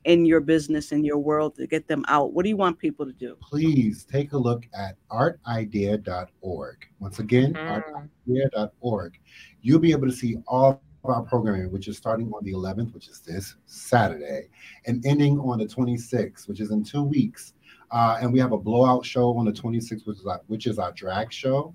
in 0.07 0.25
your 0.25 0.39
business 0.39 0.93
in 0.93 1.03
your 1.03 1.17
world 1.17 1.55
to 1.55 1.67
get 1.67 1.87
them 1.87 2.03
out. 2.07 2.33
What 2.33 2.43
do 2.43 2.49
you 2.49 2.55
want 2.55 2.79
people 2.79 3.05
to 3.05 3.11
do? 3.11 3.37
Please 3.41 4.05
take 4.05 4.31
a 4.31 4.37
look 4.37 4.65
at 4.73 4.95
artidea.org. 5.11 6.87
Once 6.99 7.19
again, 7.19 7.53
mm. 7.53 8.09
artidea.org. 8.27 9.19
You'll 9.61 9.79
be 9.79 9.91
able 9.91 10.07
to 10.07 10.13
see 10.13 10.37
all 10.47 10.81
of 11.03 11.09
our 11.09 11.23
programming, 11.23 11.71
which 11.71 11.89
is 11.89 11.97
starting 11.97 12.31
on 12.31 12.43
the 12.45 12.53
11th, 12.53 12.93
which 12.93 13.09
is 13.09 13.19
this 13.19 13.55
Saturday, 13.65 14.47
and 14.85 15.05
ending 15.05 15.39
on 15.39 15.59
the 15.59 15.65
26th, 15.65 16.47
which 16.47 16.61
is 16.61 16.71
in 16.71 16.83
two 16.85 17.03
weeks. 17.03 17.53
Uh, 17.91 18.17
and 18.21 18.31
we 18.31 18.39
have 18.39 18.53
a 18.53 18.57
blowout 18.57 19.05
show 19.05 19.37
on 19.37 19.45
the 19.45 19.51
26th, 19.51 20.07
which 20.07 20.19
is 20.19 20.25
our, 20.25 20.41
which 20.47 20.67
is 20.67 20.79
our 20.79 20.93
drag 20.93 21.33
show. 21.33 21.73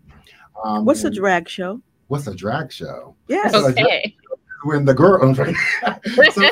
Um, 0.64 0.86
what's 0.86 1.05
a 1.05 1.11
drag 1.11 1.51
show? 1.51 1.82
What's 2.12 2.26
a 2.26 2.34
drag 2.34 2.70
show? 2.70 3.16
Yes. 3.26 3.54
Okay. 3.54 4.14
When 4.64 4.84
the 4.84 4.92
girl, 4.92 5.34
so, 5.34 6.50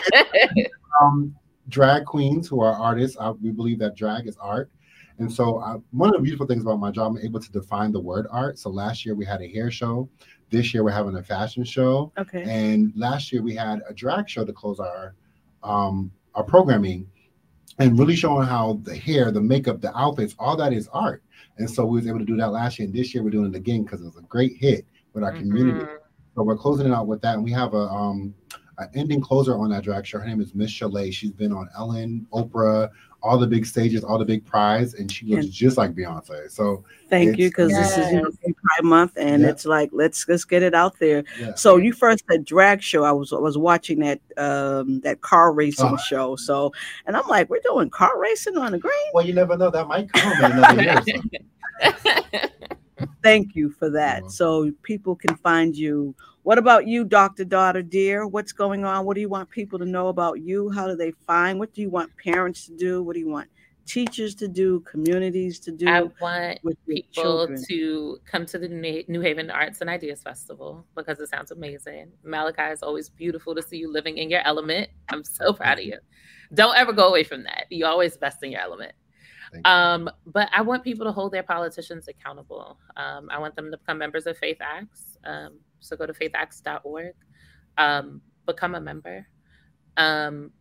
um, 1.02 1.36
drag 1.68 2.06
queens 2.06 2.48
who 2.48 2.62
are 2.62 2.72
artists. 2.72 3.18
I, 3.20 3.28
we 3.32 3.50
believe 3.50 3.78
that 3.80 3.94
drag 3.94 4.26
is 4.26 4.38
art. 4.40 4.70
And 5.18 5.30
so, 5.30 5.58
uh, 5.58 5.76
one 5.90 6.08
of 6.08 6.14
the 6.14 6.22
beautiful 6.22 6.46
things 6.46 6.62
about 6.62 6.80
my 6.80 6.90
job, 6.90 7.14
I'm 7.14 7.22
able 7.22 7.40
to 7.40 7.52
define 7.52 7.92
the 7.92 8.00
word 8.00 8.26
art. 8.30 8.58
So, 8.58 8.70
last 8.70 9.04
year 9.04 9.14
we 9.14 9.26
had 9.26 9.42
a 9.42 9.48
hair 9.48 9.70
show. 9.70 10.08
This 10.48 10.72
year 10.72 10.82
we're 10.82 10.92
having 10.92 11.16
a 11.16 11.22
fashion 11.22 11.62
show. 11.64 12.10
Okay. 12.16 12.42
And 12.44 12.94
last 12.96 13.30
year 13.30 13.42
we 13.42 13.54
had 13.54 13.82
a 13.86 13.92
drag 13.92 14.30
show 14.30 14.46
to 14.46 14.52
close 14.54 14.80
our 14.80 15.14
um, 15.62 16.10
our 16.34 16.42
programming, 16.42 17.06
and 17.78 17.98
really 17.98 18.16
showing 18.16 18.46
how 18.46 18.80
the 18.84 18.96
hair, 18.96 19.30
the 19.30 19.42
makeup, 19.42 19.82
the 19.82 19.94
outfits, 19.94 20.34
all 20.38 20.56
that 20.56 20.72
is 20.72 20.88
art. 20.90 21.22
And 21.58 21.70
so 21.70 21.84
we 21.84 21.98
was 21.98 22.08
able 22.08 22.20
to 22.20 22.24
do 22.24 22.38
that 22.38 22.50
last 22.50 22.78
year, 22.78 22.86
and 22.86 22.94
this 22.94 23.12
year 23.12 23.22
we're 23.22 23.28
doing 23.28 23.52
it 23.52 23.56
again 23.56 23.82
because 23.82 24.00
it 24.00 24.06
was 24.06 24.16
a 24.16 24.22
great 24.22 24.56
hit 24.56 24.86
with 25.12 25.24
our 25.24 25.32
mm-hmm. 25.32 25.40
community. 25.40 25.86
So 26.34 26.42
we're 26.42 26.56
closing 26.56 26.86
it 26.86 26.92
out 26.92 27.06
with 27.06 27.20
that, 27.22 27.34
and 27.34 27.44
we 27.44 27.52
have 27.52 27.74
a 27.74 27.88
um, 27.88 28.34
an 28.78 28.88
ending 28.94 29.20
closer 29.20 29.56
on 29.56 29.70
that 29.70 29.84
drag 29.84 30.06
show. 30.06 30.18
Her 30.18 30.26
name 30.26 30.40
is 30.40 30.54
Miss 30.54 30.70
Chalet. 30.70 31.10
She's 31.10 31.32
been 31.32 31.52
on 31.52 31.68
Ellen, 31.76 32.26
Oprah, 32.32 32.90
all 33.22 33.38
the 33.38 33.46
big 33.46 33.66
stages, 33.66 34.02
all 34.02 34.18
the 34.18 34.24
big 34.24 34.44
prize, 34.44 34.94
and 34.94 35.10
she 35.10 35.26
looks 35.26 35.46
just 35.46 35.76
like 35.76 35.94
Beyonce. 35.94 36.50
So 36.50 36.84
thank 37.08 37.36
you, 37.36 37.48
because 37.48 37.70
yes. 37.70 37.94
this 37.94 38.06
is 38.06 38.12
you 38.12 38.22
know, 38.22 38.30
Pride 38.30 38.84
Month, 38.84 39.12
and 39.16 39.42
yeah. 39.42 39.48
it's 39.48 39.66
like 39.66 39.90
let's 39.92 40.26
let's 40.28 40.44
get 40.44 40.62
it 40.62 40.74
out 40.74 40.98
there. 40.98 41.24
Yeah. 41.38 41.54
So 41.54 41.76
you 41.76 41.92
first 41.92 42.24
said 42.30 42.44
drag 42.44 42.82
show. 42.82 43.04
I 43.04 43.12
was 43.12 43.32
I 43.32 43.38
was 43.38 43.58
watching 43.58 44.00
that 44.00 44.20
um 44.36 45.00
that 45.00 45.20
car 45.20 45.52
racing 45.52 45.86
uh-huh. 45.86 45.96
show. 45.98 46.36
So 46.36 46.72
and 47.06 47.16
I'm 47.16 47.26
like, 47.28 47.50
we're 47.50 47.60
doing 47.62 47.90
car 47.90 48.18
racing 48.18 48.56
on 48.56 48.72
the 48.72 48.78
green. 48.78 48.92
Well, 49.12 49.26
you 49.26 49.34
never 49.34 49.56
know. 49.56 49.70
That 49.70 49.88
might 49.88 50.10
come 50.12 50.32
in 50.44 50.52
another 50.52 50.82
year. 50.82 51.02
So. 53.20 53.28
Thank 53.28 53.54
you 53.54 53.70
for 53.70 53.90
that. 53.90 54.30
So 54.30 54.72
people 54.82 55.14
can 55.14 55.36
find 55.36 55.76
you. 55.76 56.14
What 56.42 56.56
about 56.56 56.86
you, 56.86 57.04
Dr. 57.04 57.44
Daughter 57.44 57.82
Dear? 57.82 58.26
What's 58.26 58.52
going 58.52 58.84
on? 58.84 59.04
What 59.04 59.14
do 59.14 59.20
you 59.20 59.28
want 59.28 59.50
people 59.50 59.78
to 59.78 59.84
know 59.84 60.08
about 60.08 60.40
you? 60.40 60.70
How 60.70 60.86
do 60.86 60.96
they 60.96 61.12
find? 61.26 61.58
What 61.58 61.74
do 61.74 61.82
you 61.82 61.90
want 61.90 62.10
parents 62.16 62.66
to 62.66 62.76
do? 62.76 63.02
What 63.02 63.12
do 63.12 63.20
you 63.20 63.28
want 63.28 63.48
teachers 63.84 64.34
to 64.36 64.48
do? 64.48 64.80
Communities 64.80 65.58
to 65.60 65.70
do? 65.70 65.86
I 65.86 66.02
want 66.20 66.60
people 66.88 67.22
children? 67.22 67.62
to 67.68 68.18
come 68.24 68.46
to 68.46 68.58
the 68.58 68.68
New 69.06 69.20
Haven 69.20 69.50
Arts 69.50 69.82
and 69.82 69.90
Ideas 69.90 70.22
Festival 70.22 70.86
because 70.96 71.20
it 71.20 71.28
sounds 71.28 71.50
amazing. 71.50 72.10
Malachi 72.24 72.72
is 72.72 72.82
always 72.82 73.10
beautiful 73.10 73.54
to 73.54 73.62
see 73.62 73.76
you 73.76 73.92
living 73.92 74.16
in 74.16 74.30
your 74.30 74.40
element. 74.46 74.88
I'm 75.10 75.24
so 75.24 75.52
proud 75.52 75.78
of 75.78 75.84
you. 75.84 75.98
Don't 76.54 76.76
ever 76.76 76.92
go 76.92 77.08
away 77.08 77.22
from 77.22 77.44
that. 77.44 77.66
You 77.68 77.86
always 77.86 78.16
best 78.16 78.42
in 78.42 78.52
your 78.52 78.60
element. 78.60 78.92
Um, 79.64 80.10
but 80.26 80.48
I 80.54 80.62
want 80.62 80.84
people 80.84 81.06
to 81.06 81.12
hold 81.12 81.32
their 81.32 81.42
politicians 81.42 82.08
accountable. 82.08 82.78
Um, 82.96 83.28
I 83.30 83.38
want 83.38 83.56
them 83.56 83.70
to 83.70 83.76
become 83.76 83.98
members 83.98 84.26
of 84.26 84.38
Faith 84.38 84.58
Acts. 84.60 85.18
Um, 85.24 85.58
so 85.80 85.96
go 85.96 86.06
to 86.06 86.12
faithacts.org, 86.12 87.14
um, 87.78 88.20
become 88.46 88.74
a 88.74 88.80
member. 88.80 89.26
Um, 89.96 90.52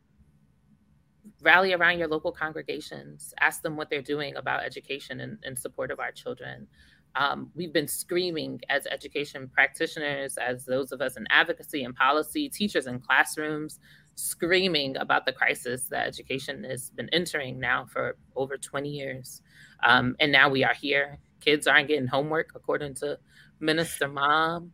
rally 1.41 1.73
around 1.73 1.99
your 1.99 2.07
local 2.07 2.31
congregations, 2.31 3.33
ask 3.39 3.61
them 3.61 3.75
what 3.75 3.89
they're 3.89 4.01
doing 4.01 4.35
about 4.35 4.63
education 4.63 5.19
and 5.21 5.37
in 5.43 5.55
support 5.55 5.91
of 5.91 5.99
our 5.99 6.11
children. 6.11 6.67
Um, 7.15 7.51
we've 7.55 7.73
been 7.73 7.87
screaming 7.87 8.61
as 8.69 8.85
education 8.85 9.49
practitioners, 9.51 10.37
as 10.37 10.65
those 10.65 10.91
of 10.91 11.01
us 11.01 11.17
in 11.17 11.25
advocacy 11.29 11.83
and 11.83 11.95
policy, 11.95 12.49
teachers 12.49 12.87
in 12.87 12.99
classrooms, 12.99 13.79
screaming 14.19 14.97
about 14.97 15.25
the 15.25 15.31
crisis 15.31 15.83
that 15.83 16.07
education 16.07 16.63
has 16.65 16.89
been 16.89 17.09
entering 17.09 17.59
now 17.59 17.85
for 17.85 18.17
over 18.35 18.57
20 18.57 18.89
years. 18.89 19.41
Um, 19.83 20.15
and 20.19 20.31
now 20.31 20.49
we 20.49 20.63
are 20.63 20.73
here. 20.73 21.19
Kids 21.39 21.67
aren't 21.67 21.87
getting 21.87 22.07
homework, 22.07 22.51
according 22.53 22.95
to 22.95 23.17
Minister 23.61 24.09
Mom. 24.09 24.73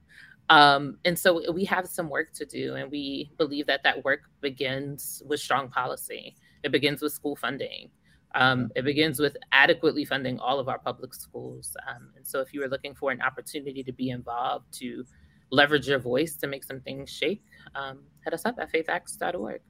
Um, 0.49 0.97
and 1.05 1.17
so 1.17 1.51
we 1.51 1.63
have 1.65 1.87
some 1.87 2.09
work 2.09 2.33
to 2.33 2.45
do, 2.45 2.75
and 2.75 2.91
we 2.91 3.31
believe 3.37 3.67
that 3.67 3.83
that 3.83 4.03
work 4.03 4.21
begins 4.41 5.21
with 5.25 5.39
strong 5.39 5.69
policy. 5.69 6.35
It 6.63 6.71
begins 6.71 7.01
with 7.01 7.13
school 7.13 7.35
funding. 7.35 7.89
Um, 8.33 8.69
it 8.75 8.83
begins 8.83 9.19
with 9.19 9.37
adequately 9.51 10.05
funding 10.05 10.39
all 10.39 10.59
of 10.59 10.67
our 10.67 10.79
public 10.79 11.13
schools. 11.13 11.75
Um, 11.87 12.09
and 12.15 12.27
so, 12.27 12.41
if 12.41 12.53
you 12.53 12.63
are 12.63 12.67
looking 12.67 12.93
for 12.93 13.11
an 13.11 13.21
opportunity 13.21 13.81
to 13.83 13.93
be 13.93 14.09
involved, 14.09 14.71
to 14.79 15.05
leverage 15.51 15.87
your 15.87 15.99
voice 15.99 16.35
to 16.37 16.47
make 16.47 16.63
some 16.63 16.79
things 16.81 17.09
shake, 17.09 17.43
um, 17.75 17.99
hit 18.23 18.33
us 18.33 18.45
up 18.45 18.55
at 18.59 18.71
faithacts.org. 18.71 19.61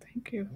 Thank 0.00 0.32
you. 0.32 0.48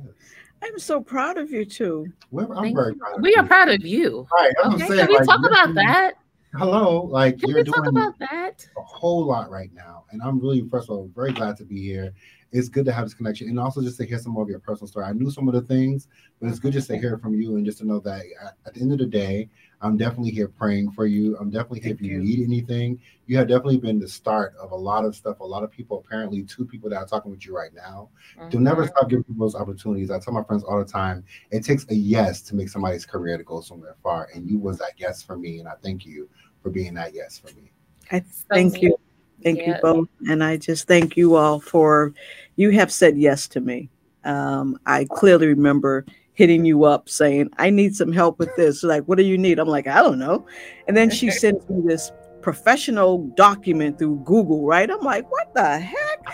I'm 0.63 0.79
so 0.79 1.01
proud 1.01 1.39
of 1.39 1.51
you 1.51 1.65
too. 1.65 2.07
Well, 2.31 2.53
I'm 2.53 2.75
very 2.75 2.95
proud 2.95 3.23
we 3.23 3.35
are 3.37 3.47
proud 3.47 3.69
of 3.69 3.85
you. 3.85 4.27
Right. 4.33 4.53
Okay. 4.65 4.87
Saying, 4.87 5.01
Can 5.01 5.09
we 5.09 5.17
like, 5.17 5.27
talk 5.27 5.47
about 5.47 5.75
that? 5.75 6.15
Hello. 6.55 7.03
Like 7.03 7.39
Can 7.39 7.51
you're 7.51 7.63
doing 7.63 7.87
about 7.87 8.19
that? 8.19 8.67
a 8.77 8.83
whole 8.83 9.27
lot 9.27 9.51
right 9.51 9.71
now. 9.73 10.05
And 10.11 10.23
I'm 10.23 10.41
really, 10.41 10.67
first 10.69 10.89
of 10.89 10.97
all, 10.97 11.11
very 11.15 11.33
glad 11.33 11.57
to 11.59 11.65
be 11.65 11.81
here 11.83 12.13
it's 12.51 12.69
good 12.69 12.85
to 12.87 12.93
have 12.93 13.05
this 13.05 13.15
connection 13.15 13.49
and 13.49 13.61
also 13.61 13.83
just 13.83 13.99
to 13.99 14.07
hear 14.07 14.19
some 14.19 14.33
more 14.33 14.43
of 14.43 14.49
your 14.49 14.59
personal 14.59 14.89
story. 14.89 15.05
I 15.05 15.13
knew 15.13 15.31
some 15.31 15.49
of 15.49 15.55
the 15.55 15.61
things, 15.61 16.09
but 16.41 16.49
it's 16.49 16.59
good 16.59 16.73
just 16.73 16.89
to 16.89 16.97
hear 16.97 17.19
from 17.19 17.35
you 17.35 17.57
and 17.57 17.65
just 17.65 17.79
to 17.79 17.87
know 17.87 18.01
that 18.01 18.23
at 18.67 18.75
the 18.75 18.81
end 18.81 18.93
of 18.93 18.99
the 18.99 19.07
day, 19.07 19.51
I'm 19.81 19.97
definitely 19.97 20.31
here 20.31 20.49
praying 20.49 20.93
for 20.93 21.07
you. 21.07 21.37
I'm 21.39 21.51
definitely 21.51 21.81
here 21.81 21.93
if 21.93 22.01
you, 22.01 22.13
you, 22.13 22.19
need 22.19 22.43
anything. 22.43 22.99
You 23.27 23.37
have 23.37 23.49
definitely 23.49 23.77
been 23.77 24.01
the 24.01 24.09
start 24.09 24.55
of 24.61 24.73
a 24.73 24.77
lot 24.77 25.05
of 25.05 25.15
stuff. 25.15 25.41
A 25.41 25.45
lot 25.45 25.63
of 25.63 25.71
people, 25.71 26.03
apparently, 26.05 26.43
two 26.43 26.65
people 26.65 26.91
that 26.91 26.97
are 26.97 27.07
talking 27.07 27.31
with 27.31 27.47
you 27.47 27.55
right 27.55 27.73
now. 27.73 28.09
Mm-hmm. 28.37 28.49
Do 28.49 28.61
never 28.61 28.87
stop 28.87 29.09
giving 29.09 29.23
people 29.23 29.47
those 29.47 29.55
opportunities. 29.55 30.11
I 30.11 30.19
tell 30.19 30.35
my 30.35 30.43
friends 30.43 30.65
all 30.65 30.79
the 30.79 30.91
time, 30.91 31.25
it 31.51 31.65
takes 31.65 31.87
a 31.91 31.95
yes 31.95 32.43
to 32.43 32.57
make 32.57 32.69
somebody's 32.69 33.07
career 33.07 33.39
to 33.39 33.45
go 33.45 33.61
somewhere 33.61 33.95
far. 34.03 34.29
And 34.35 34.49
you 34.49 34.59
was 34.59 34.79
that 34.79 34.93
yes 34.97 35.23
for 35.23 35.37
me. 35.37 35.61
And 35.61 35.69
I 35.69 35.75
thank 35.81 36.05
you 36.05 36.29
for 36.63 36.71
being 36.71 36.95
that 36.95 37.15
yes 37.15 37.39
for 37.39 37.55
me. 37.55 37.71
I 38.11 38.21
thank 38.21 38.83
you. 38.83 38.99
Thank 39.43 39.59
yeah. 39.59 39.77
you 39.77 39.83
both. 39.83 40.09
And 40.29 40.43
I 40.43 40.57
just 40.57 40.87
thank 40.87 41.17
you 41.17 41.37
all 41.37 41.61
for 41.61 42.13
you 42.57 42.71
have 42.71 42.93
said 42.93 43.17
yes 43.17 43.47
to 43.49 43.61
me. 43.61 43.89
Um, 44.25 44.79
I 44.85 45.05
clearly 45.05 45.47
remember 45.47 46.05
hitting 46.35 46.65
you 46.65 46.85
up 46.85 47.09
saying, 47.09 47.51
I 47.59 47.71
need 47.71 47.97
some 47.97 48.13
help 48.13 48.39
with 48.39 48.55
this. 48.57 48.83
Like, 48.83 49.05
what 49.05 49.19
do 49.19 49.25
you 49.25 49.39
need? 49.39 49.59
I'm 49.59 49.69
like, 49.69 49.87
I 49.87 50.03
don't 50.03 50.19
know. 50.19 50.47
And 50.87 50.97
then 50.97 51.11
she 51.11 51.31
sends 51.33 51.69
me 51.69 51.83
this 51.87 52.13
professional 52.43 53.25
document 53.37 53.99
through 53.99 54.23
Google, 54.25 54.65
right? 54.65 54.91
I'm 54.91 55.01
like, 55.01 55.31
what 55.31 55.53
the 55.55 55.79
heck? 55.79 56.27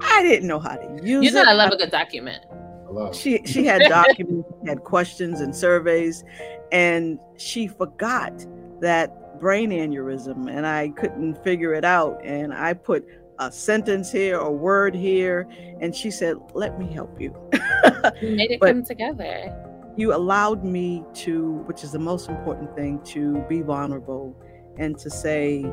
I 0.00 0.22
didn't 0.22 0.48
know 0.48 0.58
how 0.58 0.76
to 0.76 1.04
use 1.04 1.24
You 1.24 1.30
know, 1.32 1.42
it. 1.42 1.48
I 1.48 1.52
love 1.52 1.72
a 1.72 1.76
good 1.76 1.90
document. 1.90 2.44
She 3.12 3.40
she 3.46 3.64
had 3.64 3.82
documents, 3.88 4.48
had 4.66 4.84
questions 4.84 5.40
and 5.40 5.56
surveys, 5.56 6.24
and 6.72 7.18
she 7.38 7.66
forgot 7.66 8.46
that 8.80 9.16
brain 9.42 9.70
aneurysm, 9.70 10.48
and 10.48 10.64
I 10.66 10.90
couldn't 10.90 11.42
figure 11.42 11.74
it 11.74 11.84
out. 11.84 12.20
And 12.24 12.54
I 12.54 12.72
put 12.74 13.04
a 13.40 13.50
sentence 13.50 14.12
here, 14.12 14.38
a 14.38 14.50
word 14.50 14.94
here, 14.94 15.48
and 15.80 15.94
she 15.94 16.10
said, 16.10 16.36
"Let 16.54 16.78
me 16.78 16.86
help 16.86 17.20
you." 17.20 17.34
We 18.22 18.34
made 18.34 18.50
it 18.52 18.60
come 18.60 18.84
together. 18.84 19.52
you 19.96 20.14
allowed 20.14 20.64
me 20.64 21.04
to, 21.24 21.34
which 21.68 21.84
is 21.84 21.92
the 21.92 21.98
most 21.98 22.28
important 22.28 22.74
thing, 22.74 23.00
to 23.14 23.44
be 23.48 23.60
vulnerable 23.62 24.34
and 24.78 24.98
to 24.98 25.10
say, 25.10 25.64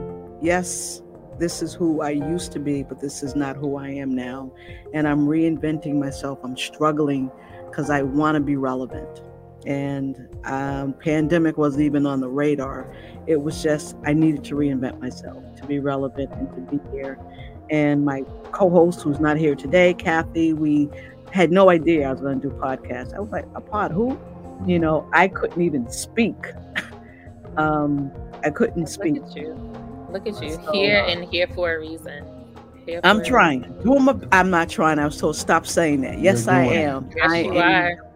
yes, 0.42 1.02
this 1.40 1.62
is 1.62 1.74
who 1.74 2.02
I 2.02 2.10
used 2.12 2.52
to 2.52 2.60
be, 2.60 2.84
but 2.84 3.00
this 3.00 3.24
is 3.24 3.36
not 3.36 3.56
who 3.56 3.78
I 3.78 3.90
am 3.90 4.14
now. 4.14 4.52
And 4.94 5.08
I'm 5.08 5.26
reinventing 5.26 5.96
myself. 5.96 6.40
I'm 6.44 6.58
struggling 6.58 7.32
because 7.70 7.90
I 7.90 8.02
want 8.02 8.36
to 8.36 8.42
be 8.42 8.58
relevant. 8.58 9.22
And 9.66 10.28
um, 10.46 10.94
pandemic 10.94 11.58
wasn't 11.58 11.84
even 11.84 12.06
on 12.06 12.22
the 12.22 12.30
radar. 12.30 12.94
It 13.28 13.42
was 13.42 13.62
just 13.62 13.96
I 14.06 14.14
needed 14.14 14.44
to 14.46 14.56
reinvent 14.56 15.00
myself 15.00 15.44
to 15.58 15.66
be 15.66 15.80
relevant 15.80 16.32
and 16.34 16.50
to 16.56 16.78
be 16.78 16.92
here. 16.92 17.20
And 17.70 18.04
my 18.04 18.24
co-host, 18.52 19.02
who's 19.02 19.20
not 19.20 19.38
here 19.38 19.56
today, 19.56 19.94
Kathy, 19.94 20.54
we 20.54 20.90
had 21.32 21.52
no 21.52 21.70
idea 21.70 22.08
I 22.08 22.12
was 22.12 22.22
going 22.22 22.42
to 22.42 22.50
do 22.50 22.56
podcast. 22.56 23.14
I 23.14 23.20
was 23.20 23.32
like, 23.32 23.46
a 23.56 23.62
pod 23.62 23.92
who? 23.92 24.20
You 24.66 24.80
know, 24.80 25.08
I 25.14 25.28
couldn't 25.28 25.62
even 25.62 25.90
speak. 25.90 26.36
um, 27.58 28.12
I 28.44 28.50
couldn't 28.50 28.88
speak. 28.88 29.16
Look 29.16 29.30
at 29.30 29.36
you. 29.36 29.54
Look 30.12 30.28
at 30.28 30.42
you. 30.42 30.54
So, 30.54 30.72
here 30.72 31.02
uh, 31.02 31.12
and 31.12 31.26
here 31.26 31.48
for 31.48 31.76
a 31.76 31.80
reason. 31.80 32.26
Here 32.86 33.00
I'm 33.04 33.20
a 33.20 33.24
trying. 33.24 33.62
Doing 33.84 34.04
my, 34.04 34.16
I'm 34.32 34.50
not 34.50 34.70
trying. 34.70 35.00
I 35.00 35.06
was 35.06 35.18
told 35.18 35.36
stop 35.36 35.68
saying 35.68 36.02
that. 36.02 36.20
Yes, 36.20 36.48
I 36.48 36.64
am. 36.64 37.10
Yes, 37.16 37.32
I 37.32 37.40
you 37.42 37.60
am. 37.60 37.98
are. 37.98 38.09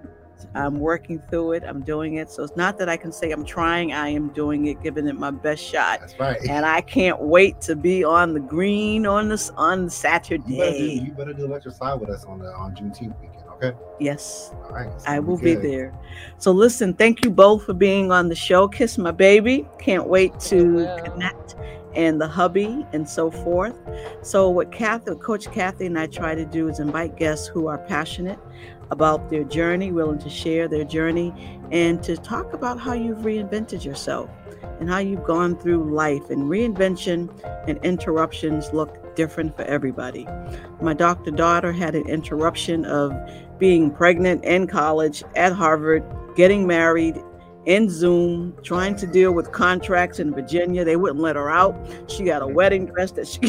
I'm 0.56 0.74
mm-hmm. 0.74 0.80
working 0.80 1.24
through 1.30 1.54
it. 1.54 1.64
I'm 1.66 1.82
doing 1.82 2.16
it. 2.16 2.30
So 2.30 2.44
it's 2.44 2.56
not 2.56 2.78
that 2.80 2.90
I 2.90 2.98
can 2.98 3.12
say 3.12 3.32
I'm 3.32 3.46
trying. 3.46 3.94
I 3.94 4.10
am 4.10 4.30
doing 4.30 4.68
it, 4.68 4.82
giving 4.82 5.08
it 5.08 5.16
my 5.16 5.32
best 5.32 5.64
shot. 5.64 6.00
That's 6.00 6.20
right. 6.20 6.40
And 6.50 6.66
I 6.66 6.82
can't 6.82 7.20
wait 7.20 7.62
to 7.62 7.76
be 7.76 8.04
on 8.04 8.34
the 8.34 8.40
green 8.40 9.06
on 9.06 9.30
this 9.30 9.50
on 9.52 9.84
You 9.84 9.86
better, 9.86 10.38
do, 10.38 10.56
Saturday. 10.56 10.94
you 11.06 11.12
better 11.12 11.34
do 11.34 11.46
Electric 11.46 11.76
Slide 11.76 11.96
with 11.96 12.10
us 12.10 12.26
on 12.26 12.40
the 12.40 12.54
on 12.54 12.76
Juneteenth 12.76 13.20
weekend, 13.22 13.44
okay? 13.52 13.74
Yes. 14.00 14.52
All 14.66 14.72
right. 14.72 14.92
I 15.08 15.20
will 15.20 15.38
be 15.38 15.56
good. 15.56 15.64
there. 15.64 15.94
So 16.38 16.52
listen, 16.52 16.94
thank 16.94 17.24
you 17.26 17.32
both 17.32 17.66
for 17.66 17.74
being 17.74 18.12
on 18.12 18.30
the 18.30 18.36
show. 18.36 18.68
Kiss 18.68 18.98
my 18.98 19.12
baby. 19.12 19.68
Can't 19.80 20.08
wait 20.08 20.40
to 20.42 21.02
connect 21.04 21.56
and 21.96 22.20
the 22.20 22.28
hubby 22.28 22.86
and 22.94 23.08
so 23.08 23.30
forth. 23.30 23.76
So 24.22 24.50
what 24.50 24.72
Kathy, 24.72 25.16
Coach 25.16 25.52
Kathy 25.52 25.86
and 25.86 25.98
I 25.98 26.08
try 26.08 26.36
to 26.36 26.46
do 26.46 26.68
is 26.68 26.80
invite 26.80 27.18
guests 27.18 27.48
who 27.48 27.68
are 27.68 27.78
passionate 27.78 28.40
about 28.94 29.30
their 29.30 29.44
journey, 29.44 29.92
willing 29.92 30.20
to 30.20 30.30
share 30.30 30.68
their 30.68 30.84
journey, 30.84 31.34
and 31.72 32.02
to 32.04 32.16
talk 32.16 32.54
about 32.54 32.80
how 32.80 32.94
you've 32.94 33.26
reinvented 33.26 33.84
yourself 33.84 34.30
and 34.80 34.88
how 34.88 35.00
you've 35.00 35.24
gone 35.24 35.58
through 35.58 35.92
life. 35.94 36.30
And 36.30 36.44
reinvention 36.44 37.30
and 37.68 37.78
interruptions 37.84 38.72
look 38.72 39.16
different 39.16 39.56
for 39.56 39.64
everybody. 39.64 40.28
My 40.80 40.94
doctor 40.94 41.32
daughter 41.32 41.72
had 41.72 41.96
an 41.96 42.08
interruption 42.08 42.86
of 42.86 43.12
being 43.58 43.90
pregnant 43.90 44.46
in 44.46 44.68
college 44.68 45.24
at 45.36 45.54
Harvard, 45.54 46.04
getting 46.36 46.68
married 46.68 47.18
in 47.66 47.90
Zoom, 47.90 48.56
trying 48.64 48.96
to 48.98 49.08
deal 49.08 49.32
with 49.32 49.52
contracts 49.52 50.20
in 50.20 50.34
Virginia. 50.34 50.84
They 50.84 50.96
wouldn't 50.96 51.20
let 51.20 51.36
her 51.36 51.50
out. 51.50 51.76
She 52.08 52.24
got 52.24 52.42
a 52.42 52.48
wedding 52.48 52.88
dress 52.88 53.12
that 53.12 53.28
she, 53.28 53.40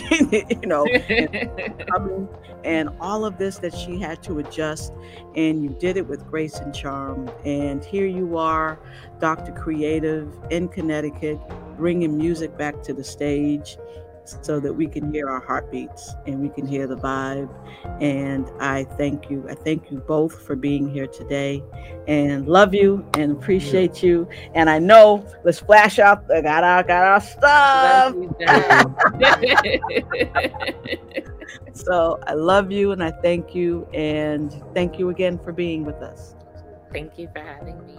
you 0.61 0.69
know, 0.69 0.87
and 2.65 2.91
all 3.01 3.25
of 3.25 3.39
this 3.39 3.59
that 3.59 3.75
she 3.75 3.99
had 3.99 4.23
to 4.25 4.39
adjust. 4.39 4.93
And 5.35 5.63
you 5.63 5.77
did 5.81 5.97
it 5.97 6.07
with 6.07 6.27
grace 6.27 6.57
and 6.57 6.75
charm. 6.75 7.31
And 7.45 7.85
here 7.85 8.07
you 8.07 8.37
are, 8.37 8.79
Dr. 9.21 9.53
Creative 9.53 10.33
in 10.51 10.69
Connecticut, 10.69 11.39
bringing 11.77 12.17
music 12.17 12.57
back 12.57 12.83
to 12.83 12.93
the 12.93 13.05
stage 13.05 13.77
so 14.25 14.59
that 14.61 14.73
we 14.73 14.87
can 14.87 15.13
hear 15.13 15.29
our 15.29 15.41
heartbeats 15.41 16.15
and 16.27 16.41
we 16.41 16.49
can 16.49 16.67
hear 16.67 16.87
the 16.87 16.97
vibe. 16.97 17.49
And 18.01 18.51
I 18.61 18.85
thank 18.85 19.31
you. 19.31 19.47
I 19.49 19.55
thank 19.55 19.91
you 19.91 19.99
both 19.99 20.47
for 20.47 20.57
being 20.57 20.89
here 20.89 21.07
today 21.07 21.63
and 22.09 22.49
love 22.49 22.75
you 22.75 23.07
and 23.15 23.33
appreciate 23.33 24.03
you. 24.03 24.29
And 24.55 24.71
I 24.71 24.79
know 24.79 25.27
let's 25.45 25.61
flash 25.61 25.99
out 25.99 26.25
I 26.35 26.41
got 26.41 26.65
our 26.65 26.83
got 26.83 27.05
our 27.05 27.21
stuff. 27.21 28.15
So 31.75 32.21
I 32.27 32.35
love 32.35 32.71
you 32.71 32.93
and 32.93 33.03
I 33.03 33.11
thank 33.11 33.53
you 33.53 33.89
and 33.93 34.53
thank 34.75 34.97
you 34.99 35.11
again 35.11 35.39
for 35.39 35.53
being 35.53 35.85
with 35.85 35.97
us. 35.97 36.37
Thank 36.93 37.19
you 37.19 37.29
for 37.35 37.41
having 37.41 37.85
me. 37.85 37.99